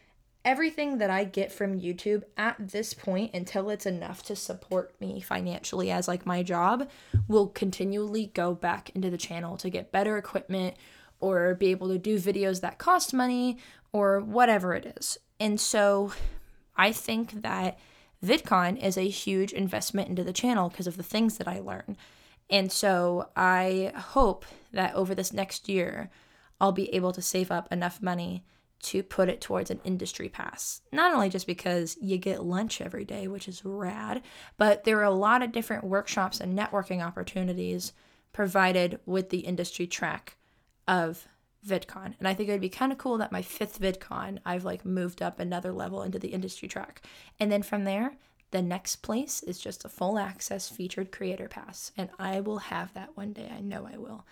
everything 0.45 0.99
that 0.99 1.11
I 1.11 1.25
get 1.25 1.51
from 1.51 1.81
YouTube 1.81 2.23
at 2.37 2.57
this 2.59 2.93
point 2.93 3.35
until 3.35 3.71
it's 3.71 3.87
enough 3.87 4.23
to 4.25 4.37
support 4.37 4.95
me 5.01 5.21
financially 5.21 5.91
as 5.91 6.07
like 6.07 6.27
my 6.27 6.43
job 6.43 6.89
will 7.29 7.49
continually 7.49 8.27
go 8.35 8.55
back 8.55 8.91
into 8.95 9.11
the 9.11 9.17
channel 9.17 9.57
to 9.57 9.71
get 9.71 9.93
better 9.93 10.19
equipment 10.19 10.77
or 11.21 11.55
be 11.55 11.69
able 11.69 11.89
to 11.89 11.99
do 11.99 12.19
videos 12.19 12.61
that 12.61 12.79
cost 12.79 13.15
money 13.15 13.57
or 13.93 14.21
whatever 14.21 14.75
it 14.75 14.95
is. 14.99 15.17
And 15.41 15.59
so 15.59 16.13
I 16.77 16.93
think 16.93 17.43
that 17.43 17.79
VidCon 18.25 18.83
is 18.83 18.99
a 18.99 19.09
huge 19.09 19.53
investment 19.53 20.09
into 20.09 20.25
the 20.25 20.33
channel 20.33 20.69
because 20.69 20.87
of 20.87 20.97
the 20.97 21.03
things 21.03 21.39
that 21.39 21.49
I 21.49 21.61
learn. 21.61 21.97
And 22.51 22.71
so 22.71 23.31
I 23.35 23.93
hope 23.97 24.45
that 24.73 24.95
over 24.95 25.15
this 25.15 25.33
next 25.33 25.69
year, 25.69 26.11
I'll 26.61 26.73
be 26.73 26.95
able 26.95 27.13
to 27.13 27.23
save 27.23 27.51
up 27.51 27.71
enough 27.73 28.03
money 28.03 28.45
to 28.85 29.03
put 29.03 29.31
it 29.31 29.41
towards 29.41 29.71
an 29.71 29.81
industry 29.83 30.29
pass. 30.29 30.83
Not 30.93 31.15
only 31.15 31.31
just 31.31 31.47
because 31.47 31.97
you 32.01 32.19
get 32.19 32.45
lunch 32.45 32.81
every 32.81 33.05
day, 33.05 33.27
which 33.29 33.49
is 33.49 33.65
rad, 33.65 34.23
but 34.59 34.85
there 34.85 34.99
are 34.99 35.05
a 35.05 35.11
lot 35.11 35.43
of 35.43 35.53
different 35.53 35.85
workshops 35.85 36.39
and 36.39 36.59
networking 36.59 37.03
opportunities 37.05 37.95
provided 38.33 39.01
with 39.07 39.31
the 39.31 39.41
industry 39.41 39.87
track 39.87 40.37
of 40.87 41.27
VidCon. 41.67 42.15
And 42.19 42.29
I 42.29 42.35
think 42.35 42.51
it 42.51 42.53
would 42.53 42.61
be 42.61 42.69
kind 42.69 42.93
of 42.93 42.99
cool 42.99 43.17
that 43.19 43.33
my 43.33 43.41
fifth 43.41 43.81
VidCon, 43.81 44.39
I've 44.45 44.65
like 44.65 44.85
moved 44.85 45.23
up 45.23 45.41
another 45.41 45.73
level 45.73 46.03
into 46.03 46.19
the 46.19 46.29
industry 46.29 46.69
track. 46.69 47.01
And 47.41 47.51
then 47.51 47.63
from 47.63 47.85
there, 47.85 48.17
the 48.51 48.61
next 48.61 48.97
place 48.97 49.43
is 49.43 49.59
just 49.59 49.85
a 49.85 49.89
full 49.89 50.19
access 50.19 50.69
featured 50.69 51.11
creator 51.11 51.49
pass. 51.49 51.91
And 51.97 52.11
I 52.19 52.41
will 52.41 52.59
have 52.59 52.93
that 52.93 53.17
one 53.17 53.33
day. 53.33 53.51
I 53.51 53.61
know 53.61 53.89
I 53.91 53.97
will. 53.97 54.27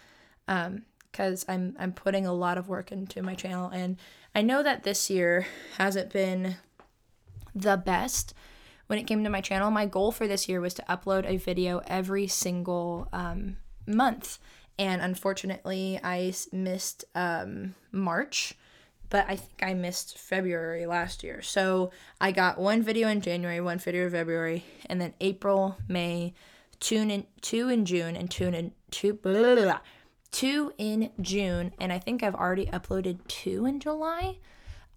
Um, 0.46 0.82
because 1.12 1.44
I'm 1.46 1.76
I'm 1.78 1.92
putting 1.92 2.26
a 2.26 2.32
lot 2.32 2.58
of 2.58 2.68
work 2.68 2.90
into 2.90 3.22
my 3.22 3.34
channel 3.34 3.68
and 3.68 3.98
I 4.34 4.42
know 4.42 4.62
that 4.62 4.82
this 4.82 5.10
year 5.10 5.46
hasn't 5.78 6.12
been 6.12 6.56
the 7.54 7.76
best 7.76 8.34
when 8.86 8.98
it 8.98 9.06
came 9.06 9.22
to 9.24 9.30
my 9.30 9.40
channel. 9.40 9.70
My 9.70 9.86
goal 9.86 10.10
for 10.10 10.26
this 10.26 10.48
year 10.48 10.60
was 10.60 10.74
to 10.74 10.84
upload 10.88 11.28
a 11.28 11.36
video 11.36 11.82
every 11.86 12.26
single 12.26 13.08
um, 13.12 13.58
month, 13.86 14.38
and 14.78 15.02
unfortunately, 15.02 16.00
I 16.02 16.32
missed 16.52 17.04
um, 17.14 17.74
March. 17.90 18.54
But 19.10 19.26
I 19.28 19.36
think 19.36 19.62
I 19.62 19.74
missed 19.74 20.16
February 20.16 20.86
last 20.86 21.22
year. 21.22 21.42
So 21.42 21.90
I 22.18 22.32
got 22.32 22.58
one 22.58 22.82
video 22.82 23.08
in 23.08 23.20
January, 23.20 23.60
one 23.60 23.78
video 23.78 24.06
in 24.06 24.10
February, 24.10 24.64
and 24.86 25.02
then 25.02 25.12
April, 25.20 25.76
May, 25.86 26.32
two 26.80 26.96
in 26.96 27.26
two 27.42 27.68
in 27.68 27.84
June, 27.84 28.16
and 28.16 28.30
two 28.30 28.46
in 28.46 28.72
two 28.90 29.12
blah, 29.12 29.34
blah, 29.34 29.54
blah, 29.54 29.80
two 30.32 30.72
in 30.78 31.10
June, 31.20 31.72
and 31.78 31.92
I 31.92 31.98
think 31.98 32.22
I've 32.22 32.34
already 32.34 32.66
uploaded 32.66 33.26
two 33.28 33.66
in 33.66 33.78
July. 33.78 34.38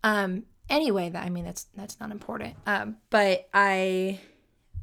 Um, 0.03 0.43
anyway, 0.69 1.09
that 1.09 1.23
I 1.23 1.29
mean 1.29 1.45
that's 1.45 1.67
that's 1.75 1.99
not 1.99 2.11
important. 2.11 2.55
Um, 2.65 2.97
but 3.09 3.47
I 3.53 4.19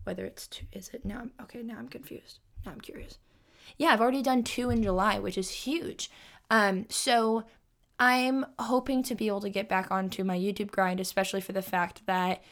whether 0.05 0.24
it's 0.24 0.46
two 0.46 0.66
is 0.72 0.90
it 0.90 1.05
now? 1.05 1.26
Okay, 1.42 1.62
now 1.62 1.76
I'm 1.78 1.88
confused. 1.88 2.38
Now 2.64 2.72
I'm 2.72 2.80
curious. 2.80 3.18
Yeah, 3.78 3.88
I've 3.88 4.00
already 4.00 4.22
done 4.22 4.44
two 4.44 4.70
in 4.70 4.82
July, 4.82 5.18
which 5.18 5.38
is 5.38 5.50
huge. 5.50 6.11
Um, 6.50 6.86
so 6.90 7.44
I'm 7.98 8.44
hoping 8.59 9.03
to 9.05 9.14
be 9.14 9.28
able 9.28 9.40
to 9.40 9.48
get 9.48 9.68
back 9.68 9.90
onto 9.90 10.24
my 10.24 10.36
YouTube 10.36 10.70
grind, 10.70 11.00
especially 11.00 11.40
for 11.40 11.53
the 11.53 11.62
fact 11.62 12.05
that 12.07 12.42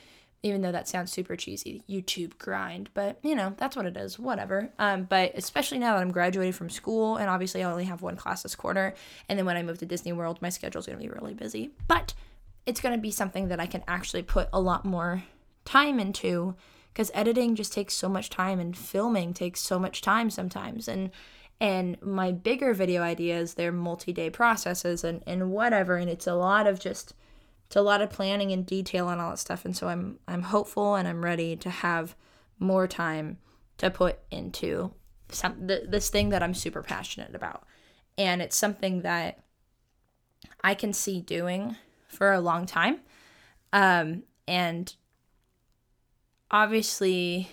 even 0.43 0.63
though 0.63 0.73
that 0.73 0.89
sounds 0.89 1.13
super 1.13 1.37
cheesy, 1.37 1.83
YouTube 1.89 2.39
grind, 2.39 2.89
but 2.95 3.19
you 3.23 3.35
know, 3.35 3.55
that's 3.57 3.77
what 3.77 3.87
it 3.87 3.97
is, 3.97 4.19
whatever. 4.19 4.71
Um, 4.79 5.05
but 5.05 5.33
especially 5.35 5.79
now 5.79 5.95
that 5.95 6.01
I'm 6.01 6.13
graduating 6.13 6.53
from 6.53 6.71
school 6.71 7.17
and 7.17 7.29
obviously 7.29 7.63
I 7.63 7.71
only 7.71 7.85
have 7.85 8.03
one 8.03 8.17
class 8.17 8.43
this 8.43 8.55
quarter, 8.55 8.95
and 9.29 9.39
then 9.39 9.47
when 9.47 9.57
I 9.57 9.63
move 9.63 9.79
to 9.79 9.87
Disney 9.87 10.13
World, 10.13 10.41
my 10.41 10.49
schedule's 10.49 10.87
gonna 10.87 10.99
be 10.99 11.09
really 11.09 11.35
busy. 11.35 11.71
But 11.89 12.15
it's 12.65 12.81
gonna 12.81 12.99
be 12.99 13.11
something 13.11 13.49
that 13.49 13.61
I 13.61 13.67
can 13.67 13.83
actually 13.87 14.23
put 14.23 14.49
a 14.53 14.61
lot 14.61 14.85
more 14.85 15.25
time 15.65 16.01
into 16.01 16.55
because 16.93 17.11
editing 17.15 17.55
just 17.55 17.73
takes 17.73 17.95
so 17.95 18.09
much 18.09 18.31
time 18.31 18.59
and 18.59 18.77
filming 18.77 19.33
takes 19.33 19.61
so 19.61 19.79
much 19.79 20.01
time 20.03 20.31
sometimes 20.31 20.89
and 20.89 21.11
and 21.61 22.01
my 22.03 22.33
bigger 22.33 22.73
video 22.73 23.03
ideas 23.03 23.55
they're 23.55 23.73
multi-day 23.73 24.31
processes 24.31 25.05
and 25.05 25.23
and 25.27 25.51
whatever 25.51 25.97
and 25.97 26.11
it's 26.11 26.27
a 26.27 26.35
lot 26.35 26.67
of 26.67 26.81
just 26.81 27.15
it's 27.71 27.77
a 27.77 27.83
lot 27.83 28.03
of 28.03 28.11
planning 28.11 28.51
and 28.51 28.67
detail 28.67 29.11
and 29.11 29.21
all 29.21 29.31
that 29.31 29.39
stuff. 29.39 29.65
And 29.65 29.77
so 29.77 29.87
i'm 29.87 30.19
i'm 30.27 30.43
hopeful 30.43 30.97
and 30.97 31.07
i'm 31.07 31.25
ready 31.25 31.55
to 31.55 31.71
have 31.71 32.17
more 32.59 32.89
time 32.89 33.39
to 33.79 33.91
put 33.91 34.19
into 34.29 34.93
some 35.29 35.69
th- 35.69 35.85
this 35.89 36.11
thing 36.11 36.31
that 36.31 36.43
i'm 36.43 36.53
super 36.53 36.83
passionate 36.83 37.33
about. 37.33 37.63
And 38.19 38.43
it's 38.43 38.57
something 38.57 39.03
that 39.03 39.45
i 40.65 40.75
can 40.75 40.93
see 40.93 41.21
doing 41.21 41.77
for 42.09 42.33
a 42.33 42.41
long 42.41 42.67
time. 42.67 43.03
Um, 43.73 44.25
and 44.49 44.93
obviously 46.51 47.49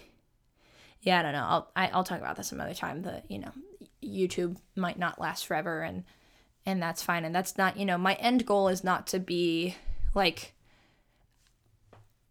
yeah 1.02 1.20
i 1.20 1.22
don't 1.22 1.34
know. 1.34 1.46
I'll 1.48 1.72
I, 1.76 1.86
will 1.86 1.94
i 1.94 1.98
will 1.98 2.04
talk 2.06 2.20
about 2.20 2.38
this 2.38 2.48
some 2.48 2.60
other 2.60 2.74
time 2.74 3.04
that 3.04 3.30
you 3.30 3.38
know 3.38 3.52
youtube 4.04 4.58
might 4.76 4.98
not 4.98 5.22
last 5.22 5.46
forever 5.46 5.84
and 5.84 6.06
and 6.66 6.82
that's 6.82 7.02
fine. 7.02 7.24
And 7.24 7.34
that's 7.34 7.58
not 7.58 7.78
you 7.78 7.86
know 7.86 7.98
my 7.98 8.16
end 8.16 8.46
goal 8.48 8.68
is 8.68 8.84
not 8.84 9.06
to 9.08 9.20
be 9.20 9.76
like, 10.14 10.54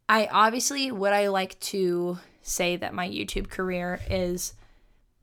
I 0.09 0.29
obviously 0.31 0.91
would 0.93 1.13
I 1.13 1.29
like 1.29 1.59
to 1.61 2.19
say 2.43 2.77
that 2.77 2.95
my 2.95 3.09
YouTube 3.09 3.49
career 3.49 4.01
is 4.09 4.55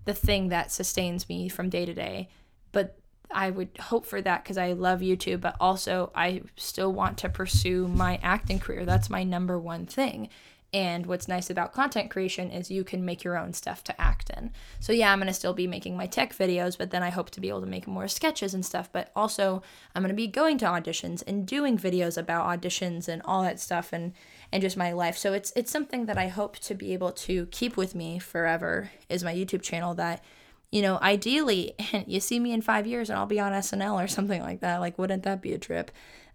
the 0.05 0.13
thing 0.13 0.49
that 0.49 0.71
sustains 0.71 1.29
me 1.29 1.47
from 1.47 1.69
day 1.69 1.85
to 1.85 1.93
day, 1.93 2.29
but 2.71 2.97
I 3.31 3.49
would 3.49 3.69
hope 3.79 4.05
for 4.05 4.21
that 4.21 4.43
because 4.43 4.57
I 4.57 4.73
love 4.73 4.99
YouTube, 4.99 5.41
but 5.41 5.55
also 5.59 6.11
I 6.13 6.41
still 6.55 6.91
want 6.91 7.17
to 7.19 7.29
pursue 7.29 7.87
my 7.87 8.19
acting 8.21 8.59
career. 8.59 8.85
That's 8.85 9.09
my 9.09 9.23
number 9.23 9.57
one 9.57 9.85
thing. 9.85 10.29
And 10.73 11.05
what's 11.05 11.27
nice 11.27 11.51
about 11.51 11.71
content 11.71 12.09
creation 12.09 12.49
is 12.49 12.71
you 12.71 12.83
can 12.83 13.05
make 13.05 13.23
your 13.23 13.37
own 13.37 13.53
stuff 13.53 13.83
to 13.83 14.01
act 14.01 14.31
in. 14.31 14.51
So, 14.79 14.91
yeah, 14.91 15.11
I'm 15.11 15.19
to 15.27 15.33
still 15.33 15.53
be 15.53 15.67
making 15.67 15.95
my 15.95 16.07
tech 16.07 16.35
videos, 16.35 16.75
but 16.75 16.89
then 16.89 17.03
I 17.03 17.11
hope 17.11 17.29
to 17.31 17.39
be 17.39 17.49
able 17.49 17.61
to 17.61 17.67
make 17.67 17.85
more 17.85 18.07
sketches 18.07 18.55
and 18.55 18.65
stuff. 18.65 18.91
But 18.91 19.11
also, 19.15 19.61
I'm 19.93 20.01
to 20.09 20.15
be 20.15 20.25
going 20.25 20.57
to 20.59 20.65
auditions 20.65 21.21
and 21.27 21.45
doing 21.45 21.77
videos 21.77 22.17
about 22.17 22.47
auditions 22.47 23.07
and 23.07 23.21
all 23.23 23.43
that 23.43 23.59
stuff 23.59 23.93
and, 23.93 24.13
and 24.51 24.63
just 24.63 24.75
my 24.75 24.91
life. 24.91 25.15
So, 25.15 25.33
it's, 25.33 25.53
it's 25.55 25.71
something 25.71 26.07
that 26.07 26.17
I 26.17 26.27
hope 26.27 26.57
to 26.59 26.73
be 26.73 26.91
able 26.93 27.11
to 27.11 27.45
keep 27.47 27.77
with 27.77 27.93
me 27.93 28.17
forever 28.17 28.89
is 29.09 29.23
my 29.23 29.33
YouTube 29.33 29.61
channel 29.61 29.93
that, 29.93 30.23
you 30.71 30.81
know, 30.81 30.97
ideally, 31.03 31.75
and 31.93 32.05
you 32.07 32.19
see 32.19 32.39
me 32.39 32.51
in 32.51 32.63
five 32.63 32.87
years 32.87 33.11
and 33.11 33.19
I'll 33.19 33.27
be 33.27 33.39
on 33.39 33.51
SNL 33.51 34.03
or 34.03 34.07
something 34.07 34.41
like 34.41 34.61
that. 34.61 34.79
Like, 34.79 34.97
wouldn't 34.97 35.21
that 35.21 35.39
be 35.39 35.53
a 35.53 35.59
trip? 35.59 35.91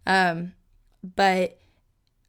Um, 0.06 0.52
but 1.02 1.58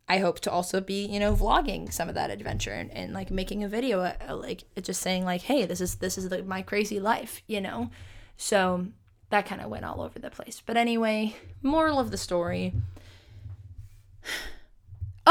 I 0.09 0.17
hope 0.17 0.39
to 0.41 0.51
also 0.51 0.81
be, 0.81 1.05
you 1.05 1.19
know, 1.19 1.35
vlogging 1.35 1.93
some 1.93 2.09
of 2.09 2.15
that 2.15 2.31
adventure 2.31 2.73
and, 2.73 2.91
and 2.91 3.13
like 3.13 3.29
making 3.29 3.63
a 3.63 3.69
video, 3.69 4.01
uh, 4.01 4.35
like 4.35 4.63
just 4.81 5.01
saying 5.01 5.23
like, 5.23 5.41
hey, 5.41 5.65
this 5.65 5.79
is 5.79 5.95
this 5.95 6.17
is 6.17 6.31
like 6.31 6.45
my 6.45 6.63
crazy 6.63 6.99
life, 6.99 7.43
you 7.45 7.61
know. 7.61 7.91
So 8.35 8.87
that 9.29 9.45
kind 9.45 9.61
of 9.61 9.69
went 9.69 9.85
all 9.85 10.01
over 10.01 10.17
the 10.17 10.31
place. 10.31 10.63
But 10.65 10.77
anyway, 10.77 11.35
moral 11.61 11.99
of 11.99 12.11
the 12.11 12.17
story. 12.17 12.73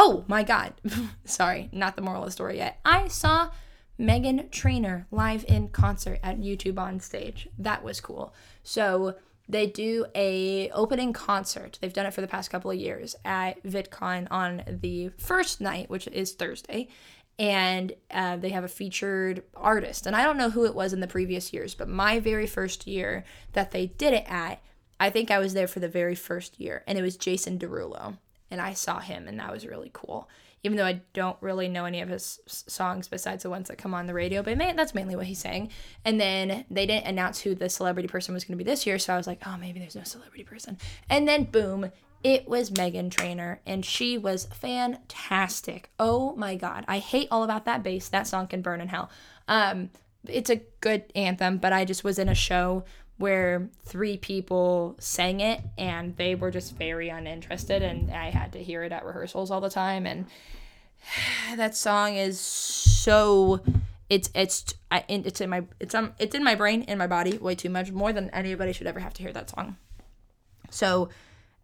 Oh 0.00 0.24
my 0.28 0.44
God, 0.44 0.74
sorry, 1.24 1.68
not 1.72 1.96
the 1.96 2.02
moral 2.02 2.22
of 2.22 2.28
the 2.28 2.32
story 2.32 2.58
yet. 2.58 2.78
I 2.84 3.08
saw 3.08 3.50
Meghan 3.98 4.48
Trainor 4.52 5.08
live 5.10 5.44
in 5.48 5.70
concert 5.70 6.20
at 6.22 6.38
YouTube 6.38 6.78
on 6.78 7.00
stage. 7.00 7.48
That 7.58 7.82
was 7.82 8.00
cool. 8.00 8.32
So 8.62 9.16
they 9.48 9.66
do 9.66 10.06
a 10.14 10.70
opening 10.70 11.12
concert. 11.12 11.78
They've 11.80 11.92
done 11.92 12.06
it 12.06 12.14
for 12.14 12.20
the 12.20 12.28
past 12.28 12.50
couple 12.50 12.70
of 12.70 12.76
years 12.76 13.16
at 13.24 13.62
VidCon 13.64 14.28
on 14.30 14.62
the 14.66 15.10
first 15.18 15.60
night, 15.60 15.88
which 15.88 16.06
is 16.08 16.32
Thursday, 16.32 16.88
and 17.38 17.92
uh, 18.10 18.36
they 18.36 18.50
have 18.50 18.64
a 18.64 18.68
featured 18.68 19.42
artist. 19.54 20.06
And 20.06 20.14
I 20.14 20.24
don't 20.24 20.36
know 20.36 20.50
who 20.50 20.66
it 20.66 20.74
was 20.74 20.92
in 20.92 21.00
the 21.00 21.06
previous 21.06 21.52
years, 21.52 21.74
but 21.74 21.88
my 21.88 22.20
very 22.20 22.46
first 22.46 22.86
year 22.86 23.24
that 23.52 23.70
they 23.70 23.86
did 23.86 24.12
it 24.12 24.24
at, 24.28 24.60
I 25.00 25.10
think 25.10 25.30
I 25.30 25.38
was 25.38 25.54
there 25.54 25.68
for 25.68 25.80
the 25.80 25.88
very 25.88 26.14
first 26.14 26.60
year, 26.60 26.82
and 26.86 26.98
it 26.98 27.02
was 27.02 27.16
Jason 27.16 27.58
Derulo, 27.58 28.18
and 28.50 28.60
I 28.60 28.74
saw 28.74 29.00
him, 29.00 29.28
and 29.28 29.38
that 29.40 29.52
was 29.52 29.66
really 29.66 29.90
cool 29.92 30.28
even 30.62 30.76
though 30.76 30.86
I 30.86 31.00
don't 31.12 31.36
really 31.40 31.68
know 31.68 31.84
any 31.84 32.00
of 32.00 32.08
his 32.08 32.40
songs 32.46 33.08
besides 33.08 33.42
the 33.42 33.50
ones 33.50 33.68
that 33.68 33.78
come 33.78 33.94
on 33.94 34.06
the 34.06 34.14
radio. 34.14 34.42
But 34.42 34.58
man, 34.58 34.76
that's 34.76 34.94
mainly 34.94 35.16
what 35.16 35.26
he's 35.26 35.38
saying. 35.38 35.70
And 36.04 36.20
then 36.20 36.64
they 36.70 36.86
didn't 36.86 37.06
announce 37.06 37.40
who 37.40 37.54
the 37.54 37.68
celebrity 37.68 38.08
person 38.08 38.34
was 38.34 38.44
going 38.44 38.58
to 38.58 38.64
be 38.64 38.68
this 38.68 38.86
year, 38.86 38.98
so 38.98 39.14
I 39.14 39.16
was 39.16 39.26
like, 39.26 39.40
oh, 39.46 39.56
maybe 39.56 39.78
there's 39.78 39.96
no 39.96 40.04
celebrity 40.04 40.44
person. 40.44 40.78
And 41.08 41.28
then 41.28 41.44
boom, 41.44 41.90
it 42.24 42.48
was 42.48 42.70
Meghan 42.70 43.10
Trainor, 43.10 43.60
and 43.64 43.84
she 43.84 44.18
was 44.18 44.46
fantastic. 44.46 45.90
Oh 45.98 46.34
my 46.34 46.56
god, 46.56 46.84
I 46.88 46.98
hate 46.98 47.28
all 47.30 47.44
about 47.44 47.64
that 47.66 47.82
bass. 47.82 48.08
That 48.08 48.26
song 48.26 48.48
can 48.48 48.62
burn 48.62 48.80
in 48.80 48.88
hell. 48.88 49.10
Um, 49.46 49.90
it's 50.26 50.50
a 50.50 50.62
good 50.80 51.04
anthem, 51.14 51.58
but 51.58 51.72
I 51.72 51.84
just 51.84 52.02
was 52.02 52.18
in 52.18 52.28
a 52.28 52.34
show 52.34 52.84
where 53.18 53.68
three 53.84 54.16
people 54.16 54.96
sang 54.98 55.40
it 55.40 55.60
and 55.76 56.16
they 56.16 56.34
were 56.34 56.50
just 56.50 56.76
very 56.76 57.08
uninterested 57.08 57.82
and 57.82 58.10
I 58.10 58.30
had 58.30 58.52
to 58.52 58.62
hear 58.62 58.84
it 58.84 58.92
at 58.92 59.04
rehearsals 59.04 59.50
all 59.50 59.60
the 59.60 59.70
time 59.70 60.06
and 60.06 60.26
that 61.56 61.76
song 61.76 62.16
is 62.16 62.40
so 62.40 63.60
it's 64.08 64.30
it's 64.34 64.74
I, 64.90 65.04
it's 65.08 65.40
in 65.40 65.50
my 65.50 65.64
it's 65.80 65.94
um 65.94 66.14
it's 66.18 66.34
in 66.34 66.42
my 66.42 66.54
brain 66.54 66.82
in 66.82 66.96
my 66.96 67.06
body 67.06 67.36
way 67.38 67.54
too 67.54 67.68
much 67.68 67.90
more 67.90 68.12
than 68.12 68.30
anybody 68.30 68.72
should 68.72 68.86
ever 68.86 69.00
have 69.00 69.14
to 69.14 69.22
hear 69.22 69.32
that 69.32 69.50
song. 69.50 69.76
So 70.70 71.08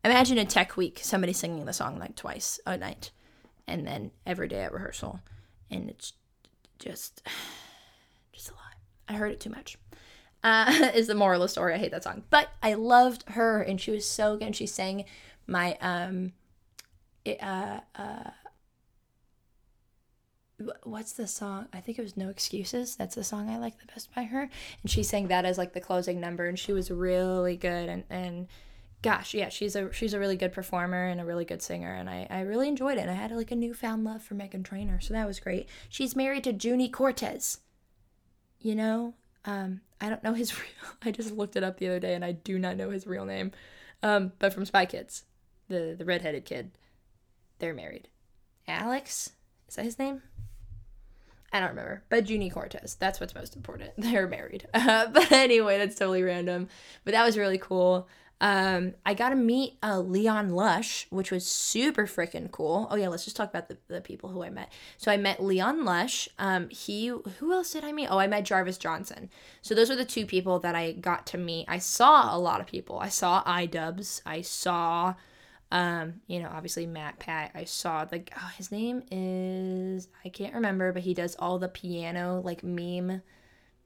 imagine 0.05 0.39
a 0.39 0.45
tech 0.45 0.77
week 0.77 1.01
somebody 1.03 1.33
singing 1.33 1.65
the 1.65 1.73
song 1.73 1.99
like 1.99 2.17
twice 2.17 2.61
a 2.67 2.77
night 2.77 3.13
and 3.67 3.87
then 3.87 4.11
every 4.27 4.49
day 4.49 4.63
at 4.63 4.73
rehearsal 4.73 5.21
and 5.71 5.89
it's 5.89 6.13
just 6.79 7.23
just 8.33 8.51
a 8.51 8.53
lot. 8.53 8.61
I 9.09 9.15
heard 9.15 9.33
it 9.33 9.41
too 9.41 9.51
much 9.51 9.79
uh, 10.45 10.91
is 10.95 11.09
the 11.09 11.15
moral 11.15 11.43
of 11.43 11.49
the 11.49 11.53
story. 11.53 11.75
I 11.75 11.79
hate 11.79 11.91
that 11.91 12.05
song, 12.05 12.23
but 12.31 12.51
I 12.63 12.75
loved 12.75 13.25
her, 13.31 13.63
and 13.63 13.81
she 13.81 13.91
was 13.91 14.09
so 14.09 14.37
good. 14.37 14.55
She 14.55 14.67
sang 14.67 15.07
my 15.47 15.77
um, 15.81 16.33
it, 17.25 17.43
uh, 17.43 17.81
uh, 17.97 18.31
what's 20.85 21.13
the 21.13 21.27
song? 21.27 21.69
I 21.73 21.81
think 21.81 21.99
it 21.99 22.03
was 22.03 22.17
No 22.17 22.29
Excuses. 22.29 22.97
That's 22.97 23.15
the 23.15 23.25
song 23.25 23.49
I 23.49 23.59
like 23.59 23.81
the 23.81 23.87
best 23.87 24.15
by 24.15 24.25
her, 24.25 24.43
and 24.83 24.91
she 24.91 25.03
sang 25.03 25.29
that 25.29 25.45
as 25.45 25.59
like 25.59 25.73
the 25.73 25.81
closing 25.81 26.21
number, 26.21 26.47
and 26.47 26.59
she 26.59 26.73
was 26.73 26.91
really 26.91 27.57
good. 27.57 27.89
And 27.89 28.05
and 28.11 28.47
gosh, 29.03 29.35
yeah, 29.35 29.49
she's 29.49 29.75
a 29.75 29.93
she's 29.93 30.15
a 30.15 30.19
really 30.19 30.37
good 30.37 30.53
performer 30.53 31.07
and 31.07 31.21
a 31.21 31.25
really 31.25 31.45
good 31.47 31.63
singer, 31.63 31.95
and 31.95 32.09
I 32.11 32.27
I 32.29 32.41
really 32.41 32.69
enjoyed 32.69 32.99
it. 32.99 33.03
And 33.03 33.11
I 33.11 33.15
had 33.15 33.33
like 33.33 33.51
a 33.51 33.57
newfound 33.57 34.05
love 34.05 34.23
for 34.23 34.35
Meghan 34.35 34.65
Trainor, 34.65 35.01
so 35.01 35.15
that 35.15 35.27
was 35.27 35.41
great. 35.41 35.69
She's 35.89 36.15
married 36.15 36.45
to 36.45 36.53
Juni 36.53 36.93
Cortez. 36.93 37.61
You 38.61 38.75
know, 38.75 39.15
um, 39.45 39.81
I 40.01 40.09
don't 40.09 40.23
know 40.23 40.35
his 40.35 40.59
real. 40.59 40.93
I 41.03 41.11
just 41.11 41.33
looked 41.33 41.57
it 41.57 41.65
up 41.65 41.79
the 41.79 41.89
other 41.89 42.01
day, 42.01 42.15
and 42.15 42.25
I 42.25 42.33
do 42.33 42.59
not 42.59 42.77
know 42.77 42.91
his 42.91 43.07
real 43.07 43.25
name. 43.25 43.53
Um, 44.03 44.33
but 44.39 44.53
from 44.53 44.65
Spy 44.65 44.87
Kids, 44.87 45.25
the 45.69 45.95
the 45.97 46.05
redheaded 46.05 46.45
kid, 46.45 46.73
they're 47.59 47.75
married. 47.75 48.09
Alex 48.67 49.33
is 49.69 49.77
that 49.77 49.85
his 49.85 49.99
name? 49.99 50.23
I 51.53 51.61
don't 51.61 51.71
remember. 51.71 52.03
But 52.09 52.25
Juni 52.25 52.53
Cortez, 52.53 52.97
that's 52.97 53.21
what's 53.21 53.35
most 53.35 53.55
important. 53.55 53.93
They're 53.99 54.27
married. 54.27 54.67
Uh, 54.75 55.07
but 55.13 55.31
anyway, 55.31 55.79
that's 55.79 55.97
totally 55.97 56.23
random. 56.23 56.69
But 57.05 57.13
that 57.13 57.25
was 57.25 57.39
really 57.39 57.59
cool. 57.59 58.09
Um, 58.41 58.95
I 59.07 59.15
got 59.15 59.31
to 59.31 59.37
meet 59.37 59.79
uh, 59.83 60.01
Leon 60.01 60.51
Lush, 60.51 61.07
which 61.11 61.31
was 61.31 61.47
super 61.47 62.07
freaking 62.07 62.51
cool. 62.51 62.89
Oh 62.91 62.97
yeah, 62.97 63.09
let's 63.09 63.25
just 63.25 63.37
talk 63.37 63.49
about 63.49 63.69
the, 63.69 63.79
the 63.89 64.01
people 64.01 64.29
who 64.29 64.43
I 64.43 64.51
met. 64.51 64.73
So 64.97 65.11
I 65.11 65.17
met 65.17 65.43
Leon 65.43 65.85
Lush. 65.85 66.29
Um, 66.39 66.69
he 66.69 67.09
who 67.09 67.53
else 67.53 67.73
did 67.73 67.85
I 67.85 67.93
meet? 67.93 68.09
Oh, 68.09 68.19
I 68.19 68.27
met 68.27 68.45
Jarvis 68.45 68.79
Johnson. 68.79 69.31
So 69.63 69.75
those 69.75 69.89
were 69.89 69.97
the 69.97 70.05
two 70.05 70.27
people 70.27 70.59
that 70.61 70.75
I 70.75 70.93
got 70.93 71.27
to 71.29 71.39
meet. 71.39 71.67
I 71.69 71.79
saw 71.79 72.37
a 72.37 72.39
lot 72.39 72.61
of 72.61 72.67
people. 72.67 72.99
I 72.99 73.09
saw 73.09 73.43
iDubbbz. 73.45 74.21
I 74.27 74.43
saw, 74.43 75.15
um, 75.71 76.21
you 76.27 76.41
know, 76.41 76.51
obviously 76.53 76.87
MatPat. 76.87 77.51
I 77.55 77.65
saw 77.65 78.05
the 78.05 78.25
oh, 78.37 78.51
his 78.57 78.73
name 78.73 79.05
is 79.11 80.09
I 80.25 80.29
can't 80.29 80.55
remember, 80.55 80.93
but 80.93 81.03
he 81.03 81.15
does 81.15 81.37
all 81.39 81.59
the 81.59 81.69
piano 81.69 82.43
like 82.45 82.65
meme 82.65 83.23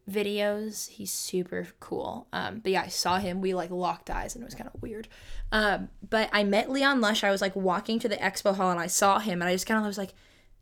videos. 0.09 0.89
He's 0.89 1.13
super 1.13 1.69
cool. 1.81 2.27
Um, 2.33 2.61
but 2.61 2.73
yeah, 2.73 2.83
I 2.83 2.89
saw 2.89 3.19
him. 3.19 3.41
We 3.41 3.55
like 3.55 3.71
locked 3.71 4.11
eyes 4.11 4.35
and 4.35 4.43
it 4.43 4.47
was 4.47 4.55
kind 4.55 4.71
of 4.73 4.81
weird. 4.81 5.09
Um, 5.53 5.89
but 6.09 6.29
I 6.33 6.45
met 6.45 6.71
Leon 6.71 7.01
Lush. 7.01 7.25
I 7.25 7.31
was 7.31 7.41
like 7.41 7.55
walking 7.55 7.99
to 8.01 8.09
the 8.09 8.17
expo 8.17 8.55
hall 8.55 8.71
and 8.71 8.81
I 8.81 8.87
saw 8.87 9.19
him 9.19 9.41
and 9.43 9.49
I 9.49 9.53
just 9.53 9.67
kind 9.67 9.79
of 9.79 9.87
was 9.87 9.99
like, 9.99 10.15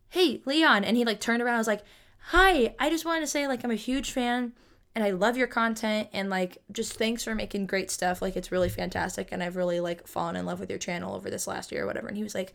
hey, 0.09 0.41
Leon. 0.45 0.83
And 0.83 0.97
he 0.97 1.05
like 1.05 1.19
turned 1.19 1.41
around. 1.41 1.55
I 1.55 1.59
was 1.59 1.67
like, 1.67 1.83
hi, 2.19 2.75
I 2.79 2.89
just 2.89 3.05
wanted 3.05 3.21
to 3.21 3.27
say 3.27 3.47
like 3.47 3.63
I'm 3.63 3.71
a 3.71 3.75
huge 3.75 4.11
fan 4.11 4.53
and 4.95 5.03
I 5.03 5.11
love 5.11 5.37
your 5.37 5.47
content 5.47 6.09
and 6.11 6.29
like 6.29 6.57
just 6.71 6.93
thanks 6.93 7.23
for 7.23 7.35
making 7.35 7.67
great 7.67 7.91
stuff. 7.91 8.21
Like 8.21 8.35
it's 8.35 8.51
really 8.51 8.69
fantastic 8.69 9.29
and 9.31 9.43
I've 9.43 9.55
really 9.55 9.79
like 9.79 10.07
fallen 10.07 10.35
in 10.35 10.45
love 10.45 10.59
with 10.59 10.69
your 10.69 10.79
channel 10.79 11.15
over 11.15 11.29
this 11.29 11.47
last 11.47 11.71
year 11.71 11.83
or 11.83 11.87
whatever. 11.87 12.07
And 12.07 12.17
he 12.17 12.23
was 12.23 12.35
like, 12.35 12.53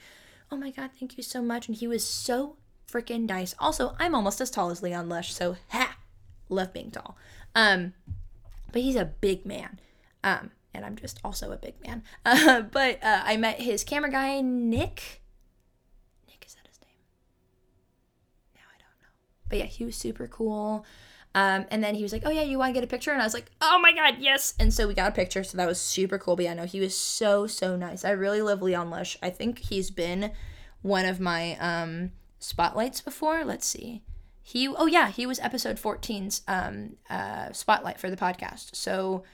oh 0.51 0.57
my 0.57 0.71
God, 0.71 0.91
thank 0.99 1.17
you 1.17 1.23
so 1.23 1.41
much. 1.41 1.69
And 1.69 1.77
he 1.77 1.87
was 1.87 2.05
so 2.05 2.57
freaking 2.91 3.27
nice. 3.29 3.55
Also, 3.59 3.97
I'm 3.99 4.15
almost 4.15 4.41
as 4.41 4.51
tall 4.51 4.71
as 4.71 4.83
Leon 4.83 5.09
Lush. 5.09 5.33
So, 5.33 5.57
ha! 5.71 5.97
Love 6.53 6.73
being 6.73 6.91
tall. 6.91 7.17
Um, 7.55 7.95
but 8.73 8.83
he's 8.83 8.97
a 8.97 9.05
big 9.05 9.45
man. 9.45 9.81
Um, 10.25 10.51
and 10.75 10.85
I'm 10.85 10.97
just 10.97 11.21
also 11.25 11.53
a 11.53 11.57
big 11.57 11.75
man. 11.87 12.03
Uh, 12.25 12.63
but 12.63 13.03
uh, 13.03 13.23
I 13.25 13.37
met 13.37 13.61
his 13.61 13.85
camera 13.85 14.11
guy, 14.11 14.41
Nick. 14.41 15.23
Nick, 16.29 16.45
is 16.47 16.55
that 16.55 16.67
his 16.67 16.81
name? 16.81 16.97
Now 18.55 18.63
I 18.69 18.79
don't 18.79 19.01
know. 19.03 19.09
But 19.49 19.59
yeah, 19.59 19.65
he 19.65 19.85
was 19.85 19.97
super 19.97 20.27
cool. 20.27 20.85
Um, 21.35 21.65
and 21.71 21.83
then 21.83 21.95
he 21.95 22.03
was 22.03 22.13
like, 22.13 22.23
"Oh 22.27 22.31
yeah, 22.31 22.43
you 22.43 22.59
want 22.59 22.71
to 22.71 22.75
get 22.75 22.85
a 22.85 22.87
picture?" 22.87 23.11
And 23.11 23.21
I 23.21 23.25
was 23.25 23.33
like, 23.33 23.51
"Oh 23.61 23.79
my 23.81 23.93
god, 23.93 24.17
yes!" 24.19 24.55
And 24.59 24.73
so 24.73 24.87
we 24.87 24.95
got 24.95 25.09
a 25.09 25.15
picture. 25.15 25.43
So 25.43 25.57
that 25.57 25.67
was 25.67 25.81
super 25.81 26.19
cool. 26.19 26.37
But 26.37 26.45
yeah, 26.45 26.55
no, 26.55 26.65
he 26.65 26.81
was 26.81 26.97
so 26.97 27.47
so 27.47 27.75
nice. 27.75 28.05
I 28.05 28.11
really 28.11 28.43
love 28.43 28.61
Leon 28.61 28.91
Lush. 28.91 29.17
I 29.23 29.31
think 29.31 29.59
he's 29.59 29.91
been 29.91 30.33
one 30.83 31.07
of 31.07 31.21
my 31.21 31.57
um, 31.57 32.13
spotlights 32.39 33.01
before. 33.01 33.45
Let's 33.45 33.67
see. 33.67 34.03
He 34.43 34.69
oh 34.69 34.87
yeah, 34.87 35.09
he 35.09 35.27
was 35.27 35.39
episode 35.41 35.77
14's 35.77 36.43
um 36.49 36.97
uh 37.09 37.53
spotlight 37.53 37.99
for 37.99 38.11
the 38.11 38.17
podcast. 38.17 38.75
So 38.75 39.25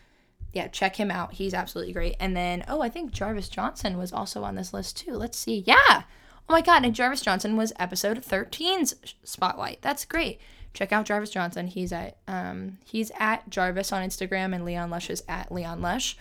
yeah, 0.52 0.68
check 0.68 0.96
him 0.96 1.10
out. 1.10 1.34
He's 1.34 1.54
absolutely 1.54 1.92
great. 1.92 2.16
And 2.20 2.36
then 2.36 2.64
oh, 2.68 2.80
I 2.80 2.88
think 2.88 3.12
Jarvis 3.12 3.48
Johnson 3.48 3.98
was 3.98 4.12
also 4.12 4.44
on 4.44 4.54
this 4.54 4.72
list 4.72 4.96
too. 4.96 5.12
Let's 5.12 5.38
see. 5.38 5.62
Yeah. 5.66 6.02
Oh 6.50 6.54
my 6.54 6.62
god, 6.62 6.84
and 6.84 6.94
Jarvis 6.94 7.20
Johnson 7.20 7.56
was 7.56 7.74
episode 7.78 8.22
13's 8.22 8.94
spotlight. 9.22 9.82
That's 9.82 10.06
great. 10.06 10.40
Check 10.72 10.92
out 10.92 11.04
Jarvis 11.04 11.30
Johnson. 11.30 11.66
He's 11.66 11.92
at 11.92 12.18
um 12.26 12.78
he's 12.84 13.10
at 13.18 13.48
Jarvis 13.50 13.92
on 13.92 14.06
Instagram 14.06 14.54
and 14.54 14.64
Leon 14.64 14.90
Lush 14.90 15.10
is 15.10 15.22
at 15.28 15.52
Leon 15.52 15.82
Lush. 15.82 16.16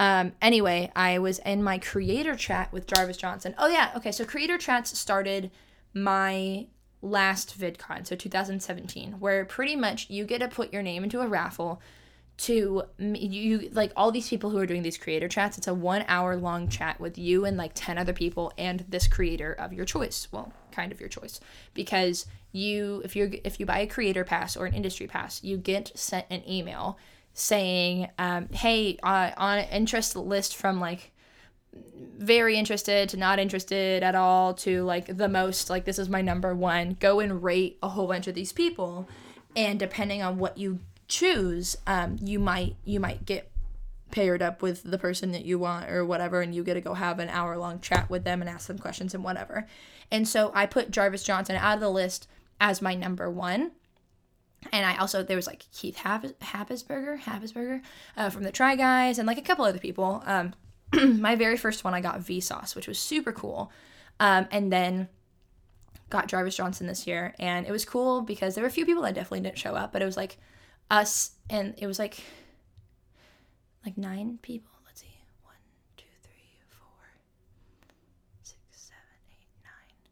Um, 0.00 0.32
anyway, 0.40 0.92
I 0.94 1.18
was 1.18 1.40
in 1.40 1.62
my 1.62 1.78
creator 1.78 2.36
chat 2.36 2.72
with 2.72 2.86
Jarvis 2.86 3.16
Johnson. 3.16 3.54
Oh 3.58 3.66
yeah, 3.66 3.90
okay. 3.96 4.12
So 4.12 4.24
creator 4.24 4.56
chats 4.56 4.96
started 4.96 5.50
my 5.92 6.66
last 7.02 7.58
VidCon, 7.58 8.06
so 8.06 8.16
2017, 8.16 9.14
where 9.20 9.44
pretty 9.44 9.76
much 9.76 10.10
you 10.10 10.24
get 10.24 10.40
to 10.40 10.48
put 10.48 10.72
your 10.72 10.82
name 10.82 11.04
into 11.04 11.20
a 11.20 11.28
raffle 11.28 11.80
to 12.38 12.84
you 12.98 13.68
like 13.72 13.92
all 13.96 14.12
these 14.12 14.28
people 14.28 14.50
who 14.50 14.58
are 14.58 14.66
doing 14.66 14.82
these 14.82 14.96
creator 14.96 15.28
chats. 15.28 15.58
It's 15.58 15.66
a 15.66 15.74
one 15.74 16.04
hour 16.06 16.36
long 16.36 16.68
chat 16.68 17.00
with 17.00 17.18
you 17.18 17.44
and 17.44 17.56
like 17.56 17.72
10 17.74 17.98
other 17.98 18.12
people 18.12 18.52
and 18.56 18.84
this 18.88 19.08
creator 19.08 19.52
of 19.52 19.72
your 19.72 19.84
choice. 19.84 20.28
Well 20.30 20.52
kind 20.70 20.92
of 20.92 21.00
your 21.00 21.08
choice. 21.08 21.40
Because 21.74 22.26
you 22.52 23.02
if 23.04 23.16
you're 23.16 23.30
if 23.42 23.58
you 23.58 23.66
buy 23.66 23.80
a 23.80 23.86
creator 23.86 24.24
pass 24.24 24.56
or 24.56 24.66
an 24.66 24.72
industry 24.72 25.06
pass 25.06 25.42
you 25.44 25.56
get 25.58 25.90
sent 25.98 26.24
an 26.30 26.48
email 26.48 26.96
saying 27.34 28.08
um, 28.18 28.48
hey 28.52 28.98
uh, 29.02 29.32
on 29.36 29.58
interest 29.58 30.16
list 30.16 30.56
from 30.56 30.80
like 30.80 31.12
very 32.18 32.56
interested 32.56 33.08
to 33.08 33.16
not 33.16 33.38
interested 33.38 34.02
at 34.02 34.14
all 34.14 34.52
to 34.52 34.82
like 34.82 35.16
the 35.16 35.28
most 35.28 35.70
like 35.70 35.84
this 35.84 36.00
is 36.00 36.08
my 36.08 36.20
number 36.20 36.52
one 36.52 36.96
go 36.98 37.20
and 37.20 37.44
rate 37.44 37.78
a 37.80 37.88
whole 37.88 38.08
bunch 38.08 38.26
of 38.26 38.34
these 38.34 38.52
people 38.52 39.08
and 39.56 39.78
depending 39.78 40.22
on 40.22 40.38
what 40.38 40.58
you 40.58 40.80
choose, 41.08 41.76
um, 41.86 42.16
you 42.22 42.38
might 42.38 42.76
you 42.84 43.00
might 43.00 43.26
get 43.26 43.50
paired 44.10 44.40
up 44.40 44.62
with 44.62 44.82
the 44.84 44.98
person 44.98 45.32
that 45.32 45.44
you 45.44 45.58
want 45.58 45.90
or 45.90 46.04
whatever, 46.04 46.40
and 46.40 46.54
you 46.54 46.62
get 46.62 46.74
to 46.74 46.80
go 46.80 46.94
have 46.94 47.18
an 47.18 47.28
hour 47.28 47.56
long 47.56 47.80
chat 47.80 48.08
with 48.08 48.24
them 48.24 48.40
and 48.40 48.48
ask 48.48 48.68
them 48.68 48.78
questions 48.78 49.14
and 49.14 49.24
whatever. 49.24 49.66
And 50.10 50.28
so 50.28 50.52
I 50.54 50.66
put 50.66 50.90
Jarvis 50.90 51.24
Johnson 51.24 51.56
out 51.56 51.74
of 51.74 51.80
the 51.80 51.90
list 51.90 52.28
as 52.60 52.80
my 52.80 52.94
number 52.94 53.30
one. 53.30 53.72
And 54.72 54.84
I 54.84 54.96
also 54.96 55.22
there 55.22 55.36
was 55.36 55.46
like 55.46 55.66
Keith 55.72 55.96
Habersberger, 55.96 57.20
Habersberger 57.20 57.80
uh, 58.16 58.30
from 58.30 58.44
the 58.44 58.52
Try 58.52 58.76
Guys, 58.76 59.18
and 59.18 59.26
like 59.26 59.38
a 59.38 59.42
couple 59.42 59.64
other 59.64 59.78
people. 59.78 60.22
Um, 60.26 60.54
my 61.18 61.36
very 61.36 61.56
first 61.56 61.84
one 61.84 61.94
I 61.94 62.00
got 62.00 62.20
Vsauce, 62.20 62.74
which 62.74 62.88
was 62.88 62.98
super 62.98 63.32
cool. 63.32 63.72
Um, 64.20 64.48
and 64.50 64.72
then 64.72 65.08
got 66.10 66.28
Jarvis 66.28 66.56
Johnson 66.56 66.86
this 66.86 67.06
year, 67.06 67.34
and 67.38 67.66
it 67.66 67.70
was 67.72 67.84
cool 67.84 68.22
because 68.22 68.54
there 68.54 68.62
were 68.62 68.68
a 68.68 68.72
few 68.72 68.86
people 68.86 69.02
that 69.02 69.14
definitely 69.14 69.40
didn't 69.40 69.58
show 69.58 69.74
up, 69.74 69.92
but 69.92 70.02
it 70.02 70.06
was 70.06 70.16
like 70.16 70.38
us 70.90 71.32
and 71.50 71.74
it 71.78 71.86
was 71.86 71.98
like 71.98 72.22
like 73.84 73.98
nine 73.98 74.38
people. 74.42 74.70
Let's 74.86 75.02
see. 75.02 75.06
One, 75.42 75.54
two, 75.96 76.04
three, 76.22 76.60
four, 76.68 77.06
six, 78.42 78.58
seven, 78.70 78.98
eight, 79.30 79.48
nine. 79.62 80.10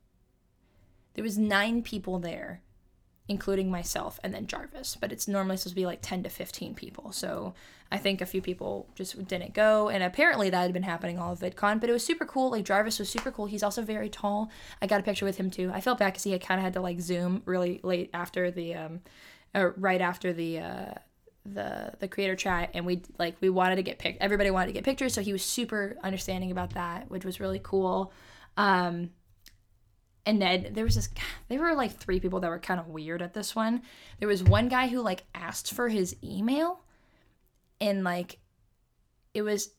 There 1.14 1.24
was 1.24 1.38
nine 1.38 1.82
people 1.82 2.18
there, 2.18 2.62
including 3.28 3.70
myself 3.70 4.20
and 4.22 4.32
then 4.34 4.46
Jarvis. 4.46 4.96
But 5.00 5.12
it's 5.12 5.26
normally 5.26 5.56
supposed 5.56 5.74
to 5.74 5.80
be 5.80 5.86
like 5.86 6.00
ten 6.02 6.22
to 6.22 6.28
fifteen 6.28 6.74
people. 6.74 7.12
So 7.12 7.54
I 7.90 7.98
think 7.98 8.20
a 8.20 8.26
few 8.26 8.42
people 8.42 8.88
just 8.94 9.26
didn't 9.28 9.54
go. 9.54 9.88
And 9.88 10.02
apparently 10.02 10.50
that 10.50 10.62
had 10.62 10.72
been 10.72 10.82
happening 10.82 11.18
all 11.18 11.32
of 11.32 11.40
VidCon. 11.40 11.80
But 11.80 11.88
it 11.88 11.92
was 11.92 12.04
super 12.04 12.24
cool. 12.24 12.50
Like 12.50 12.64
Jarvis 12.64 12.98
was 12.98 13.08
super 13.08 13.30
cool. 13.30 13.46
He's 13.46 13.62
also 13.62 13.82
very 13.82 14.08
tall. 14.08 14.50
I 14.82 14.86
got 14.86 15.00
a 15.00 15.04
picture 15.04 15.24
with 15.24 15.36
him 15.36 15.50
too. 15.50 15.70
I 15.72 15.80
felt 15.80 15.98
bad 15.98 16.06
because 16.06 16.24
he 16.24 16.32
had 16.32 16.40
kind 16.40 16.58
of 16.58 16.64
had 16.64 16.72
to 16.74 16.80
like 16.80 17.00
zoom 17.00 17.42
really 17.44 17.80
late 17.82 18.10
after 18.12 18.50
the 18.50 18.74
um 18.74 19.00
or 19.54 19.74
right 19.78 20.00
after 20.00 20.32
the 20.32 20.58
uh, 20.58 20.94
the 21.44 21.92
the 22.00 22.08
creator 22.08 22.36
chat 22.36 22.70
and 22.74 22.84
we 22.84 23.02
like 23.18 23.36
we 23.40 23.48
wanted 23.48 23.76
to 23.76 23.82
get 23.82 23.98
picked 23.98 24.20
everybody 24.20 24.50
wanted 24.50 24.66
to 24.66 24.72
get 24.72 24.84
pictures 24.84 25.14
so 25.14 25.20
he 25.20 25.32
was 25.32 25.44
super 25.44 25.96
understanding 26.02 26.50
about 26.50 26.74
that 26.74 27.08
which 27.10 27.24
was 27.24 27.40
really 27.40 27.60
cool 27.62 28.12
um 28.56 29.10
and 30.24 30.42
then 30.42 30.72
there 30.72 30.84
was 30.84 30.96
this 30.96 31.08
there 31.48 31.60
were 31.60 31.74
like 31.74 31.92
three 31.92 32.18
people 32.18 32.40
that 32.40 32.48
were 32.48 32.58
kind 32.58 32.80
of 32.80 32.88
weird 32.88 33.22
at 33.22 33.32
this 33.32 33.54
one 33.54 33.82
there 34.18 34.28
was 34.28 34.42
one 34.42 34.68
guy 34.68 34.88
who 34.88 35.00
like 35.00 35.24
asked 35.34 35.72
for 35.72 35.88
his 35.88 36.16
email 36.22 36.80
and 37.80 38.04
like 38.04 38.38
it 39.34 39.42
was 39.42 39.70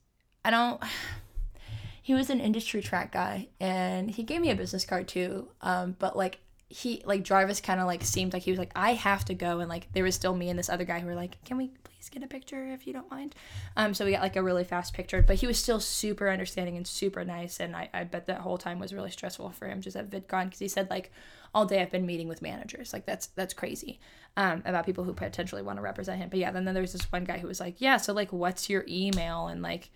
i 0.46 0.50
don't 0.50 0.82
he 2.02 2.14
was 2.14 2.30
an 2.30 2.40
industry 2.40 2.82
track 2.82 3.12
guy 3.12 3.48
and 3.60 4.12
he 4.12 4.24
gave 4.24 4.42
me 4.42 4.50
a 4.50 4.56
business 4.56 4.86
card 4.86 5.08
too 5.08 5.48
um 5.62 5.96
but 6.00 6.16
like 6.16 6.40
he 6.70 7.02
like 7.06 7.24
Jarvis 7.24 7.62
kind 7.62 7.80
of 7.80 7.88
like 7.88 8.04
seemed 8.04 8.34
like 8.34 8.44
he 8.44 8.52
was 8.52 8.60
like 8.60 8.74
I 8.76 8.94
have 8.94 9.24
to 9.26 9.34
go 9.34 9.60
and 9.60 9.70
like 9.70 9.92
there 9.94 10.04
was 10.04 10.16
still 10.16 10.36
me 10.36 10.50
and 10.50 10.60
this 10.60 10.70
other 10.70 10.84
guy 10.84 11.00
who 11.00 11.08
were 11.08 11.16
like 11.16 11.42
can 11.46 11.56
we 11.56 11.70
please 11.84 12.10
get 12.10 12.24
a 12.24 12.28
picture 12.28 12.74
if 12.74 12.86
you 12.86 12.92
don't 12.92 13.10
mind? 13.10 13.36
Um 13.78 13.94
so 13.94 14.04
we 14.04 14.12
got 14.12 14.22
like 14.22 14.36
a 14.36 14.44
really 14.44 14.66
fast 14.66 14.94
picture 14.94 15.22
but 15.22 15.38
he 15.38 15.48
was 15.48 15.58
still 15.58 15.80
super 15.80 16.30
understanding 16.30 16.76
and 16.76 16.86
super 16.86 17.24
nice 17.24 17.62
and 17.62 17.74
I, 17.74 17.90
I 17.94 18.04
bet 18.04 18.26
that 18.26 18.42
whole 18.42 18.58
time 18.58 18.80
was 18.80 18.94
really 18.94 19.12
stressful 19.12 19.52
for 19.52 19.68
him 19.68 19.80
just 19.80 19.96
at 19.96 20.10
VidCon 20.10 20.46
because 20.46 20.60
he 20.60 20.68
said 20.68 20.90
like 20.90 21.14
all 21.54 21.66
day 21.66 21.82
I've 21.82 21.92
been 21.92 22.06
meeting 22.06 22.28
with 22.28 22.42
managers. 22.42 22.92
Like 22.92 23.06
that's 23.06 23.28
that's 23.28 23.54
crazy 23.54 24.02
um 24.38 24.62
about 24.66 24.86
people 24.86 25.04
who 25.04 25.14
potentially 25.14 25.62
want 25.62 25.78
to 25.78 25.84
represent 25.84 26.20
him. 26.20 26.30
But 26.30 26.40
yeah 26.40 26.52
then, 26.52 26.64
then 26.64 26.74
there's 26.74 26.94
this 26.94 27.12
one 27.12 27.26
guy 27.26 27.40
who 27.40 27.48
was 27.48 27.60
like 27.60 27.82
yeah 27.82 27.98
so 27.98 28.14
like 28.14 28.32
what's 28.32 28.70
your 28.70 28.86
email? 28.88 29.48
And 29.48 29.62
like 29.62 29.90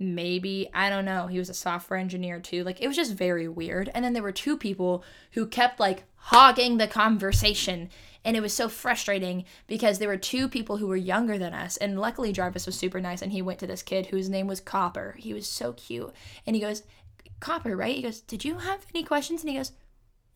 maybe 0.00 0.70
i 0.74 0.88
don't 0.88 1.04
know 1.04 1.26
he 1.26 1.40
was 1.40 1.48
a 1.48 1.54
software 1.54 1.98
engineer 1.98 2.38
too. 2.38 2.62
Like 2.62 2.80
it 2.80 2.86
was 2.86 2.96
just 2.96 3.14
very 3.14 3.48
weird. 3.48 3.90
And 3.94 4.04
then 4.04 4.12
there 4.12 4.22
were 4.22 4.30
two 4.30 4.56
people 4.56 5.02
who 5.32 5.46
kept 5.46 5.80
like 5.80 6.04
hogging 6.14 6.76
the 6.76 6.86
conversation. 6.86 7.90
And 8.24 8.36
it 8.36 8.40
was 8.40 8.52
so 8.52 8.68
frustrating 8.68 9.44
because 9.66 9.98
there 9.98 10.08
were 10.08 10.18
two 10.18 10.48
people 10.48 10.76
who 10.76 10.86
were 10.86 10.96
younger 10.96 11.38
than 11.38 11.54
us. 11.54 11.76
And 11.78 11.98
luckily 11.98 12.32
jarvis 12.32 12.66
was 12.66 12.76
super 12.76 13.00
nice 13.00 13.22
and 13.22 13.32
he 13.32 13.42
went 13.42 13.58
to 13.60 13.66
this 13.66 13.82
kid 13.82 14.06
whose 14.06 14.28
name 14.28 14.46
was 14.46 14.60
copper. 14.60 15.16
He 15.18 15.32
was 15.32 15.48
so 15.48 15.72
cute. 15.72 16.12
And 16.46 16.54
he 16.54 16.60
goes 16.60 16.82
copper 17.40 17.76
right? 17.76 17.96
He 17.96 18.02
goes 18.02 18.20
did 18.20 18.44
you 18.44 18.58
have 18.58 18.84
any 18.94 19.02
questions? 19.02 19.42
And 19.42 19.50
he 19.50 19.56
goes 19.56 19.72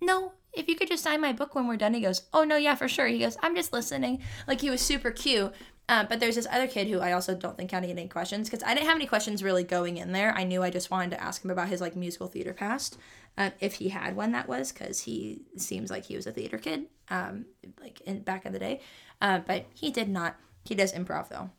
no 0.00 0.32
if 0.52 0.68
you 0.68 0.76
could 0.76 0.88
just 0.88 1.02
sign 1.02 1.20
my 1.20 1.32
book 1.32 1.54
when 1.54 1.66
we're 1.66 1.76
done 1.76 1.94
he 1.94 2.00
goes 2.00 2.22
oh 2.32 2.44
no 2.44 2.56
yeah 2.56 2.74
for 2.74 2.88
sure 2.88 3.06
he 3.06 3.18
goes 3.18 3.36
i'm 3.42 3.54
just 3.54 3.72
listening 3.72 4.20
like 4.46 4.60
he 4.60 4.70
was 4.70 4.80
super 4.80 5.10
cute 5.10 5.52
uh, 5.88 6.04
but 6.08 6.20
there's 6.20 6.36
this 6.36 6.46
other 6.50 6.66
kid 6.66 6.88
who 6.88 7.00
I 7.00 7.12
also 7.12 7.34
don't 7.34 7.56
think 7.56 7.70
had 7.70 7.84
any 7.84 8.08
questions 8.08 8.48
because 8.48 8.62
I 8.62 8.72
didn't 8.72 8.86
have 8.86 8.96
any 8.96 9.06
questions 9.06 9.42
really 9.42 9.64
going 9.64 9.96
in 9.96 10.12
there. 10.12 10.32
I 10.34 10.44
knew 10.44 10.62
I 10.62 10.70
just 10.70 10.90
wanted 10.90 11.10
to 11.10 11.22
ask 11.22 11.44
him 11.44 11.50
about 11.50 11.68
his 11.68 11.80
like 11.80 11.96
musical 11.96 12.28
theater 12.28 12.54
past, 12.54 12.96
uh, 13.36 13.50
if 13.60 13.74
he 13.74 13.88
had 13.88 14.14
one 14.14 14.32
that 14.32 14.48
was 14.48 14.72
because 14.72 15.00
he 15.00 15.42
seems 15.56 15.90
like 15.90 16.04
he 16.04 16.16
was 16.16 16.26
a 16.26 16.32
theater 16.32 16.58
kid, 16.58 16.86
um, 17.10 17.46
like 17.80 18.00
in 18.02 18.20
back 18.20 18.46
in 18.46 18.52
the 18.52 18.58
day. 18.58 18.80
Uh, 19.20 19.40
but 19.40 19.66
he 19.74 19.90
did 19.90 20.08
not. 20.08 20.36
He 20.64 20.74
does 20.74 20.92
improv 20.92 21.28
though. 21.28 21.50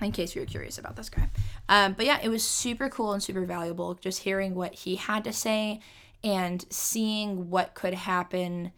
In 0.00 0.12
case 0.12 0.34
you're 0.34 0.46
curious 0.46 0.78
about 0.78 0.96
this 0.96 1.10
guy, 1.10 1.28
um, 1.68 1.92
but 1.92 2.06
yeah, 2.06 2.18
it 2.22 2.30
was 2.30 2.42
super 2.42 2.88
cool 2.88 3.12
and 3.12 3.22
super 3.22 3.44
valuable 3.44 3.92
just 3.94 4.22
hearing 4.22 4.54
what 4.54 4.72
he 4.72 4.96
had 4.96 5.24
to 5.24 5.32
say 5.32 5.80
and 6.22 6.64
seeing 6.70 7.50
what 7.50 7.74
could 7.74 7.94
happen. 7.94 8.72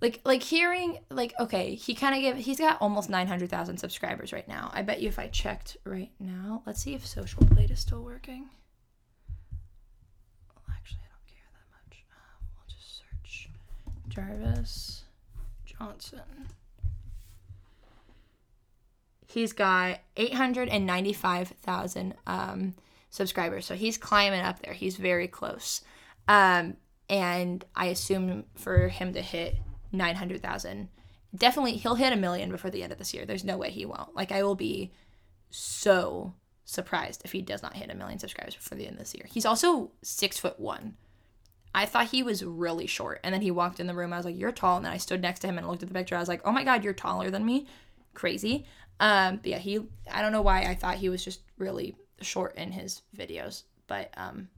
Like 0.00 0.20
like 0.24 0.42
hearing 0.42 0.98
like 1.10 1.32
okay 1.40 1.74
he 1.74 1.94
kind 1.94 2.14
of 2.14 2.20
gave 2.20 2.36
he's 2.44 2.58
got 2.58 2.80
almost 2.82 3.08
900000 3.08 3.78
subscribers 3.78 4.32
right 4.32 4.46
now. 4.46 4.70
I 4.74 4.82
bet 4.82 5.00
you 5.00 5.08
if 5.08 5.18
i 5.18 5.26
checked 5.28 5.78
right 5.84 6.10
now 6.20 6.62
let's 6.66 6.82
see 6.82 6.94
if 6.94 7.06
Social 7.06 7.44
Blade 7.46 7.70
is 7.70 7.80
still 7.80 8.02
working. 8.02 8.46
Well, 10.54 10.64
actually 10.70 11.00
i 11.02 11.08
don't 11.08 11.26
care 11.26 11.48
that 11.50 11.66
much. 11.72 12.04
Um, 12.12 12.46
we'll 12.54 12.66
just 12.68 12.98
search 12.98 13.48
jarvis 14.08 15.04
johnson. 15.64 16.20
He's 19.28 19.52
got 19.54 20.00
895000 20.18 22.14
um, 22.26 22.74
subscribers 23.08 23.64
so 23.64 23.74
he's 23.74 23.96
climbing 23.96 24.40
up 24.40 24.60
there. 24.60 24.74
He's 24.74 24.98
very 24.98 25.26
close 25.26 25.80
um, 26.28 26.76
and 27.08 27.64
i 27.74 27.86
assume 27.86 28.44
for 28.56 28.88
him 28.88 29.12
to 29.12 29.22
hit 29.22 29.56
900,000. 29.96 30.88
Definitely, 31.34 31.72
he'll 31.72 31.96
hit 31.96 32.12
a 32.12 32.16
million 32.16 32.50
before 32.50 32.70
the 32.70 32.82
end 32.82 32.92
of 32.92 32.98
this 32.98 33.12
year. 33.12 33.24
There's 33.24 33.44
no 33.44 33.56
way 33.56 33.70
he 33.70 33.84
won't. 33.84 34.14
Like, 34.14 34.32
I 34.32 34.42
will 34.42 34.54
be 34.54 34.92
so 35.50 36.34
surprised 36.64 37.22
if 37.24 37.32
he 37.32 37.42
does 37.42 37.62
not 37.62 37.76
hit 37.76 37.90
a 37.90 37.94
million 37.94 38.18
subscribers 38.18 38.54
before 38.54 38.78
the 38.78 38.86
end 38.86 38.94
of 38.94 39.00
this 39.00 39.14
year. 39.14 39.26
He's 39.30 39.46
also 39.46 39.92
six 40.02 40.38
foot 40.38 40.58
one. 40.58 40.96
I 41.74 41.84
thought 41.84 42.08
he 42.08 42.22
was 42.22 42.42
really 42.42 42.86
short. 42.86 43.20
And 43.22 43.34
then 43.34 43.42
he 43.42 43.50
walked 43.50 43.80
in 43.80 43.86
the 43.86 43.94
room. 43.94 44.12
I 44.12 44.16
was 44.16 44.24
like, 44.24 44.38
You're 44.38 44.52
tall. 44.52 44.76
And 44.76 44.86
then 44.86 44.92
I 44.92 44.96
stood 44.96 45.20
next 45.20 45.40
to 45.40 45.46
him 45.46 45.58
and 45.58 45.68
looked 45.68 45.82
at 45.82 45.88
the 45.88 45.94
picture. 45.94 46.16
I 46.16 46.20
was 46.20 46.28
like, 46.28 46.40
Oh 46.44 46.52
my 46.52 46.64
God, 46.64 46.82
you're 46.82 46.94
taller 46.94 47.30
than 47.30 47.44
me. 47.44 47.66
Crazy. 48.14 48.64
Um, 48.98 49.36
but 49.36 49.46
yeah, 49.46 49.58
he, 49.58 49.80
I 50.10 50.22
don't 50.22 50.32
know 50.32 50.42
why 50.42 50.62
I 50.62 50.74
thought 50.74 50.96
he 50.96 51.10
was 51.10 51.22
just 51.22 51.40
really 51.58 51.96
short 52.22 52.56
in 52.56 52.72
his 52.72 53.02
videos. 53.14 53.64
But 53.88 54.10
um, 54.16 54.48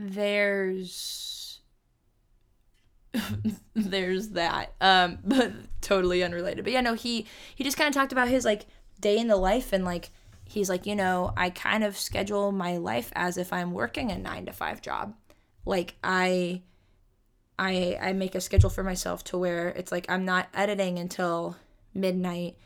there's 0.00 1.60
there's 3.74 4.30
that. 4.30 4.72
Um, 4.80 5.18
but 5.24 5.52
totally 5.80 6.22
unrelated. 6.22 6.64
But 6.64 6.72
yeah, 6.72 6.80
no, 6.80 6.94
he 6.94 7.26
he 7.54 7.64
just 7.64 7.76
kind 7.76 7.88
of 7.88 7.94
talked 7.94 8.12
about 8.12 8.28
his 8.28 8.44
like 8.44 8.66
day 9.00 9.18
in 9.18 9.28
the 9.28 9.36
life 9.36 9.72
and 9.72 9.84
like 9.84 10.10
he's 10.44 10.68
like, 10.68 10.86
you 10.86 10.96
know, 10.96 11.32
I 11.36 11.50
kind 11.50 11.84
of 11.84 11.96
schedule 11.96 12.50
my 12.50 12.76
life 12.76 13.12
as 13.14 13.36
if 13.36 13.52
I'm 13.52 13.72
working 13.72 14.10
a 14.10 14.18
9 14.18 14.46
to 14.46 14.52
5 14.52 14.82
job. 14.82 15.14
Like 15.64 15.94
I 16.02 16.62
I 17.58 17.98
I 18.00 18.12
make 18.14 18.34
a 18.34 18.40
schedule 18.40 18.70
for 18.70 18.82
myself 18.82 19.22
to 19.24 19.38
where 19.38 19.68
it's 19.68 19.92
like 19.92 20.06
I'm 20.08 20.24
not 20.24 20.48
editing 20.54 20.98
until 20.98 21.56
midnight 21.92 22.56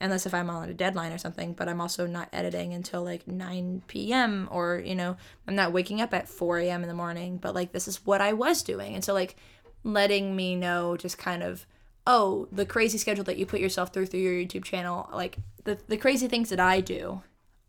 unless 0.00 0.26
if 0.26 0.32
I'm 0.32 0.48
on 0.48 0.68
a 0.68 0.74
deadline 0.74 1.12
or 1.12 1.18
something, 1.18 1.52
but 1.52 1.68
I'm 1.68 1.80
also 1.80 2.06
not 2.06 2.28
editing 2.32 2.72
until 2.72 3.02
like 3.02 3.26
9 3.26 3.82
p.m. 3.86 4.48
or, 4.50 4.82
you 4.84 4.94
know, 4.94 5.16
I'm 5.46 5.54
not 5.54 5.72
waking 5.72 6.00
up 6.00 6.14
at 6.14 6.28
4 6.28 6.58
a.m. 6.60 6.82
in 6.82 6.88
the 6.88 6.94
morning, 6.94 7.36
but 7.36 7.54
like 7.54 7.72
this 7.72 7.86
is 7.86 8.04
what 8.06 8.20
I 8.20 8.32
was 8.32 8.62
doing. 8.62 8.94
And 8.94 9.04
so 9.04 9.12
like 9.12 9.36
letting 9.84 10.34
me 10.34 10.56
know 10.56 10.96
just 10.96 11.18
kind 11.18 11.42
of 11.42 11.66
oh 12.06 12.48
the 12.50 12.66
crazy 12.66 12.98
schedule 12.98 13.24
that 13.24 13.38
you 13.38 13.46
put 13.46 13.60
yourself 13.60 13.92
through 13.92 14.06
through 14.06 14.20
your 14.20 14.32
youtube 14.32 14.64
channel 14.64 15.08
like 15.12 15.38
the, 15.64 15.78
the 15.88 15.96
crazy 15.96 16.28
things 16.28 16.50
that 16.50 16.60
i 16.60 16.80
do 16.80 17.22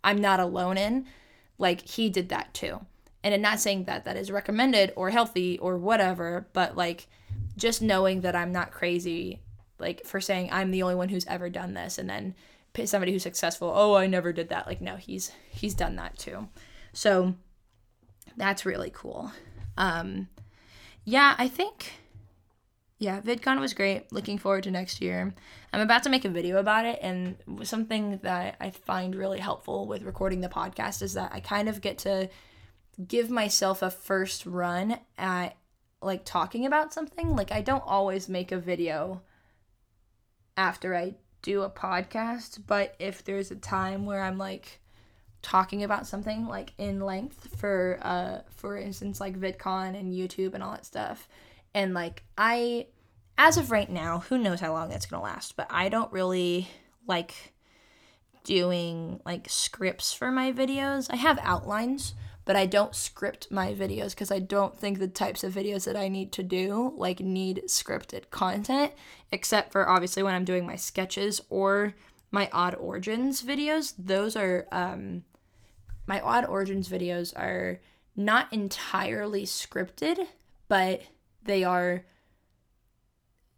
i'm 0.04 0.18
not 0.18 0.40
alone 0.40 0.78
in 0.78 1.06
like 1.58 1.82
he 1.82 2.10
did 2.10 2.30
that 2.30 2.54
too 2.54 2.80
and 3.24 3.34
i'm 3.34 3.42
not 3.42 3.60
saying 3.60 3.86
that 3.86 4.06
that 4.06 4.18
is 4.18 4.32
recommended 4.32 4.92
or 4.96 5.10
healthy 5.10 5.58
or 5.60 5.78
whatever 5.78 6.48
but 6.54 6.76
like 6.76 7.08
just 7.58 7.82
knowing 7.82 8.22
that 8.22 8.36
i'm 8.36 8.52
not 8.52 8.72
crazy 8.72 9.40
like 9.82 10.06
for 10.06 10.22
saying 10.22 10.50
I'm 10.52 10.72
the 10.72 10.84
only 10.84 10.96
one 10.96 11.10
who's 11.10 11.26
ever 11.28 11.50
done 11.50 11.74
this 11.74 11.98
and 11.98 12.10
then 12.10 12.36
somebody 12.86 13.12
who's 13.12 13.24
successful, 13.24 13.72
oh, 13.76 13.96
I 13.96 14.08
never 14.08 14.32
did 14.32 14.50
that. 14.50 14.68
Like 14.68 14.82
no, 14.82 14.96
he's 14.96 15.32
he's 15.50 15.74
done 15.74 15.98
that 15.98 16.18
too. 16.18 16.48
So 16.94 17.36
that's 18.38 18.66
really 18.66 18.92
cool. 18.94 19.32
Um 19.78 20.30
yeah, 21.04 21.36
I 21.38 21.48
think 21.48 21.94
yeah, 23.02 23.20
VidCon 23.20 23.60
was 23.60 23.74
great. 23.74 24.12
Looking 24.12 24.38
forward 24.38 24.64
to 24.66 24.72
next 24.72 25.02
year. 25.02 25.34
I'm 25.74 25.82
about 25.82 26.04
to 26.04 26.10
make 26.12 26.24
a 26.24 26.30
video 26.30 26.58
about 26.58 26.86
it, 26.86 27.00
and 27.02 27.36
something 27.64 28.20
that 28.22 28.58
I 28.62 28.70
find 28.70 29.16
really 29.16 29.40
helpful 29.40 29.88
with 29.88 30.04
recording 30.04 30.42
the 30.42 30.50
podcast 30.50 31.02
is 31.02 31.16
that 31.16 31.32
I 31.34 31.40
kind 31.40 31.68
of 31.68 31.82
get 31.82 31.98
to 32.00 32.30
give 33.08 33.32
myself 33.32 33.82
a 33.82 33.90
first 33.90 34.46
run 34.46 35.00
at 35.18 35.58
like 36.00 36.26
talking 36.26 36.68
about 36.68 36.94
something. 36.94 37.36
Like, 37.36 37.52
I 37.52 37.62
don't 37.62 37.84
always 37.88 38.30
make 38.30 38.52
a 38.52 38.60
video 38.60 39.24
after 40.58 40.96
I 40.96 41.16
do 41.42 41.64
a 41.64 41.70
podcast, 41.70 42.62
but 42.68 42.96
if 43.00 43.24
there's 43.24 43.52
a 43.52 43.56
time 43.56 44.06
where 44.06 44.22
I'm 44.22 44.38
like, 44.38 44.80
talking 45.42 45.84
about 45.84 46.06
something 46.06 46.46
like 46.46 46.72
in 46.78 47.00
length 47.00 47.48
for 47.58 47.98
uh 48.04 48.42
for 48.58 48.78
instance 48.78 49.20
like 49.20 49.36
VidCon 49.36 50.00
and 50.00 50.14
YouTube 50.14 50.54
and 50.54 50.62
all 50.62 50.74
that 50.74 50.86
stuff 50.86 51.28
and 51.74 51.96
like 51.96 52.22
I 52.38 52.86
as 53.42 53.58
of 53.58 53.72
right 53.72 53.90
now, 53.90 54.20
who 54.20 54.38
knows 54.38 54.60
how 54.60 54.72
long 54.72 54.90
that's 54.90 55.08
going 55.08 55.20
to 55.20 55.24
last, 55.24 55.56
but 55.56 55.66
I 55.72 55.90
don't 55.90 56.12
really 56.14 56.68
like 57.08 57.54
doing 58.44 59.20
like 59.26 59.50
scripts 59.50 60.14
for 60.14 60.32
my 60.32 60.52
videos. 60.52 61.08
I 61.10 61.16
have 61.16 61.40
outlines, 61.42 62.14
but 62.46 62.56
I 62.56 62.66
don't 62.66 62.96
script 62.96 63.52
my 63.52 63.74
videos 63.74 64.12
because 64.12 64.32
I 64.32 64.40
don't 64.40 64.78
think 64.78 65.00
the 65.00 65.08
types 65.08 65.44
of 65.44 65.54
videos 65.54 65.86
that 65.86 65.96
I 65.96 66.08
need 66.08 66.32
to 66.34 66.44
do 66.44 66.94
like 66.98 67.20
need 67.20 67.64
scripted 67.68 68.30
content, 68.32 68.94
except 69.32 69.72
for 69.72 69.88
obviously 69.88 70.24
when 70.24 70.34
I'm 70.34 70.46
doing 70.46 70.66
my 70.66 70.76
sketches 70.76 71.42
or 71.50 71.94
my 72.32 72.50
odd 72.52 72.76
origins 72.76 73.44
videos. 73.44 73.94
Those 73.98 74.36
are 74.36 74.68
um 74.72 75.24
my 76.08 76.20
odd 76.22 76.46
origins 76.46 76.90
videos 76.90 77.38
are 77.38 77.80
not 78.16 78.52
entirely 78.52 79.46
scripted, 79.46 80.26
but 80.68 81.02
they 81.44 81.64
are 81.64 82.06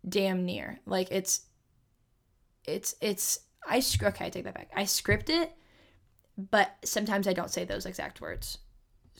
damn 0.08 0.46
near. 0.46 0.80
Like 0.86 1.08
it's 1.12 1.42
it's 2.66 2.96
it's 3.02 3.40
I 3.66 3.82
okay, 4.04 4.26
I 4.26 4.30
take 4.30 4.44
that 4.44 4.56
back. 4.56 4.72
I 4.76 4.86
script 4.86 5.30
it, 5.30 5.54
but 6.38 6.76
sometimes 6.84 7.28
I 7.28 7.34
don't 7.34 7.52
say 7.52 7.64
those 7.64 7.86
exact 7.86 8.20
words. 8.20 8.58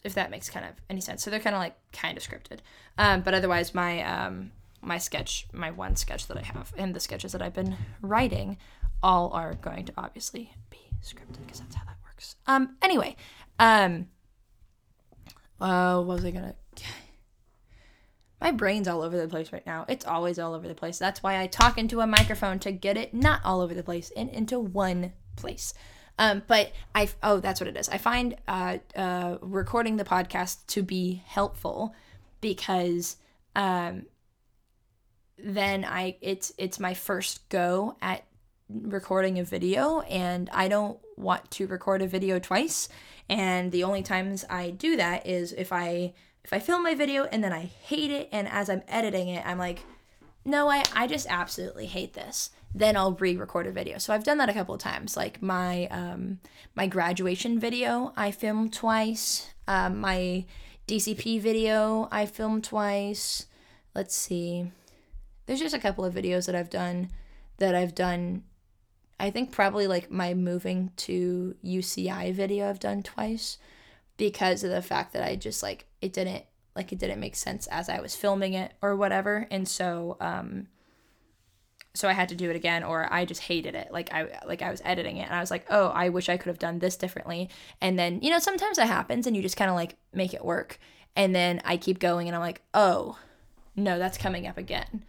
If 0.04 0.16
that 0.16 0.32
makes 0.32 0.50
kind 0.50 0.66
of 0.66 0.74
any 0.90 1.02
sense. 1.02 1.24
So 1.24 1.30
they're 1.30 1.40
kind 1.40 1.56
of 1.56 1.62
like 1.62 1.76
kind 1.92 2.18
of 2.18 2.24
scripted. 2.24 2.60
Um, 2.98 3.22
but 3.22 3.34
otherwise 3.34 3.74
my 3.74 4.04
um 4.04 4.52
my 4.82 4.98
sketch, 4.98 5.48
my 5.54 5.72
one 5.72 5.96
sketch 5.96 6.28
that 6.28 6.38
I 6.38 6.42
have 6.42 6.74
and 6.78 6.94
the 6.94 7.00
sketches 7.00 7.32
that 7.32 7.42
I've 7.42 7.54
been 7.54 7.78
writing 8.02 8.58
all 9.02 9.32
are 9.32 9.54
going 9.54 9.86
to 9.86 9.94
obviously 9.98 10.54
be 10.70 10.80
scripted 11.02 11.40
because 11.46 11.60
that's 11.62 11.76
how 11.76 11.86
that 11.86 11.98
works. 12.04 12.36
Um 12.48 12.76
anyway, 12.82 13.16
um 13.60 14.08
uh 15.62 16.02
what 16.02 16.16
was 16.16 16.26
I 16.26 16.32
gonna 16.32 16.56
my 18.44 18.52
brain's 18.52 18.90
all 18.90 19.02
over 19.02 19.18
the 19.18 19.30
place 19.30 19.54
right 19.54 19.66
now. 19.66 19.86
It's 19.88 20.06
always 20.06 20.38
all 20.38 20.54
over 20.54 20.68
the 20.68 20.76
place. 20.76 21.00
That's 21.00 21.24
why 21.24 21.40
I 21.40 21.48
talk 21.48 21.78
into 21.78 22.02
a 22.02 22.08
microphone 22.08 22.60
to 22.60 22.74
get 22.74 22.98
it 22.98 23.14
not 23.14 23.40
all 23.46 23.62
over 23.62 23.74
the 23.74 23.84
place 23.84 24.12
and 24.18 24.30
into 24.30 24.60
one 24.60 25.14
place. 25.38 25.74
Um, 26.20 26.44
but 26.48 26.72
I 26.94 27.10
oh 27.24 27.40
that's 27.40 27.60
what 27.60 27.68
it 27.68 27.78
is. 27.78 27.90
I 27.90 27.98
find 27.98 28.36
uh, 28.48 28.78
uh, 28.96 29.38
recording 29.42 29.98
the 29.98 30.04
podcast 30.04 30.66
to 30.68 30.84
be 30.84 31.24
helpful 31.26 31.96
because 32.42 33.18
um, 33.56 34.06
then 35.38 35.86
I 35.86 36.18
it's 36.22 36.54
it's 36.58 36.80
my 36.80 36.94
first 36.94 37.50
go 37.50 37.98
at 38.02 38.24
recording 38.70 39.40
a 39.40 39.44
video 39.44 40.02
and 40.02 40.50
I 40.54 40.68
don't 40.68 41.00
want 41.18 41.50
to 41.52 41.68
record 41.68 42.02
a 42.02 42.08
video 42.08 42.40
twice 42.40 42.90
and 43.30 43.72
the 43.72 43.84
only 43.84 44.04
times 44.04 44.46
I 44.50 44.72
do 44.72 44.96
that 44.98 45.28
is 45.28 45.54
if 45.54 45.72
I 45.72 46.14
if 46.44 46.52
I 46.52 46.60
film 46.60 46.84
my 46.84 46.94
video 46.94 47.24
and 47.24 47.44
then 47.44 47.54
I 47.54 47.62
hate 47.62 48.12
it, 48.12 48.30
and 48.32 48.48
as 48.48 48.70
I'm 48.70 48.84
editing 48.88 49.30
it, 49.30 49.46
I'm 49.46 49.58
like, 49.58 49.84
no, 50.44 50.70
I, 50.70 50.84
I 50.94 51.08
just 51.08 51.28
absolutely 51.30 51.86
hate 51.86 52.14
this. 52.14 52.50
Then 52.76 52.98
I'll 52.98 53.14
re-record 53.14 53.68
a 53.68 53.72
video. 53.72 53.98
So 54.00 54.14
I've 54.14 54.24
done 54.24 54.40
that 54.40 54.50
a 54.50 54.54
couple 54.54 54.74
of 54.74 54.82
times. 54.82 55.16
Like 55.16 55.42
my 55.42 55.88
um, 55.88 56.40
my 56.76 56.88
graduation 56.88 57.60
video, 57.60 58.14
I 58.18 58.32
filmed 58.32 58.74
twice. 58.74 59.54
Um, 59.68 60.00
my 60.00 60.46
DCP 60.88 61.40
video, 61.40 62.08
I 62.12 62.26
filmed 62.26 62.64
twice. 62.64 63.46
Let's 63.96 64.16
see. 64.16 64.72
There's 65.46 65.60
just 65.60 65.76
a 65.76 65.80
couple 65.80 66.04
of 66.06 66.14
videos 66.14 66.46
that 66.48 66.56
I've 66.56 66.70
done 66.70 67.10
that 67.58 67.76
I've 67.76 67.96
done. 67.96 68.44
I 69.20 69.30
think 69.30 69.52
probably 69.52 69.88
like 69.88 70.10
my 70.10 70.34
moving 70.34 70.92
to 70.98 71.56
UCI 71.64 72.34
video 72.34 72.70
I've 72.70 72.80
done 72.80 73.04
twice 73.04 73.58
because 74.18 74.64
of 74.64 74.72
the 74.72 74.82
fact 74.82 75.14
that 75.14 75.24
I 75.24 75.36
just 75.36 75.64
like 75.64 75.86
it 76.02 76.12
didn't 76.14 76.44
like 76.76 76.92
it 76.92 77.00
didn't 77.00 77.20
make 77.20 77.36
sense 77.36 77.68
as 77.68 77.88
I 77.88 78.02
was 78.02 78.16
filming 78.16 78.54
it 78.54 78.74
or 78.82 78.96
whatever. 78.96 79.48
And 79.52 79.68
so 79.68 80.18
um 80.20 80.68
so 81.94 82.10
I 82.10 82.14
had 82.14 82.30
to 82.30 82.36
do 82.36 82.50
it 82.50 82.56
again 82.56 82.84
or 82.84 83.12
I 83.12 83.26
just 83.26 83.42
hated 83.42 83.76
it. 83.76 83.90
Like 83.92 84.12
I 84.14 84.40
like 84.46 84.62
I 84.62 84.72
was 84.72 84.82
editing 84.84 85.18
it 85.18 85.26
and 85.26 85.36
I 85.36 85.40
was 85.40 85.52
like, 85.52 85.66
"Oh, 85.70 85.88
I 85.88 86.10
wish 86.10 86.30
I 86.30 86.38
could 86.38 86.48
have 86.48 86.60
done 86.60 86.80
this 86.80 86.96
differently." 86.96 87.50
And 87.82 87.98
then, 88.00 88.20
you 88.22 88.32
know, 88.32 88.40
sometimes 88.40 88.78
that 88.78 88.88
happens 88.88 89.28
and 89.28 89.36
you 89.36 89.42
just 89.42 89.58
kind 89.58 89.70
of 89.70 89.76
like 89.76 89.96
make 90.14 90.34
it 90.34 90.44
work. 90.44 90.80
And 91.16 91.36
then 91.36 91.62
I 91.64 91.78
keep 91.78 92.00
going 92.00 92.28
and 92.28 92.36
I'm 92.36 92.42
like, 92.42 92.62
"Oh, 92.74 93.18
no, 93.76 94.00
that's 94.00 94.18
coming 94.18 94.48
up 94.48 94.58
again." 94.58 95.04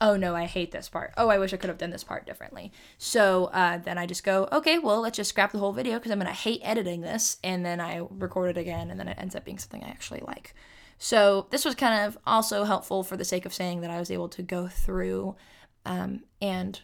oh 0.00 0.16
no, 0.16 0.34
I 0.34 0.44
hate 0.44 0.70
this 0.70 0.88
part. 0.88 1.14
Oh, 1.16 1.28
I 1.28 1.38
wish 1.38 1.54
I 1.54 1.56
could 1.56 1.68
have 1.70 1.78
done 1.78 1.90
this 1.90 2.04
part 2.04 2.26
differently. 2.26 2.72
So 2.98 3.46
uh, 3.46 3.78
then 3.78 3.96
I 3.96 4.04
just 4.04 4.22
go, 4.22 4.48
okay, 4.52 4.78
well, 4.78 5.00
let's 5.00 5.16
just 5.16 5.30
scrap 5.30 5.52
the 5.52 5.58
whole 5.58 5.72
video 5.72 5.94
because 5.94 6.12
I'm 6.12 6.20
to 6.20 6.26
hate 6.26 6.60
editing 6.62 7.00
this. 7.00 7.38
And 7.42 7.64
then 7.64 7.80
I 7.80 8.06
record 8.10 8.50
it 8.50 8.60
again, 8.60 8.90
and 8.90 9.00
then 9.00 9.08
it 9.08 9.16
ends 9.18 9.34
up 9.34 9.44
being 9.44 9.58
something 9.58 9.82
I 9.82 9.88
actually 9.88 10.20
like. 10.26 10.54
So 10.98 11.46
this 11.50 11.64
was 11.64 11.74
kind 11.74 12.06
of 12.06 12.18
also 12.26 12.64
helpful 12.64 13.02
for 13.02 13.16
the 13.16 13.24
sake 13.24 13.46
of 13.46 13.54
saying 13.54 13.80
that 13.80 13.90
I 13.90 13.98
was 13.98 14.10
able 14.10 14.28
to 14.30 14.42
go 14.42 14.68
through 14.68 15.36
um, 15.84 16.24
and, 16.40 16.80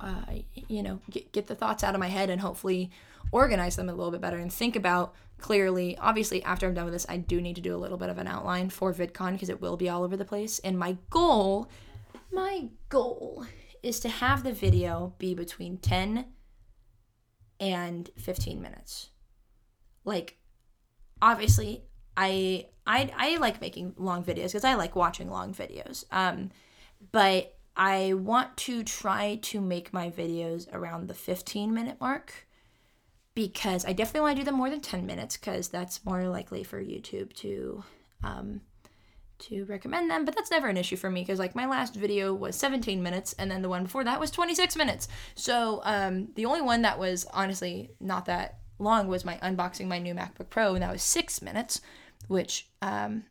uh, 0.00 0.22
you 0.68 0.82
know, 0.82 1.00
get, 1.10 1.32
get 1.32 1.46
the 1.46 1.54
thoughts 1.54 1.82
out 1.84 1.94
of 1.94 2.00
my 2.00 2.08
head 2.08 2.30
and 2.30 2.40
hopefully 2.40 2.90
organize 3.30 3.76
them 3.76 3.88
a 3.88 3.94
little 3.94 4.10
bit 4.10 4.20
better 4.20 4.38
and 4.38 4.52
think 4.52 4.76
about 4.76 5.14
clearly 5.38 5.98
obviously 5.98 6.42
after 6.44 6.68
i'm 6.68 6.74
done 6.74 6.84
with 6.84 6.94
this 6.94 7.06
i 7.08 7.16
do 7.16 7.40
need 7.40 7.56
to 7.56 7.62
do 7.62 7.74
a 7.74 7.76
little 7.76 7.98
bit 7.98 8.08
of 8.08 8.18
an 8.18 8.28
outline 8.28 8.70
for 8.70 8.92
vidcon 8.92 9.32
because 9.32 9.48
it 9.48 9.60
will 9.60 9.76
be 9.76 9.88
all 9.88 10.04
over 10.04 10.16
the 10.16 10.24
place. 10.24 10.58
And 10.60 10.78
my 10.78 10.96
goal 11.10 11.68
my 12.30 12.68
goal 12.88 13.44
is 13.82 14.00
to 14.00 14.08
have 14.08 14.42
the 14.42 14.52
video 14.52 15.14
be 15.18 15.34
between 15.34 15.76
10 15.78 16.26
and 17.60 18.10
15 18.16 18.62
minutes. 18.62 19.10
Like 20.04 20.38
obviously 21.20 21.84
i 22.16 22.66
i, 22.86 23.10
I 23.16 23.36
like 23.36 23.60
making 23.60 23.94
long 23.96 24.24
videos 24.24 24.48
because 24.48 24.64
i 24.64 24.74
like 24.74 24.94
watching 24.94 25.30
long 25.30 25.54
videos. 25.54 26.04
Um 26.10 26.50
but 27.10 27.54
i 27.76 28.12
want 28.14 28.56
to 28.56 28.82
try 28.84 29.38
to 29.42 29.60
make 29.60 29.92
my 29.92 30.10
videos 30.10 30.72
around 30.72 31.08
the 31.08 31.14
15 31.14 31.72
minute 31.72 31.96
mark 32.00 32.46
because 33.34 33.84
I 33.84 33.92
definitely 33.92 34.20
want 34.22 34.36
to 34.36 34.40
do 34.42 34.44
them 34.44 34.56
more 34.56 34.70
than 34.70 34.80
10 34.80 35.06
minutes 35.06 35.36
because 35.36 35.68
that's 35.68 36.04
more 36.04 36.24
likely 36.24 36.64
for 36.64 36.82
YouTube 36.82 37.32
to 37.36 37.82
um, 38.22 38.60
to 39.38 39.64
recommend 39.64 40.10
them. 40.10 40.24
But 40.24 40.36
that's 40.36 40.50
never 40.50 40.68
an 40.68 40.76
issue 40.76 40.96
for 40.96 41.10
me 41.10 41.22
because 41.22 41.38
like 41.38 41.54
my 41.54 41.66
last 41.66 41.94
video 41.94 42.34
was 42.34 42.56
17 42.56 43.02
minutes 43.02 43.32
and 43.38 43.50
then 43.50 43.62
the 43.62 43.68
one 43.68 43.84
before 43.84 44.04
that 44.04 44.20
was 44.20 44.30
26 44.30 44.76
minutes. 44.76 45.08
So 45.34 45.80
um, 45.84 46.28
the 46.34 46.44
only 46.44 46.60
one 46.62 46.82
that 46.82 46.98
was 46.98 47.26
honestly 47.32 47.90
not 48.00 48.26
that 48.26 48.58
long 48.78 49.08
was 49.08 49.24
my 49.24 49.36
unboxing 49.38 49.86
my 49.86 49.98
new 49.98 50.14
MacBook 50.14 50.50
Pro 50.50 50.74
and 50.74 50.82
that 50.82 50.92
was 50.92 51.02
six 51.02 51.40
minutes, 51.40 51.80
which 52.28 52.68
um, 52.82 53.24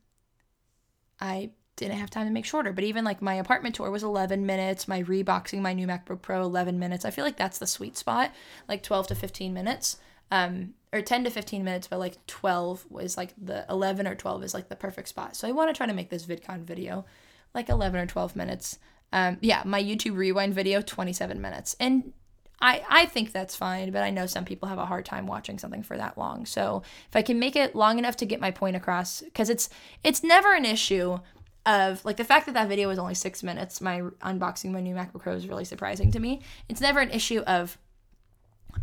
I 1.20 1.52
didn't 1.82 2.00
have 2.00 2.10
time 2.10 2.28
to 2.28 2.34
make 2.34 2.46
shorter. 2.46 2.72
But 2.72 2.84
even 2.86 3.04
like 3.04 3.22
my 3.22 3.34
apartment 3.34 3.76
tour 3.76 3.92
was 3.92 4.04
11 4.04 4.46
minutes, 4.46 4.88
my 4.88 5.04
reboxing 5.04 5.62
my 5.62 5.74
new 5.74 5.88
MacBook 5.88 6.22
Pro 6.22 6.42
11 6.44 6.80
minutes. 6.80 7.04
I 7.04 7.12
feel 7.12 7.26
like 7.26 7.38
that's 7.38 7.58
the 7.58 7.68
sweet 7.68 7.98
spot, 7.98 8.32
like 8.70 8.84
12 8.84 9.08
to 9.08 9.16
15 9.16 9.54
minutes. 9.54 9.98
Um, 10.30 10.76
or 10.94 11.02
10 11.02 11.26
to 11.26 11.30
15 11.30 11.64
minutes, 11.64 11.88
but 11.88 12.00
like 12.00 12.26
12 12.28 12.86
was 12.90 13.18
like 13.18 13.34
the 13.42 13.66
11 13.70 14.08
or 14.08 14.16
12 14.16 14.44
is 14.44 14.54
like 14.54 14.70
the 14.70 14.76
perfect 14.76 15.10
spot. 15.10 15.36
So 15.36 15.48
I 15.48 15.52
want 15.52 15.70
to 15.70 15.74
try 15.74 15.86
to 15.86 15.94
make 15.94 16.10
this 16.10 16.26
VidCon 16.26 16.64
video 16.64 17.06
like 17.54 17.68
11 17.68 18.00
or 18.00 18.06
12 18.06 18.36
minutes. 18.36 18.78
Um, 19.12 19.38
yeah, 19.42 19.64
my 19.66 19.82
YouTube 19.82 20.16
rewind 20.16 20.54
video 20.54 20.82
27 20.82 21.42
minutes. 21.42 21.76
And 21.80 22.14
I, 22.62 22.84
I 22.90 23.06
think 23.08 23.32
that's 23.32 23.56
fine, 23.56 23.92
but 23.92 24.04
I 24.04 24.10
know 24.10 24.26
some 24.26 24.46
people 24.46 24.70
have 24.70 24.78
a 24.78 24.86
hard 24.86 25.06
time 25.06 25.28
watching 25.28 25.58
something 25.58 25.84
for 25.84 25.98
that 25.98 26.18
long. 26.18 26.46
So 26.46 26.84
if 27.10 27.16
I 27.16 27.24
can 27.24 27.40
make 27.40 27.56
it 27.56 27.76
long 27.76 27.98
enough 27.98 28.18
to 28.18 28.26
get 28.26 28.40
my 28.40 28.52
point 28.52 28.76
across, 28.76 29.22
because 29.22 29.50
it's 29.50 29.70
it's 30.04 30.24
never 30.24 30.54
an 30.54 30.66
issue 30.66 31.20
of 31.66 32.04
like 32.04 32.18
the 32.18 32.24
fact 32.24 32.46
that 32.46 32.54
that 32.54 32.68
video 32.68 32.88
was 32.88 32.98
only 32.98 33.14
six 33.14 33.44
minutes 33.44 33.82
my 33.82 34.02
unboxing 34.22 34.72
my 34.72 34.82
new 34.82 34.96
macbook 34.96 35.22
pro 35.22 35.34
is 35.34 35.48
really 35.48 35.66
surprising 35.66 36.12
to 36.12 36.20
me 36.20 36.42
it's 36.68 36.82
never 36.82 37.00
an 37.00 37.12
issue 37.12 37.40
of 37.42 37.78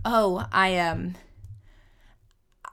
oh 0.05 0.47
i 0.53 0.79
um 0.79 1.15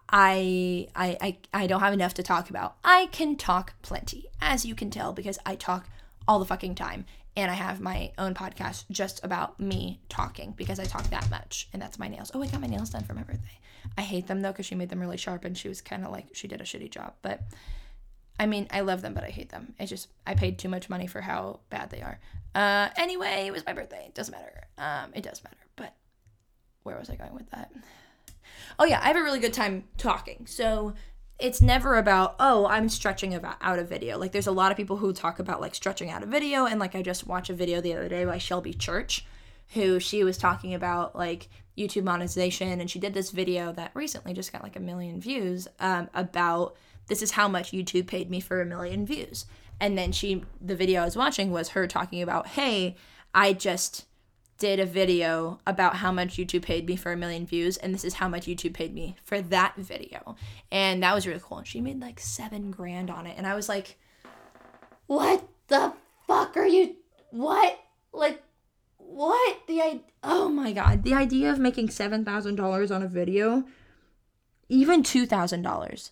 I, 0.07 0.87
I 0.95 1.17
i 1.21 1.37
i 1.53 1.67
don't 1.67 1.79
have 1.79 1.93
enough 1.93 2.13
to 2.15 2.23
talk 2.23 2.49
about 2.49 2.77
i 2.83 3.07
can 3.11 3.35
talk 3.35 3.73
plenty 3.81 4.27
as 4.39 4.65
you 4.65 4.75
can 4.75 4.91
tell 4.91 5.11
because 5.11 5.39
i 5.45 5.55
talk 5.55 5.89
all 6.27 6.39
the 6.39 6.45
fucking 6.45 6.75
time 6.75 7.05
and 7.37 7.51
I 7.51 7.55
have 7.55 7.81
my 7.81 8.11
own 8.17 8.33
podcast 8.33 8.85
just 8.89 9.23
about 9.23 9.59
me 9.59 9.99
talking 10.07 10.53
because 10.55 10.79
I 10.79 10.85
talk 10.85 11.09
that 11.09 11.29
much, 11.29 11.67
and 11.73 11.81
that's 11.81 11.99
my 11.99 12.07
nails. 12.07 12.31
Oh, 12.33 12.41
I 12.41 12.47
got 12.47 12.61
my 12.61 12.67
nails 12.67 12.91
done 12.91 13.03
for 13.03 13.13
my 13.13 13.23
birthday. 13.23 13.59
I 13.97 14.01
hate 14.01 14.27
them 14.27 14.41
though 14.41 14.51
because 14.51 14.65
she 14.65 14.75
made 14.75 14.89
them 14.89 15.01
really 15.01 15.17
sharp, 15.17 15.43
and 15.43 15.57
she 15.57 15.67
was 15.67 15.81
kind 15.81 16.05
of 16.05 16.11
like 16.11 16.27
she 16.33 16.47
did 16.47 16.61
a 16.61 16.63
shitty 16.63 16.89
job. 16.89 17.13
But 17.21 17.41
I 18.39 18.45
mean, 18.45 18.67
I 18.71 18.81
love 18.81 19.01
them, 19.01 19.13
but 19.13 19.23
I 19.23 19.29
hate 19.29 19.49
them. 19.49 19.75
It's 19.79 19.89
just 19.89 20.09
I 20.27 20.33
paid 20.35 20.59
too 20.59 20.69
much 20.69 20.89
money 20.89 21.07
for 21.07 21.21
how 21.21 21.61
bad 21.69 21.89
they 21.89 22.01
are. 22.01 22.19
Uh, 22.53 22.89
anyway, 22.97 23.45
it 23.47 23.51
was 23.51 23.65
my 23.65 23.73
birthday. 23.73 24.05
It 24.07 24.15
doesn't 24.15 24.31
matter. 24.31 24.67
Um, 24.77 25.11
it 25.13 25.23
does 25.23 25.43
matter. 25.43 25.57
But 25.75 25.93
where 26.83 26.97
was 26.97 27.09
I 27.09 27.15
going 27.15 27.33
with 27.33 27.49
that? 27.51 27.71
Oh 28.77 28.85
yeah, 28.85 28.99
I 29.01 29.07
have 29.07 29.15
a 29.15 29.23
really 29.23 29.39
good 29.39 29.53
time 29.53 29.85
talking. 29.97 30.45
So 30.47 30.93
it's 31.37 31.61
never 31.61 31.97
about 31.97 32.35
oh 32.39 32.65
i'm 32.67 32.87
stretching 32.87 33.33
about 33.33 33.57
out 33.61 33.79
a 33.79 33.83
video 33.83 34.17
like 34.17 34.31
there's 34.31 34.47
a 34.47 34.51
lot 34.51 34.71
of 34.71 34.77
people 34.77 34.97
who 34.97 35.11
talk 35.11 35.39
about 35.39 35.59
like 35.59 35.75
stretching 35.75 36.09
out 36.09 36.23
a 36.23 36.25
video 36.25 36.65
and 36.65 36.79
like 36.79 36.95
i 36.95 37.01
just 37.01 37.27
watched 37.27 37.49
a 37.49 37.53
video 37.53 37.81
the 37.81 37.93
other 37.93 38.07
day 38.07 38.23
by 38.23 38.37
shelby 38.37 38.73
church 38.73 39.25
who 39.73 39.99
she 39.99 40.23
was 40.23 40.37
talking 40.37 40.73
about 40.73 41.15
like 41.15 41.49
youtube 41.77 42.03
monetization 42.03 42.79
and 42.79 42.89
she 42.89 42.99
did 42.99 43.13
this 43.13 43.31
video 43.31 43.73
that 43.73 43.91
recently 43.93 44.33
just 44.33 44.53
got 44.53 44.63
like 44.63 44.77
a 44.77 44.79
million 44.79 45.19
views 45.19 45.67
um, 45.79 46.09
about 46.13 46.77
this 47.07 47.21
is 47.21 47.31
how 47.31 47.47
much 47.47 47.71
youtube 47.71 48.07
paid 48.07 48.29
me 48.29 48.39
for 48.39 48.61
a 48.61 48.65
million 48.65 49.05
views 49.05 49.45
and 49.79 49.97
then 49.97 50.11
she 50.11 50.43
the 50.61 50.75
video 50.75 51.01
i 51.01 51.05
was 51.05 51.17
watching 51.17 51.51
was 51.51 51.69
her 51.69 51.87
talking 51.87 52.21
about 52.21 52.47
hey 52.47 52.95
i 53.33 53.53
just 53.53 54.05
did 54.57 54.79
a 54.79 54.85
video 54.85 55.59
about 55.67 55.97
how 55.97 56.11
much 56.11 56.37
YouTube 56.37 56.61
paid 56.61 56.87
me 56.87 56.95
for 56.95 57.11
a 57.11 57.17
million 57.17 57.45
views, 57.45 57.77
and 57.77 57.93
this 57.93 58.05
is 58.05 58.15
how 58.15 58.27
much 58.27 58.45
YouTube 58.45 58.73
paid 58.73 58.93
me 58.93 59.15
for 59.23 59.41
that 59.41 59.75
video. 59.75 60.35
And 60.71 61.03
that 61.03 61.13
was 61.13 61.27
really 61.27 61.41
cool. 61.43 61.59
And 61.59 61.67
she 61.67 61.81
made 61.81 61.99
like 61.99 62.19
seven 62.19 62.71
grand 62.71 63.09
on 63.09 63.27
it. 63.27 63.35
And 63.37 63.45
I 63.45 63.55
was 63.55 63.67
like, 63.67 63.97
what 65.07 65.47
the 65.67 65.93
fuck 66.25 66.55
are 66.55 66.65
you? 66.65 66.95
What? 67.31 67.77
Like, 68.13 68.41
what? 68.97 69.59
The 69.67 69.81
I 69.81 70.01
oh 70.23 70.49
my 70.49 70.71
god, 70.71 71.03
the 71.03 71.13
idea 71.13 71.51
of 71.51 71.59
making 71.59 71.89
$7,000 71.89 72.95
on 72.95 73.03
a 73.03 73.07
video, 73.07 73.65
even 74.69 75.03
$2,000. 75.03 76.11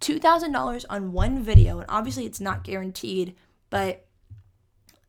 $2,000 0.00 0.84
on 0.88 1.12
one 1.12 1.42
video, 1.42 1.78
and 1.78 1.86
obviously 1.88 2.26
it's 2.26 2.40
not 2.40 2.64
guaranteed, 2.64 3.34
but 3.70 4.06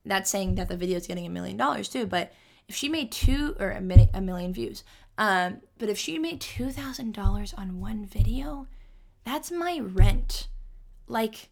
that's 0.06 0.30
saying 0.30 0.56
that 0.56 0.68
the 0.68 0.78
video 0.78 0.98
is 0.98 1.08
getting 1.08 1.26
a 1.26 1.30
million 1.30 1.58
dollars 1.58 1.90
too, 1.90 2.06
but 2.06 2.32
if 2.68 2.76
she 2.76 2.90
made 2.90 3.12
two 3.12 3.56
or 3.60 3.72
a 3.72 3.78
a 4.14 4.22
million 4.22 4.54
views 4.54 4.84
um, 5.18 5.58
but 5.78 5.90
if 5.90 5.98
she 5.98 6.18
made 6.18 6.40
$2000 6.40 7.54
on 7.58 7.80
one 7.82 8.06
video 8.06 8.68
that's 9.26 9.52
my 9.52 9.80
rent. 9.80 10.48
Like 11.08 11.50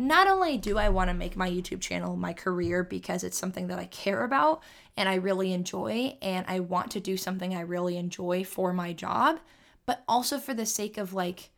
not 0.00 0.28
only 0.28 0.56
do 0.56 0.78
i 0.78 0.88
want 0.88 1.08
to 1.10 1.14
make 1.14 1.36
my 1.36 1.50
youtube 1.50 1.80
channel 1.80 2.14
my 2.14 2.32
career 2.32 2.84
because 2.84 3.24
it's 3.24 3.36
something 3.36 3.66
that 3.66 3.80
i 3.80 3.84
care 3.86 4.22
about 4.22 4.62
and 4.96 5.08
i 5.08 5.16
really 5.16 5.52
enjoy 5.52 6.16
and 6.22 6.46
i 6.46 6.60
want 6.60 6.92
to 6.92 7.00
do 7.00 7.16
something 7.16 7.52
i 7.52 7.60
really 7.60 7.96
enjoy 7.96 8.44
for 8.44 8.72
my 8.72 8.92
job 8.92 9.40
but 9.86 10.04
also 10.06 10.38
for 10.38 10.54
the 10.54 10.64
sake 10.64 10.98
of 10.98 11.12
like 11.12 11.50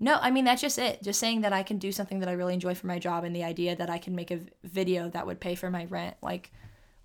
no, 0.00 0.18
I 0.20 0.30
mean 0.30 0.44
that's 0.44 0.62
just 0.62 0.78
it. 0.78 1.02
Just 1.02 1.20
saying 1.20 1.40
that 1.40 1.52
I 1.52 1.62
can 1.62 1.78
do 1.78 1.90
something 1.92 2.20
that 2.20 2.28
I 2.28 2.32
really 2.32 2.54
enjoy 2.54 2.74
for 2.74 2.86
my 2.86 2.98
job 2.98 3.24
and 3.24 3.34
the 3.34 3.44
idea 3.44 3.74
that 3.76 3.90
I 3.90 3.98
can 3.98 4.14
make 4.14 4.30
a 4.30 4.40
video 4.62 5.08
that 5.10 5.26
would 5.26 5.40
pay 5.40 5.54
for 5.54 5.70
my 5.70 5.86
rent 5.86 6.16
like 6.22 6.52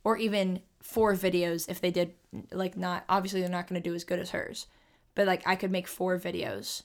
or 0.03 0.17
even 0.17 0.61
four 0.81 1.13
videos 1.13 1.69
if 1.69 1.79
they 1.81 1.91
did 1.91 2.13
like 2.51 2.75
not 2.75 3.03
obviously 3.07 3.41
they're 3.41 3.49
not 3.49 3.67
going 3.67 3.81
to 3.81 3.89
do 3.89 3.95
as 3.95 4.03
good 4.03 4.19
as 4.19 4.31
hers 4.31 4.67
but 5.15 5.25
like 5.25 5.41
i 5.45 5.55
could 5.55 5.71
make 5.71 5.87
four 5.87 6.19
videos 6.19 6.83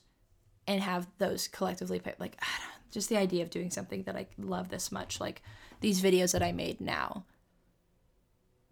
and 0.67 0.83
have 0.83 1.07
those 1.19 1.49
collectively 1.49 1.99
pay, 1.99 2.15
like 2.19 2.41
just 2.91 3.09
the 3.09 3.17
idea 3.17 3.43
of 3.43 3.51
doing 3.51 3.71
something 3.71 4.05
that 4.05 4.17
i 4.17 4.27
love 4.39 4.69
this 4.69 4.93
much 4.93 5.21
like 5.21 5.43
these 5.81 6.01
videos 6.01 6.33
that 6.33 6.43
i 6.43 6.53
made 6.53 6.81
now 6.81 7.25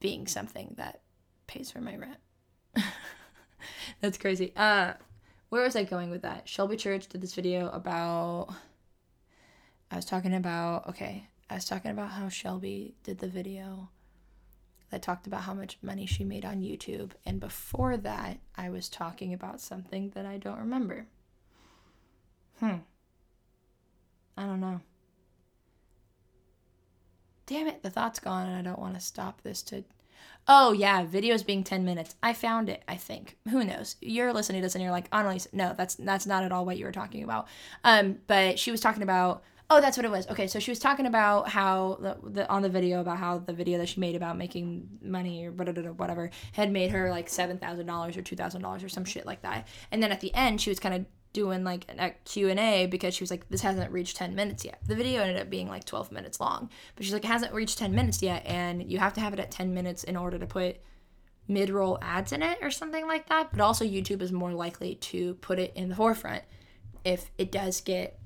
being 0.00 0.26
something 0.26 0.74
that 0.76 1.00
pays 1.46 1.70
for 1.70 1.80
my 1.80 1.96
rent 1.96 2.18
that's 4.00 4.18
crazy 4.18 4.52
uh 4.56 4.92
where 5.48 5.62
was 5.62 5.76
i 5.76 5.84
going 5.84 6.10
with 6.10 6.22
that 6.22 6.48
shelby 6.48 6.76
church 6.76 7.08
did 7.08 7.20
this 7.20 7.34
video 7.34 7.68
about 7.70 8.48
i 9.90 9.96
was 9.96 10.04
talking 10.04 10.34
about 10.34 10.88
okay 10.88 11.28
i 11.50 11.54
was 11.54 11.64
talking 11.64 11.90
about 11.90 12.10
how 12.10 12.28
shelby 12.28 12.94
did 13.04 13.18
the 13.18 13.28
video 13.28 13.88
that 14.90 15.02
talked 15.02 15.26
about 15.26 15.42
how 15.42 15.54
much 15.54 15.78
money 15.82 16.06
she 16.06 16.24
made 16.24 16.44
on 16.44 16.62
YouTube. 16.62 17.10
And 17.24 17.40
before 17.40 17.96
that, 17.96 18.38
I 18.56 18.70
was 18.70 18.88
talking 18.88 19.32
about 19.32 19.60
something 19.60 20.10
that 20.14 20.26
I 20.26 20.38
don't 20.38 20.58
remember. 20.58 21.06
Hmm. 22.60 22.76
I 24.36 24.44
don't 24.44 24.60
know. 24.60 24.80
Damn 27.46 27.68
it, 27.68 27.82
the 27.82 27.90
thought's 27.90 28.18
gone 28.18 28.46
and 28.46 28.56
I 28.56 28.62
don't 28.62 28.78
want 28.78 28.94
to 28.94 29.00
stop 29.00 29.42
this 29.42 29.62
to. 29.64 29.84
Oh, 30.48 30.72
yeah, 30.72 31.04
videos 31.04 31.44
being 31.44 31.64
10 31.64 31.84
minutes. 31.84 32.14
I 32.22 32.32
found 32.32 32.68
it, 32.68 32.82
I 32.86 32.96
think. 32.96 33.36
Who 33.50 33.64
knows? 33.64 33.96
You're 34.00 34.32
listening 34.32 34.60
to 34.60 34.66
this 34.66 34.74
and 34.74 34.82
you're 34.82 34.92
like, 34.92 35.08
Annalise, 35.12 35.48
no, 35.52 35.74
that's 35.76 35.96
that's 35.96 36.26
not 36.26 36.44
at 36.44 36.52
all 36.52 36.64
what 36.64 36.78
you 36.78 36.84
were 36.84 36.92
talking 36.92 37.24
about. 37.24 37.48
Um, 37.82 38.18
but 38.26 38.58
she 38.58 38.70
was 38.70 38.80
talking 38.80 39.02
about 39.02 39.42
Oh, 39.68 39.80
that's 39.80 39.96
what 39.96 40.06
it 40.06 40.12
was. 40.12 40.28
Okay, 40.28 40.46
so 40.46 40.60
she 40.60 40.70
was 40.70 40.78
talking 40.78 41.06
about 41.06 41.48
how 41.48 41.98
the, 42.00 42.16
the 42.22 42.48
on 42.48 42.62
the 42.62 42.68
video 42.68 43.00
about 43.00 43.18
how 43.18 43.38
the 43.38 43.52
video 43.52 43.78
that 43.78 43.88
she 43.88 43.98
made 43.98 44.14
about 44.14 44.38
making 44.38 44.88
money 45.02 45.46
or 45.46 45.50
whatever 45.50 46.30
had 46.52 46.70
made 46.70 46.92
her 46.92 47.10
like 47.10 47.28
seven 47.28 47.58
thousand 47.58 47.86
dollars 47.86 48.16
or 48.16 48.22
two 48.22 48.36
thousand 48.36 48.62
dollars 48.62 48.84
or 48.84 48.88
some 48.88 49.04
shit 49.04 49.26
like 49.26 49.42
that. 49.42 49.66
And 49.90 50.00
then 50.00 50.12
at 50.12 50.20
the 50.20 50.32
end, 50.34 50.60
she 50.60 50.70
was 50.70 50.78
kind 50.78 50.94
of 50.94 51.06
doing 51.36 51.64
like 51.64 51.84
a 51.98 52.12
Q 52.24 52.48
and 52.48 52.58
A 52.58 52.86
because 52.86 53.14
she 53.14 53.22
was 53.22 53.30
like, 53.30 53.46
this 53.50 53.60
hasn't 53.60 53.92
reached 53.92 54.16
ten 54.16 54.34
minutes 54.34 54.64
yet. 54.64 54.80
The 54.86 54.96
video 54.96 55.20
ended 55.20 55.38
up 55.38 55.50
being 55.50 55.68
like 55.68 55.84
twelve 55.84 56.10
minutes 56.10 56.40
long, 56.40 56.70
but 56.94 57.04
she's 57.04 57.12
like, 57.12 57.24
it 57.24 57.28
hasn't 57.28 57.52
reached 57.52 57.76
ten 57.76 57.94
minutes 57.94 58.22
yet, 58.22 58.42
and 58.46 58.90
you 58.90 58.98
have 58.98 59.12
to 59.14 59.20
have 59.20 59.34
it 59.34 59.38
at 59.38 59.50
ten 59.50 59.74
minutes 59.74 60.02
in 60.02 60.16
order 60.16 60.38
to 60.38 60.46
put 60.46 60.78
mid-roll 61.46 61.98
ads 62.00 62.32
in 62.32 62.42
it 62.42 62.58
or 62.62 62.70
something 62.70 63.06
like 63.06 63.28
that. 63.28 63.50
But 63.52 63.60
also, 63.60 63.84
YouTube 63.84 64.22
is 64.22 64.32
more 64.32 64.52
likely 64.52 64.94
to 64.94 65.34
put 65.34 65.58
it 65.58 65.72
in 65.76 65.90
the 65.90 65.94
forefront 65.94 66.42
if 67.04 67.30
it 67.36 67.52
does 67.52 67.82
get 67.82 68.18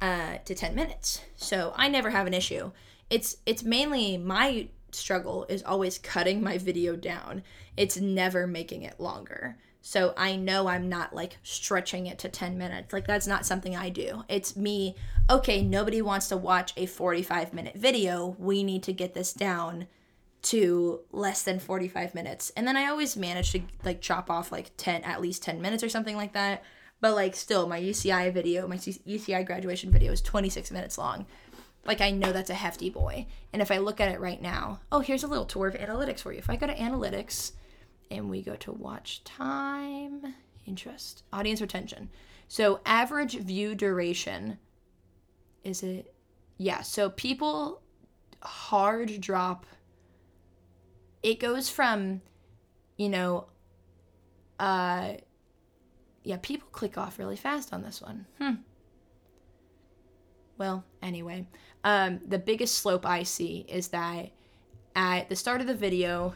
uh, 0.00 0.38
to 0.44 0.54
10 0.54 0.74
minutes. 0.74 1.22
So 1.36 1.72
I 1.76 1.88
never 1.88 2.10
have 2.10 2.26
an 2.26 2.34
issue. 2.34 2.72
It's 3.08 3.36
it's 3.46 3.62
mainly 3.62 4.18
my 4.18 4.68
struggle 4.90 5.46
is 5.48 5.62
always 5.62 5.98
cutting 5.98 6.42
my 6.42 6.58
video 6.58 6.96
down. 6.96 7.42
It's 7.76 7.96
never 7.96 8.46
making 8.46 8.82
it 8.82 8.98
longer. 8.98 9.56
So 9.82 10.14
I 10.16 10.36
know 10.36 10.68
I'm 10.68 10.88
not 10.88 11.14
like 11.14 11.36
stretching 11.42 12.06
it 12.06 12.18
to 12.20 12.28
10 12.28 12.56
minutes. 12.56 12.92
Like 12.92 13.06
that's 13.06 13.26
not 13.26 13.44
something 13.44 13.76
I 13.76 13.90
do. 13.90 14.24
It's 14.28 14.56
me, 14.56 14.96
okay, 15.28 15.62
nobody 15.62 16.00
wants 16.00 16.28
to 16.28 16.36
watch 16.36 16.72
a 16.76 16.86
45 16.86 17.52
minute 17.52 17.76
video. 17.76 18.36
We 18.38 18.62
need 18.62 18.82
to 18.84 18.92
get 18.92 19.12
this 19.12 19.32
down 19.32 19.88
to 20.42 21.00
less 21.12 21.42
than 21.42 21.58
45 21.58 22.14
minutes. 22.14 22.50
And 22.56 22.66
then 22.66 22.76
I 22.76 22.86
always 22.86 23.16
manage 23.16 23.52
to 23.52 23.60
like 23.84 24.00
chop 24.00 24.30
off 24.30 24.50
like 24.50 24.70
10 24.76 25.02
at 25.02 25.20
least 25.20 25.42
10 25.42 25.60
minutes 25.60 25.82
or 25.82 25.88
something 25.88 26.16
like 26.16 26.32
that 26.32 26.62
but 27.02 27.16
like 27.16 27.34
still, 27.34 27.66
my 27.66 27.80
UCI 27.80 28.32
video, 28.32 28.66
my 28.68 28.76
UCI 28.76 29.44
graduation 29.44 29.90
video 29.90 30.12
is 30.12 30.22
26 30.22 30.70
minutes 30.70 30.96
long. 30.96 31.26
Like 31.84 32.00
I 32.00 32.12
know 32.12 32.32
that's 32.32 32.48
a 32.48 32.54
hefty 32.54 32.90
boy. 32.90 33.26
And 33.52 33.60
if 33.60 33.72
I 33.72 33.78
look 33.78 34.00
at 34.00 34.12
it 34.12 34.20
right 34.20 34.40
now, 34.40 34.78
oh, 34.92 35.00
here's 35.00 35.24
a 35.24 35.26
little 35.26 35.44
tour 35.44 35.66
of 35.66 35.74
analytics 35.74 36.20
for 36.20 36.32
you. 36.32 36.38
If 36.38 36.48
I 36.48 36.54
go 36.54 36.68
to 36.68 36.74
analytics 36.76 37.52
and 38.12 38.30
we 38.30 38.42
go 38.42 38.54
to 38.56 38.72
watch 38.72 39.24
time, 39.24 40.34
interest, 40.66 41.24
audience 41.32 41.60
retention. 41.60 42.10
So 42.48 42.80
average 42.84 43.38
view 43.38 43.74
duration 43.74 44.58
is 45.64 45.82
it 45.82 46.14
yeah, 46.58 46.82
so 46.82 47.10
people 47.10 47.80
hard 48.42 49.20
drop 49.20 49.66
it 51.22 51.38
goes 51.38 51.70
from 51.70 52.20
you 52.96 53.08
know 53.08 53.46
uh 54.58 55.12
yeah, 56.24 56.36
people 56.40 56.68
click 56.72 56.96
off 56.96 57.18
really 57.18 57.36
fast 57.36 57.72
on 57.72 57.82
this 57.82 58.00
one. 58.00 58.26
Hmm. 58.38 58.54
Well, 60.58 60.84
anyway, 61.02 61.46
um, 61.82 62.20
the 62.26 62.38
biggest 62.38 62.76
slope 62.76 63.04
I 63.04 63.24
see 63.24 63.66
is 63.68 63.88
that 63.88 64.30
at 64.94 65.28
the 65.28 65.36
start 65.36 65.60
of 65.60 65.66
the 65.66 65.74
video, 65.74 66.34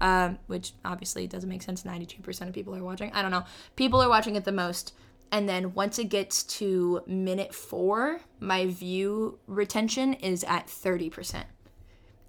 um, 0.00 0.38
which 0.46 0.72
obviously 0.84 1.26
doesn't 1.26 1.48
make 1.48 1.62
sense, 1.62 1.82
92% 1.82 2.48
of 2.48 2.54
people 2.54 2.74
are 2.74 2.82
watching. 2.82 3.10
I 3.12 3.22
don't 3.22 3.30
know. 3.30 3.44
People 3.76 4.02
are 4.02 4.08
watching 4.08 4.36
it 4.36 4.44
the 4.44 4.52
most. 4.52 4.94
And 5.32 5.48
then 5.48 5.74
once 5.74 5.98
it 5.98 6.08
gets 6.08 6.42
to 6.44 7.02
minute 7.06 7.54
four, 7.54 8.20
my 8.38 8.66
view 8.66 9.38
retention 9.46 10.14
is 10.14 10.44
at 10.44 10.66
30% 10.68 11.44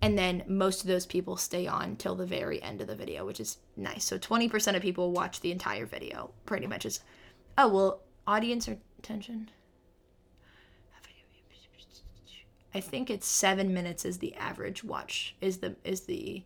and 0.01 0.17
then 0.17 0.43
most 0.47 0.81
of 0.81 0.87
those 0.87 1.05
people 1.05 1.37
stay 1.37 1.65
on 1.65 1.95
till 1.95 2.15
the 2.15 2.25
very 2.25 2.61
end 2.61 2.81
of 2.81 2.87
the 2.87 2.95
video 2.95 3.25
which 3.25 3.39
is 3.39 3.57
nice 3.75 4.03
so 4.03 4.17
20% 4.17 4.75
of 4.75 4.81
people 4.81 5.11
watch 5.11 5.41
the 5.41 5.51
entire 5.51 5.85
video 5.85 6.31
pretty 6.45 6.67
much 6.67 6.85
is 6.85 6.99
oh 7.57 7.67
well 7.67 8.01
audience 8.25 8.69
attention 8.99 9.49
i 12.73 12.79
think 12.79 13.09
it's 13.09 13.27
seven 13.27 13.73
minutes 13.73 14.05
is 14.05 14.19
the 14.19 14.35
average 14.35 14.83
watch 14.83 15.35
is 15.41 15.57
the 15.57 15.75
is 15.83 16.01
the 16.01 16.43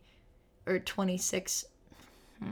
or 0.66 0.78
26 0.78 1.64
hmm. 2.38 2.46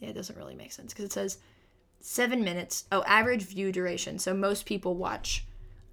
yeah 0.00 0.08
it 0.08 0.14
doesn't 0.14 0.36
really 0.36 0.54
make 0.54 0.72
sense 0.72 0.92
because 0.92 1.04
it 1.06 1.12
says 1.12 1.38
seven 2.00 2.44
minutes 2.44 2.84
oh 2.92 3.02
average 3.06 3.42
view 3.42 3.72
duration 3.72 4.18
so 4.18 4.34
most 4.34 4.66
people 4.66 4.94
watch 4.94 5.44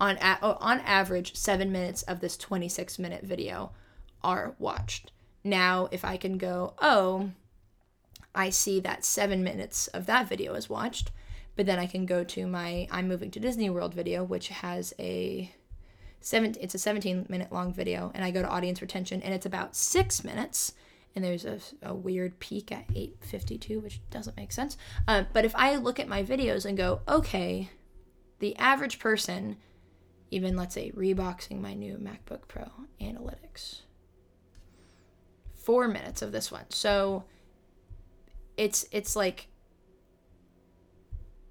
on 0.02 0.18
a- 0.18 0.40
oh, 0.42 0.58
on 0.60 0.80
average 0.80 1.36
7 1.36 1.72
minutes 1.72 2.02
of 2.04 2.20
this 2.20 2.36
26 2.36 2.98
minute 2.98 3.24
video 3.24 3.72
are 4.24 4.56
watched. 4.58 5.12
Now, 5.44 5.88
if 5.92 6.04
I 6.04 6.18
can 6.18 6.40
go, 6.40 6.74
"Oh, 6.80 7.32
I 8.34 8.50
see 8.50 8.80
that 8.80 9.06
7 9.06 9.44
minutes 9.44 9.88
of 9.88 10.08
that 10.08 10.28
video 10.28 10.56
is 10.56 10.70
watched." 10.70 11.12
But 11.56 11.68
then 11.68 11.78
I 11.78 11.86
can 11.86 12.08
go 12.08 12.24
to 12.24 12.48
my 12.48 12.88
I'm 12.90 13.08
moving 13.08 13.30
to 13.32 13.40
Disney 13.40 13.70
World 13.70 13.94
video, 13.94 14.24
which 14.24 14.48
has 14.48 14.94
a 14.98 15.54
seven 16.22 16.56
it's 16.60 16.76
a 16.76 16.80
17 16.80 17.26
minute 17.30 17.52
long 17.52 17.74
video 17.74 18.12
and 18.14 18.24
I 18.24 18.32
go 18.32 18.42
to 18.42 18.48
audience 18.48 18.82
retention 18.82 19.22
and 19.22 19.34
it's 19.34 19.46
about 19.46 19.76
6 19.76 20.24
minutes 20.24 20.74
and 21.16 21.26
there's 21.26 21.46
a, 21.46 21.60
a 21.84 21.94
weird 21.94 22.40
peak 22.40 22.72
at 22.72 22.86
852 22.96 23.80
which 23.80 24.00
doesn't 24.10 24.38
make 24.38 24.52
sense. 24.52 24.78
Uh, 25.08 25.24
but 25.34 25.46
if 25.46 25.56
i 25.56 25.76
look 25.76 26.00
at 26.00 26.08
my 26.08 26.24
videos 26.24 26.66
and 26.66 26.78
go 26.78 27.02
okay 27.08 27.70
the 28.40 28.56
average 28.58 29.00
person 29.00 29.58
even 30.30 30.56
let's 30.56 30.74
say 30.74 30.92
reboxing 30.92 31.60
my 31.60 31.74
new 31.74 31.98
macbook 31.98 32.48
pro 32.48 32.70
analytics 33.02 33.82
four 35.62 35.88
minutes 35.88 36.22
of 36.22 36.32
this 36.32 36.52
one. 36.52 36.66
So 36.70 37.24
it's 38.58 38.86
it's 38.92 39.16
like 39.16 39.48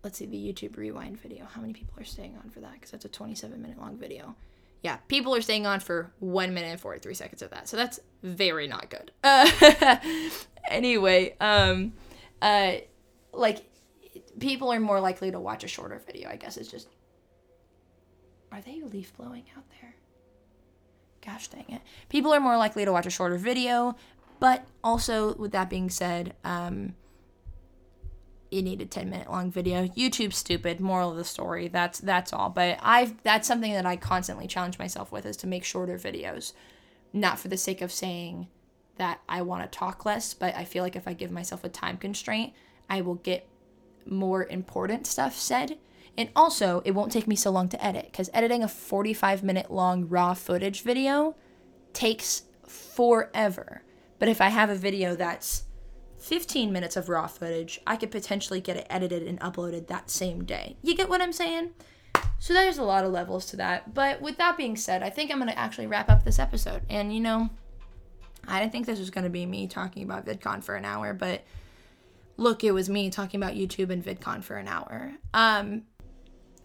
let's 0.03 0.19
see 0.19 0.27
the 0.27 0.37
youtube 0.37 0.77
rewind 0.77 1.21
video. 1.21 1.47
How 1.47 1.61
many 1.61 1.73
people 1.73 1.95
are 1.99 2.05
staying 2.05 2.37
on 2.43 2.51
for 2.51 2.61
that? 2.61 2.75
Because 2.75 2.91
that's 2.91 3.05
a 3.05 3.09
27 3.09 3.61
minute 3.61 3.79
long 3.79 3.97
video 3.97 4.35
yeah, 4.83 4.97
people 5.09 5.35
are 5.35 5.43
staying 5.43 5.67
on 5.67 5.81
for 5.81 6.13
one 6.21 6.55
minute 6.55 6.69
and 6.69 6.81
43 6.81 7.15
seconds 7.15 7.43
of 7.43 7.51
that. 7.51 7.69
So 7.69 7.77
that's 7.77 8.01
very 8.23 8.67
not 8.67 8.89
good. 8.89 9.13
Uh, 9.23 9.97
anyway, 10.69 11.37
um, 11.41 11.93
uh, 12.41 12.73
like, 13.33 13.59
people 14.39 14.73
are 14.73 14.81
more 14.81 15.01
likely 15.01 15.31
to 15.31 15.39
watch 15.39 15.65
a 15.65 15.69
shorter 15.69 16.01
video, 16.07 16.31
I 16.31 16.37
guess 16.37 16.57
it's 16.57 16.71
just. 16.71 16.89
Are 18.53 18.61
they 18.61 18.83
leaf 18.83 19.17
blowing 19.17 19.45
out 19.57 19.65
there? 19.81 19.95
Gosh 21.25 21.49
dang 21.49 21.67
it. 21.69 21.83
People 22.09 22.33
are 22.33 22.41
more 22.41 22.57
likely 22.57 22.85
to 22.85 22.93
watch 22.93 23.07
a 23.07 23.11
shorter 23.11 23.37
video, 23.37 23.95
but 24.41 24.67
also, 24.83 25.35
with 25.35 25.53
that 25.53 25.69
being 25.69 25.91
said, 25.91 26.35
um, 26.43 26.95
you 28.51 28.63
need 28.63 28.81
a 28.81 28.87
10 28.87 29.09
minute 29.09 29.31
long 29.31 29.51
video. 29.51 29.87
Youtube's 29.89 30.37
stupid 30.37 30.81
moral 30.81 31.11
of 31.11 31.17
the 31.17 31.25
story 31.25 31.69
that's 31.69 31.99
that's 32.01 32.33
all. 32.33 32.51
But 32.51 32.79
i've 32.83 33.23
that's 33.23 33.47
something 33.49 33.73
that 33.73 33.87
i 33.87 33.97
constantly 33.97 34.47
challenge 34.47 34.79
myself 34.79 35.13
with 35.13 35.27
is 35.27 35.37
to 35.39 35.47
make 35.47 35.65
shorter 35.65 35.99
videos. 35.99 36.53
Not 37.13 37.39
for 37.39 37.49
the 37.49 37.57
sake 37.57 37.81
of 37.81 37.93
saying 37.93 38.49
that 38.97 39.21
i 39.29 39.41
want 39.43 39.63
to 39.63 39.79
talk 39.79 40.05
less 40.05 40.35
but 40.35 40.55
i 40.55 40.65
feel 40.65 40.83
like 40.83 40.97
if 40.97 41.09
i 41.09 41.15
give 41.15 41.31
myself 41.31 41.65
a 41.65 41.69
time 41.71 41.97
constraint 41.97 42.53
i 42.91 43.01
will 43.01 43.15
get 43.15 43.49
more 44.05 44.45
important 44.47 45.07
stuff 45.07 45.37
said. 45.37 45.79
And 46.19 46.29
also 46.35 46.83
it 46.85 46.91
won't 46.91 47.13
take 47.13 47.29
me 47.29 47.37
so 47.37 47.51
long 47.51 47.69
to 47.69 47.85
edit 47.85 48.07
because 48.11 48.31
editing 48.35 48.63
a 48.63 48.69
45 48.69 49.43
minute 49.43 49.71
long 49.71 50.09
raw 50.09 50.35
footage 50.35 50.83
video 50.83 51.37
takes 51.93 52.43
forever. 52.67 53.83
But 54.19 54.29
if 54.29 54.41
i 54.41 54.49
have 54.49 54.71
a 54.71 54.75
video 54.75 55.15
that's 55.15 55.65
15 56.21 56.73
minutes 56.73 56.97
of 56.97 57.09
raw 57.09 57.27
footage, 57.27 57.81
I 57.87 57.97
could 57.97 58.11
potentially 58.11 58.61
get 58.61 58.77
it 58.77 58.87
edited 58.91 59.27
and 59.27 59.41
uploaded 59.41 59.87
that 59.87 60.11
same 60.11 60.45
day. 60.45 60.77
You 60.83 60.95
get 60.95 61.09
what 61.09 61.21
I'm 61.21 61.33
saying? 61.33 61.71
So 62.39 62.55
there's 62.55 62.79
a 62.79 62.83
lot 62.83 63.05
of 63.05 63.13
levels 63.13 63.47
to 63.47 63.57
that. 63.57 63.95
But 63.95 64.21
with 64.21 64.37
that 64.39 64.57
being 64.57 64.77
said, 64.77 65.03
I 65.03 65.11
think 65.11 65.31
I'm 65.31 65.39
going 65.39 65.51
to 65.51 65.59
actually 65.59 65.87
wrap 65.87 66.09
up 66.11 66.25
this 66.25 66.39
episode. 66.39 66.83
And 66.89 67.13
you 67.15 67.21
know, 67.21 67.51
I 68.47 68.61
didn't 68.61 68.73
think 68.73 68.87
this 68.87 68.99
was 68.99 69.11
going 69.11 69.25
to 69.25 69.31
be 69.31 69.47
me 69.47 69.67
talking 69.67 70.03
about 70.03 70.27
VidCon 70.27 70.63
for 70.63 70.75
an 70.75 70.85
hour, 70.85 71.13
but 71.15 71.43
look, 72.37 72.65
it 72.65 72.73
was 72.73 72.89
me 72.89 73.11
talking 73.11 73.41
about 73.41 73.55
YouTube 73.55 73.91
and 73.91 74.05
VidCon 74.05 74.43
for 74.43 74.57
an 74.57 74.69
hour. 74.69 75.13
Um, 75.35 75.83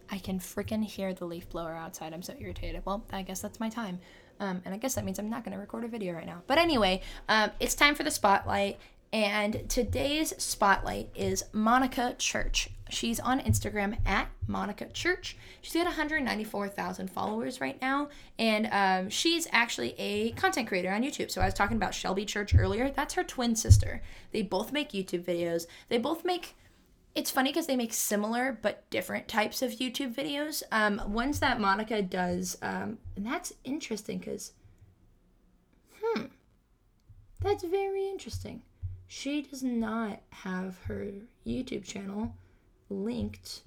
I 0.10 0.18
can 0.20 0.40
freaking 0.40 0.84
hear 0.84 1.14
the 1.14 1.26
leaf 1.26 1.50
blower 1.50 1.74
outside. 1.74 2.14
I'm 2.14 2.22
so 2.22 2.34
irritated. 2.40 2.84
Well, 2.86 3.04
I 3.12 3.22
guess 3.24 3.42
that's 3.42 3.60
my 3.60 3.70
time. 3.70 4.00
Um, 4.40 4.62
and 4.66 4.74
I 4.74 4.78
guess 4.78 4.96
that 4.96 5.06
means 5.06 5.18
I'm 5.20 5.30
not 5.30 5.44
going 5.44 5.54
to 5.54 5.60
record 5.60 5.84
a 5.84 5.88
video 5.88 6.14
right 6.14 6.26
now. 6.26 6.42
But 6.48 6.58
anyway, 6.58 7.02
um, 7.30 7.52
it's 7.60 7.76
time 7.76 7.96
for 7.96 8.04
the 8.04 8.12
spotlight. 8.12 8.80
And 9.16 9.70
today's 9.70 10.34
spotlight 10.44 11.10
is 11.16 11.46
Monica 11.54 12.16
Church. 12.18 12.72
She's 12.90 13.18
on 13.18 13.40
Instagram 13.40 13.98
at 14.06 14.28
Monica 14.46 14.90
Church. 14.90 15.38
She's 15.62 15.74
got 15.74 15.86
194,000 15.86 17.10
followers 17.10 17.62
right 17.62 17.82
now, 17.82 18.10
and 18.38 18.68
um, 18.74 19.10
she's 19.10 19.48
actually 19.54 19.96
a 19.98 20.32
content 20.32 20.68
creator 20.68 20.92
on 20.92 21.02
YouTube. 21.02 21.32
So 21.32 21.40
I 21.40 21.46
was 21.46 21.54
talking 21.54 21.78
about 21.78 21.94
Shelby 21.94 22.26
Church 22.26 22.54
earlier. 22.54 22.90
That's 22.90 23.14
her 23.14 23.24
twin 23.24 23.56
sister. 23.56 24.02
They 24.34 24.42
both 24.42 24.74
make 24.74 24.92
YouTube 24.92 25.24
videos. 25.24 25.66
They 25.88 25.98
both 25.98 26.26
make. 26.26 26.58
It's 27.16 27.32
funny 27.32 27.52
because 27.52 27.68
they 27.68 27.78
make 27.78 27.94
similar 27.94 28.60
but 28.62 28.84
different 28.90 29.30
types 29.30 29.62
of 29.62 29.72
YouTube 29.72 30.14
videos. 30.14 30.62
Um, 30.74 31.02
ones 31.14 31.40
that 31.40 31.62
Monica 31.62 32.02
does, 32.02 32.58
um, 32.62 32.98
and 33.16 33.26
that's 33.26 33.54
interesting 33.64 34.18
because, 34.18 34.52
hmm, 36.02 36.24
that's 37.40 37.64
very 37.64 38.10
interesting 38.10 38.62
she 39.08 39.42
does 39.42 39.64
not 39.64 40.22
have 40.30 40.78
her 40.86 41.08
YouTube 41.46 41.84
channel 41.84 42.36
linked 42.90 43.64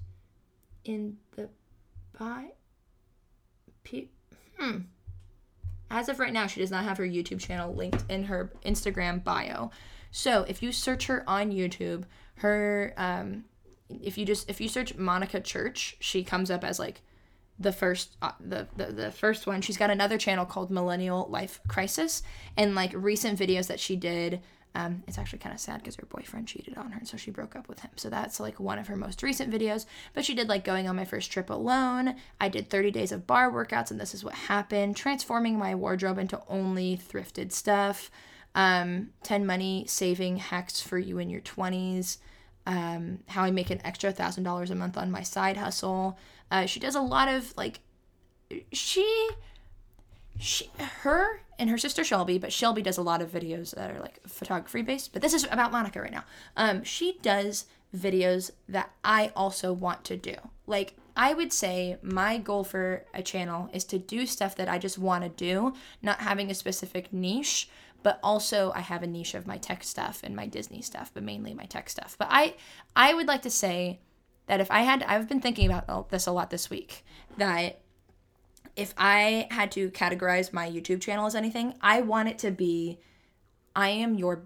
in 0.83 1.17
the 1.35 1.49
bio. 2.17 2.49
Hmm. 4.57 4.77
As 5.89 6.09
of 6.09 6.19
right 6.19 6.33
now, 6.33 6.45
she 6.47 6.59
does 6.59 6.71
not 6.71 6.83
have 6.83 6.97
her 6.97 7.05
YouTube 7.05 7.39
channel 7.39 7.73
linked 7.73 8.03
in 8.09 8.25
her 8.25 8.51
Instagram 8.63 9.23
bio. 9.23 9.71
So 10.11 10.45
if 10.47 10.61
you 10.61 10.71
search 10.71 11.07
her 11.07 11.23
on 11.27 11.51
YouTube, 11.51 12.03
her 12.35 12.93
um, 12.97 13.45
if 13.89 14.17
you 14.17 14.25
just 14.25 14.49
if 14.49 14.61
you 14.61 14.69
search 14.69 14.95
Monica 14.95 15.39
Church, 15.39 15.97
she 15.99 16.23
comes 16.23 16.51
up 16.51 16.63
as 16.63 16.79
like 16.79 17.01
the 17.57 17.71
first 17.71 18.17
uh, 18.21 18.31
the, 18.39 18.67
the 18.77 18.85
the 18.87 19.11
first 19.11 19.47
one. 19.47 19.61
She's 19.61 19.77
got 19.77 19.89
another 19.89 20.17
channel 20.17 20.45
called 20.45 20.69
Millennial 20.69 21.27
Life 21.29 21.59
Crisis 21.67 22.21
and 22.55 22.75
like 22.75 22.91
recent 22.93 23.39
videos 23.39 23.67
that 23.67 23.79
she 23.79 23.95
did 23.95 24.41
um, 24.79 25.03
it's 25.07 25.17
actually 25.17 25.39
kind 25.39 25.53
of 25.53 25.59
sad 25.59 25.79
because 25.79 25.97
her 25.97 26.05
boyfriend 26.05 26.47
cheated 26.47 26.77
on 26.77 26.91
her, 26.91 26.99
and 26.99 27.07
so 27.07 27.17
she 27.17 27.31
broke 27.31 27.55
up 27.55 27.67
with 27.67 27.81
him. 27.81 27.91
So 27.97 28.09
that's 28.09 28.39
like 28.39 28.59
one 28.61 28.79
of 28.79 28.87
her 28.87 28.95
most 28.95 29.21
recent 29.21 29.51
videos. 29.51 29.85
But 30.13 30.23
she 30.23 30.33
did 30.33 30.47
like 30.47 30.63
going 30.63 30.87
on 30.87 30.95
my 30.95 31.03
first 31.03 31.31
trip 31.31 31.49
alone. 31.49 32.15
I 32.39 32.47
did 32.47 32.69
30 32.69 32.91
days 32.91 33.11
of 33.11 33.27
bar 33.27 33.51
workouts, 33.51 33.91
and 33.91 33.99
this 33.99 34.13
is 34.13 34.23
what 34.23 34.35
happened. 34.35 34.95
Transforming 34.95 35.57
my 35.57 35.75
wardrobe 35.75 36.17
into 36.17 36.41
only 36.47 36.97
thrifted 36.97 37.51
stuff. 37.51 38.09
Um, 38.55 39.09
10 39.23 39.45
money 39.45 39.83
saving 39.87 40.37
hacks 40.37 40.81
for 40.81 40.97
you 40.97 41.19
in 41.19 41.29
your 41.29 41.41
20s. 41.41 42.17
Um, 42.65 43.19
how 43.27 43.43
I 43.43 43.51
make 43.51 43.71
an 43.71 43.81
extra 43.83 44.13
thousand 44.13 44.43
dollars 44.43 44.71
a 44.71 44.75
month 44.75 44.97
on 44.97 45.11
my 45.11 45.23
side 45.23 45.57
hustle. 45.57 46.17
Uh, 46.51 46.65
she 46.65 46.79
does 46.79 46.95
a 46.95 47.01
lot 47.01 47.27
of 47.27 47.53
like, 47.57 47.81
she 48.71 49.29
she 50.39 50.71
her 51.03 51.41
and 51.59 51.69
her 51.69 51.77
sister 51.77 52.03
Shelby, 52.03 52.37
but 52.37 52.53
Shelby 52.53 52.81
does 52.81 52.97
a 52.97 53.01
lot 53.01 53.21
of 53.21 53.31
videos 53.31 53.75
that 53.75 53.91
are 53.91 53.99
like 53.99 54.25
photography 54.25 54.81
based. 54.81 55.11
But 55.11 55.21
this 55.21 55.33
is 55.33 55.45
about 55.51 55.71
Monica 55.71 56.01
right 56.01 56.11
now. 56.11 56.23
Um, 56.55 56.83
she 56.83 57.19
does 57.21 57.65
videos 57.95 58.51
that 58.69 58.91
I 59.03 59.31
also 59.35 59.73
want 59.73 60.05
to 60.05 60.17
do. 60.17 60.35
Like 60.65 60.95
I 61.15 61.33
would 61.33 61.51
say 61.51 61.97
my 62.01 62.37
goal 62.37 62.63
for 62.63 63.03
a 63.13 63.21
channel 63.21 63.69
is 63.73 63.83
to 63.85 63.99
do 63.99 64.25
stuff 64.25 64.55
that 64.55 64.69
I 64.69 64.77
just 64.77 64.97
want 64.97 65.23
to 65.23 65.29
do, 65.29 65.73
not 66.01 66.21
having 66.21 66.49
a 66.49 66.55
specific 66.55 67.11
niche, 67.11 67.69
but 68.01 68.19
also 68.23 68.71
I 68.73 68.79
have 68.79 69.03
a 69.03 69.07
niche 69.07 69.33
of 69.33 69.45
my 69.45 69.57
tech 69.57 69.83
stuff 69.83 70.21
and 70.23 70.33
my 70.33 70.47
Disney 70.47 70.81
stuff, 70.81 71.11
but 71.13 71.23
mainly 71.23 71.53
my 71.53 71.65
tech 71.65 71.89
stuff. 71.89 72.15
But 72.17 72.29
I 72.31 72.55
I 72.95 73.13
would 73.13 73.27
like 73.27 73.41
to 73.41 73.49
say 73.49 73.99
that 74.45 74.61
if 74.61 74.71
I 74.71 74.81
had 74.81 75.03
I've 75.03 75.27
been 75.27 75.41
thinking 75.41 75.69
about 75.69 76.09
this 76.09 76.27
a 76.27 76.31
lot 76.31 76.49
this 76.49 76.69
week 76.69 77.03
that 77.37 77.81
if 78.79 78.93
I 78.97 79.47
had 79.51 79.71
to 79.73 79.91
categorize 79.91 80.53
my 80.53 80.69
YouTube 80.69 81.01
channel 81.01 81.25
as 81.25 81.35
anything, 81.35 81.73
I 81.81 81.99
want 81.99 82.29
it 82.29 82.37
to 82.39 82.51
be 82.51 82.97
I 83.75 83.89
am 83.89 84.15
your 84.15 84.43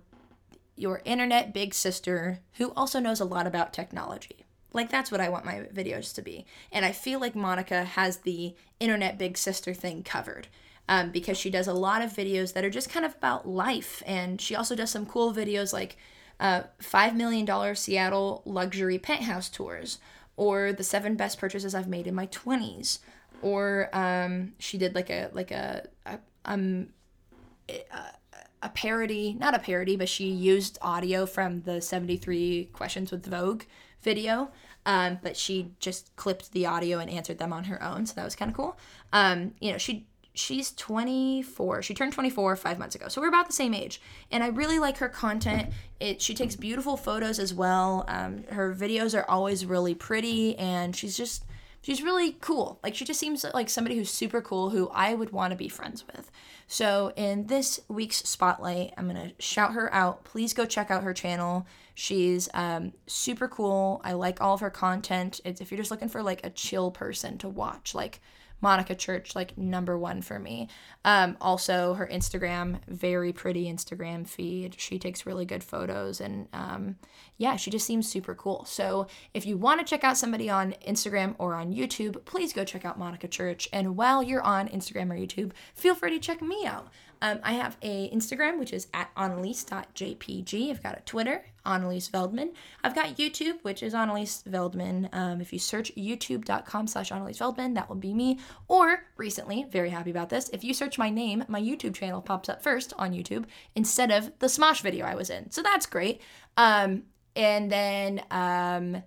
your 0.76 1.02
internet 1.06 1.54
big 1.54 1.74
sister 1.74 2.40
who 2.54 2.74
also 2.76 3.00
knows 3.00 3.20
a 3.20 3.26
lot 3.26 3.46
about 3.46 3.74
technology. 3.74 4.44
Like 4.74 4.90
that's 4.90 5.12
what 5.12 5.22
I 5.22 5.30
want 5.30 5.46
my 5.46 5.68
videos 5.72 6.16
to 6.16 6.24
be. 6.24 6.48
And 6.72 6.84
I 6.84 6.92
feel 6.92 7.20
like 7.20 7.36
Monica 7.36 7.84
has 7.84 8.18
the 8.18 8.56
internet 8.80 9.20
big 9.20 9.38
sister 9.38 9.74
thing 9.74 10.02
covered. 10.02 10.48
Um, 10.90 11.12
because 11.12 11.38
she 11.38 11.50
does 11.50 11.68
a 11.68 11.74
lot 11.74 12.02
of 12.02 12.12
videos 12.12 12.52
that 12.54 12.66
are 12.66 12.70
just 12.70 12.90
kind 12.90 13.06
of 13.06 13.16
about 13.16 13.48
life. 13.48 14.04
And 14.06 14.42
she 14.42 14.54
also 14.54 14.76
does 14.76 14.90
some 14.90 15.06
cool 15.06 15.34
videos 15.34 15.72
like 15.72 15.96
uh, 16.42 16.64
$5 16.82 17.16
million 17.16 17.76
Seattle 17.76 18.42
luxury 18.44 19.00
penthouse 19.00 19.48
tours 19.48 20.00
or 20.36 20.74
the 20.74 20.84
seven 20.84 21.16
best 21.16 21.40
purchases 21.40 21.74
I've 21.74 21.88
made 21.88 22.06
in 22.06 22.16
my 22.16 22.28
20s 22.28 23.00
or 23.44 23.90
um, 23.94 24.54
she 24.58 24.78
did 24.78 24.96
like 24.96 25.10
a 25.10 25.30
like 25.34 25.52
a, 25.52 25.88
a 26.06 26.20
um 26.46 26.88
a 28.64 28.70
parody, 28.70 29.36
not 29.38 29.54
a 29.54 29.60
parody, 29.60 29.96
but 29.96 30.10
she 30.10 30.26
used 30.26 30.78
audio 30.82 31.26
from 31.26 31.62
the 31.64 31.82
73 31.82 32.70
questions 32.74 33.12
with 33.12 33.26
Vogue 33.26 33.64
video. 34.02 34.50
Um, 34.86 35.20
but 35.22 35.38
she 35.38 35.72
just 35.80 36.14
clipped 36.16 36.52
the 36.52 36.66
audio 36.66 37.00
and 37.00 37.10
answered 37.10 37.38
them 37.38 37.54
on 37.54 37.66
her 37.66 37.82
own, 37.82 38.06
so 38.06 38.14
that 38.16 38.26
was 38.26 38.36
kind 38.36 38.50
of 38.50 38.58
cool. 38.58 38.78
Um, 39.14 39.54
you 39.60 39.72
know, 39.72 39.78
she 39.78 40.08
she's 40.34 40.72
24. 40.72 41.84
She 41.84 41.94
turned 41.94 42.12
24 42.12 42.56
5 42.56 42.80
months 42.80 42.96
ago. 42.96 43.08
So 43.08 43.22
we're 43.22 43.28
about 43.28 43.46
the 43.48 43.54
same 43.54 43.74
age. 43.74 44.02
And 44.32 44.44
I 44.44 44.48
really 44.48 44.80
like 44.80 44.98
her 44.98 45.08
content. 45.08 45.70
It 46.00 46.22
she 46.22 46.34
takes 46.34 46.56
beautiful 46.56 46.98
photos 46.98 47.38
as 47.38 47.54
well. 47.54 48.04
Um, 48.08 48.44
her 48.50 48.74
videos 48.74 49.18
are 49.18 49.30
always 49.30 49.66
really 49.66 49.94
pretty 49.94 50.58
and 50.58 50.96
she's 50.96 51.16
just 51.16 51.46
she's 51.84 52.02
really 52.02 52.32
cool. 52.42 52.80
Like 52.82 52.96
she 52.96 53.06
just 53.06 53.20
seems 53.20 53.46
like 53.54 53.70
somebody 53.70 53.96
who's 53.96 54.10
super 54.10 54.42
cool 54.42 54.72
who 54.72 54.90
I 54.90 55.14
would 55.14 55.30
want 55.30 55.52
to 55.52 55.58
be 55.58 55.70
friends 55.70 56.04
with. 56.08 56.32
So 56.68 57.14
in 57.16 57.46
this 57.46 57.82
week's 57.88 58.18
spotlight, 58.28 58.94
I'm 58.98 59.06
gonna 59.06 59.34
shout 59.38 59.74
her 59.74 59.94
out. 59.94 60.24
Please 60.24 60.54
go 60.54 60.66
check 60.66 60.90
out 60.90 61.04
her 61.04 61.14
channel. 61.14 61.68
She's 61.94 62.50
um, 62.56 62.94
super 63.06 63.48
cool. 63.48 64.02
I 64.04 64.14
like 64.14 64.42
all 64.42 64.56
of 64.56 64.62
her 64.62 64.72
content. 64.72 65.40
It's 65.46 65.62
if 65.62 65.70
you're 65.70 65.78
just 65.78 65.92
looking 65.92 66.10
for 66.10 66.24
like 66.24 66.44
a 66.44 66.50
chill 66.50 66.90
person 66.90 67.38
to 67.40 67.50
watch, 67.50 67.94
like 67.94 68.20
Monica 68.64 68.96
Church, 68.96 69.36
like 69.36 69.58
number 69.58 69.98
one 69.98 70.22
for 70.22 70.40
me. 70.40 70.70
Um, 71.04 71.36
also, 71.42 71.96
her 71.96 72.08
Instagram, 72.08 72.80
very 72.88 73.34
pretty 73.34 73.66
Instagram 73.66 74.26
feed. 74.26 74.80
She 74.80 74.98
takes 74.98 75.26
really 75.26 75.44
good 75.44 75.64
photos, 75.64 76.22
and 76.22 76.48
um, 76.54 76.96
yeah, 77.38 77.58
she 77.58 77.70
just 77.70 77.86
seems 77.86 78.10
super 78.10 78.34
cool. 78.34 78.64
So, 78.64 79.08
if 79.34 79.46
you 79.46 79.58
want 79.58 79.82
to 79.82 79.86
check 79.86 80.06
out 80.06 80.18
somebody 80.18 80.50
on 80.50 80.76
Instagram 80.88 81.36
or 81.40 81.56
on 81.56 81.74
YouTube, 81.74 82.24
please 82.24 82.54
go 82.54 82.64
check 82.64 82.86
out 82.86 82.98
Monica 82.98 83.28
Church. 83.28 83.68
And 83.74 83.98
while 83.98 84.24
you're 84.24 84.42
on 84.42 84.70
Instagram 84.70 85.12
or 85.12 85.16
YouTube, 85.16 85.52
feel 85.76 85.94
free 85.94 86.12
to 86.12 86.20
check 86.20 86.42
me 86.42 86.66
out. 86.66 86.88
Um, 87.24 87.40
I 87.42 87.54
have 87.54 87.78
a 87.82 88.10
Instagram, 88.10 88.60
which 88.60 88.74
is 88.74 88.88
at 88.94 89.10
annalise.jpg. 89.16 90.70
I've 90.70 90.84
got 90.84 90.98
a 90.98 91.02
Twitter, 91.04 91.46
Annalise 91.66 92.10
Veldman. 92.10 92.52
I've 92.84 92.94
got 92.94 93.16
YouTube, 93.16 93.60
which 93.62 93.82
is 93.82 93.94
Annalise 93.94 94.44
Veldman. 94.44 95.08
Um, 95.16 95.40
if 95.40 95.54
you 95.54 95.58
search 95.58 95.96
youtube.com 95.96 96.88
slash 96.88 97.14
Annalise 97.14 97.40
Veldman, 97.40 97.76
that 97.76 97.88
will 97.88 97.96
be 97.96 98.14
me. 98.14 98.40
Or 98.68 99.06
recently, 99.16 99.66
very 99.72 99.90
happy 99.90 100.12
about 100.12 100.28
this, 100.28 100.50
if 100.50 100.66
you 100.66 100.74
search 100.74 100.98
my 100.98 101.10
name, 101.10 101.46
my 101.48 101.62
YouTube 101.62 101.96
channel 101.96 102.22
pops 102.22 102.50
up 102.50 102.62
first 102.62 102.92
on 102.98 103.14
YouTube 103.14 103.46
instead 103.74 104.12
of 104.12 104.38
the 104.40 104.48
Smosh 104.48 104.82
video 104.82 105.06
I 105.06 105.16
was 105.16 105.30
in. 105.30 105.50
So 105.50 105.64
that's 105.64 105.86
great. 105.86 106.20
Um, 106.58 107.04
and 107.38 107.72
then 107.72 108.22
um, 108.32 109.02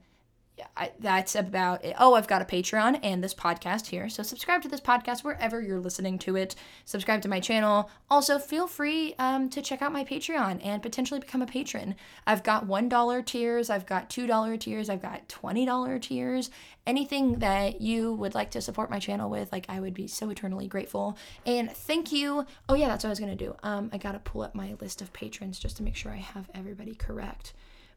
I, 0.76 0.92
that's 0.98 1.34
about 1.34 1.84
it. 1.84 1.94
Oh, 1.98 2.14
I've 2.14 2.28
got 2.28 2.40
a 2.40 2.44
Patreon 2.46 3.00
and 3.02 3.22
this 3.22 3.34
podcast 3.34 3.86
here. 3.86 4.08
So 4.08 4.22
subscribe 4.22 4.62
to 4.62 4.68
this 4.68 4.80
podcast 4.80 5.22
wherever 5.22 5.60
you're 5.60 5.80
listening 5.80 6.18
to 6.20 6.36
it. 6.36 6.54
Subscribe 6.86 7.20
to 7.22 7.28
my 7.28 7.40
channel. 7.40 7.90
Also, 8.10 8.38
feel 8.38 8.66
free 8.66 9.14
um, 9.18 9.50
to 9.50 9.60
check 9.60 9.82
out 9.82 9.92
my 9.92 10.04
Patreon 10.04 10.60
and 10.64 10.82
potentially 10.82 11.20
become 11.20 11.42
a 11.42 11.46
patron. 11.46 11.94
I've 12.26 12.42
got 12.42 12.66
$1 12.66 13.26
tiers, 13.26 13.68
I've 13.68 13.86
got 13.86 14.08
$2 14.08 14.60
tiers, 14.60 14.88
I've 14.88 15.02
got 15.02 15.28
$20 15.28 16.00
tiers. 16.00 16.50
Anything 16.86 17.40
that 17.40 17.80
you 17.80 18.14
would 18.14 18.34
like 18.34 18.52
to 18.52 18.60
support 18.60 18.90
my 18.90 18.98
channel 18.98 19.28
with, 19.28 19.52
like 19.52 19.66
I 19.68 19.80
would 19.80 19.94
be 19.94 20.06
so 20.06 20.30
eternally 20.30 20.68
grateful. 20.68 21.18
And 21.44 21.70
thank 21.70 22.12
you. 22.12 22.46
Oh, 22.68 22.74
yeah, 22.74 22.88
that's 22.88 23.04
what 23.04 23.08
I 23.08 23.10
was 23.10 23.18
to 23.18 23.34
do. 23.34 23.56
Um, 23.62 23.90
I 23.92 23.98
got 23.98 24.12
to 24.12 24.20
pull 24.20 24.42
up 24.42 24.54
my 24.54 24.74
list 24.80 25.02
of 25.02 25.12
patrons 25.12 25.58
just 25.58 25.76
to 25.78 25.82
make 25.82 25.96
sure 25.96 26.12
I 26.12 26.16
have 26.16 26.48
everybody 26.54 26.94
correct. 26.94 27.52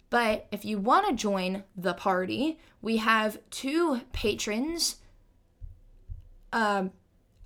But 0.10 0.48
if 0.52 0.66
you 0.66 0.80
want 0.80 1.08
to 1.08 1.14
join 1.16 1.64
the 1.76 1.94
party, 1.94 2.60
we 2.82 2.98
have 2.98 3.38
two 3.52 4.02
patrons. 4.12 4.96
Um, 6.52 6.92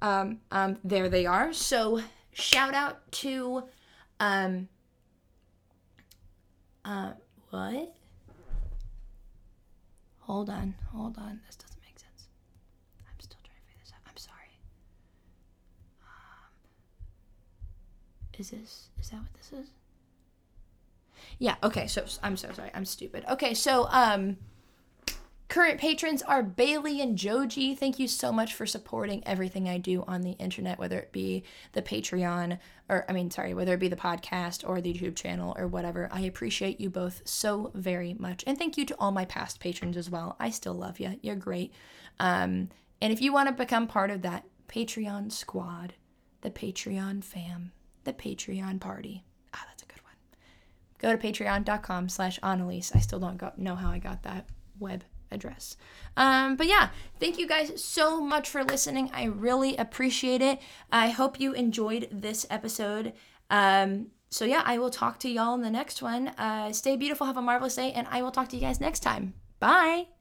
um, 0.01 0.39
um, 0.51 0.77
there 0.83 1.09
they 1.09 1.25
are. 1.25 1.51
So 1.51 2.01
shout 2.31 2.73
out 2.73 3.11
to, 3.13 3.63
um, 4.19 4.69
uh, 6.85 7.11
what? 7.49 7.95
Hold 10.19 10.49
on, 10.49 10.75
hold 10.93 11.17
on. 11.17 11.41
This 11.45 11.57
doesn't 11.57 11.81
make 11.83 11.99
sense. 11.99 12.27
I'm 13.05 13.19
still 13.19 13.39
trying 13.43 13.57
to 13.59 13.65
figure 13.67 13.81
this 13.83 13.91
out. 13.93 13.99
I'm 14.07 14.17
sorry. 14.17 14.57
Um, 16.01 16.49
is 18.39 18.51
this, 18.51 18.89
is 19.01 19.09
that 19.09 19.17
what 19.17 19.33
this 19.33 19.51
is? 19.51 19.69
Yeah, 21.39 21.55
okay, 21.63 21.87
so 21.87 22.05
I'm 22.21 22.37
so 22.37 22.51
sorry. 22.53 22.71
I'm 22.73 22.85
stupid. 22.85 23.25
Okay, 23.29 23.53
so 23.53 23.87
um 23.91 24.37
current 25.49 25.79
patrons 25.79 26.23
are 26.23 26.41
Bailey 26.41 26.99
and 26.99 27.15
Joji. 27.15 27.75
Thank 27.75 27.99
you 27.99 28.07
so 28.07 28.31
much 28.31 28.55
for 28.55 28.65
supporting 28.65 29.21
everything 29.27 29.69
I 29.69 29.77
do 29.77 30.03
on 30.07 30.21
the 30.21 30.31
internet, 30.31 30.79
whether 30.79 30.97
it 30.97 31.11
be 31.11 31.43
the 31.73 31.81
Patreon 31.81 32.57
or 32.89 33.05
I 33.07 33.13
mean, 33.13 33.29
sorry, 33.29 33.53
whether 33.53 33.73
it 33.73 33.79
be 33.79 33.87
the 33.87 33.95
podcast 33.95 34.67
or 34.67 34.81
the 34.81 34.93
YouTube 34.93 35.15
channel 35.15 35.55
or 35.57 35.67
whatever. 35.67 36.09
I 36.11 36.21
appreciate 36.21 36.79
you 36.81 36.89
both 36.89 37.21
so 37.25 37.71
very 37.75 38.15
much. 38.15 38.43
And 38.47 38.57
thank 38.57 38.77
you 38.77 38.85
to 38.87 38.95
all 38.97 39.11
my 39.11 39.25
past 39.25 39.59
patrons 39.59 39.97
as 39.97 40.09
well. 40.09 40.35
I 40.39 40.49
still 40.49 40.73
love 40.73 40.99
you. 40.99 41.19
You're 41.21 41.35
great. 41.35 41.71
Um 42.19 42.69
and 43.01 43.11
if 43.11 43.21
you 43.21 43.33
want 43.33 43.49
to 43.49 43.53
become 43.53 43.85
part 43.85 44.11
of 44.11 44.21
that 44.21 44.45
Patreon 44.67 45.31
squad, 45.31 45.93
the 46.41 46.49
Patreon 46.49 47.23
fam, 47.23 47.73
the 48.05 48.13
Patreon 48.13 48.79
party, 48.79 49.23
go 51.03 51.15
to 51.15 51.17
patreon.com 51.17 52.09
slash 52.09 52.39
Annalise. 52.41 52.91
I 52.95 52.99
still 52.99 53.19
don't 53.19 53.57
know 53.57 53.75
how 53.75 53.91
I 53.91 53.99
got 53.99 54.23
that 54.23 54.47
web 54.79 55.03
address. 55.31 55.75
Um, 56.15 56.55
but 56.55 56.67
yeah, 56.67 56.89
thank 57.19 57.37
you 57.37 57.47
guys 57.47 57.83
so 57.83 58.21
much 58.21 58.49
for 58.49 58.63
listening. 58.63 59.11
I 59.13 59.25
really 59.25 59.75
appreciate 59.75 60.41
it. 60.41 60.59
I 60.91 61.09
hope 61.09 61.39
you 61.39 61.53
enjoyed 61.53 62.07
this 62.11 62.45
episode. 62.49 63.13
Um, 63.49 64.07
so 64.29 64.45
yeah, 64.45 64.63
I 64.65 64.77
will 64.79 64.89
talk 64.89 65.19
to 65.19 65.29
y'all 65.29 65.53
in 65.53 65.61
the 65.61 65.69
next 65.69 66.01
one. 66.01 66.29
Uh, 66.29 66.71
stay 66.71 66.95
beautiful, 66.95 67.27
have 67.27 67.37
a 67.37 67.41
marvelous 67.41 67.75
day, 67.75 67.91
and 67.91 68.07
I 68.09 68.21
will 68.21 68.31
talk 68.31 68.49
to 68.49 68.55
you 68.55 68.61
guys 68.61 68.79
next 68.79 69.01
time. 69.01 69.33
Bye. 69.59 70.12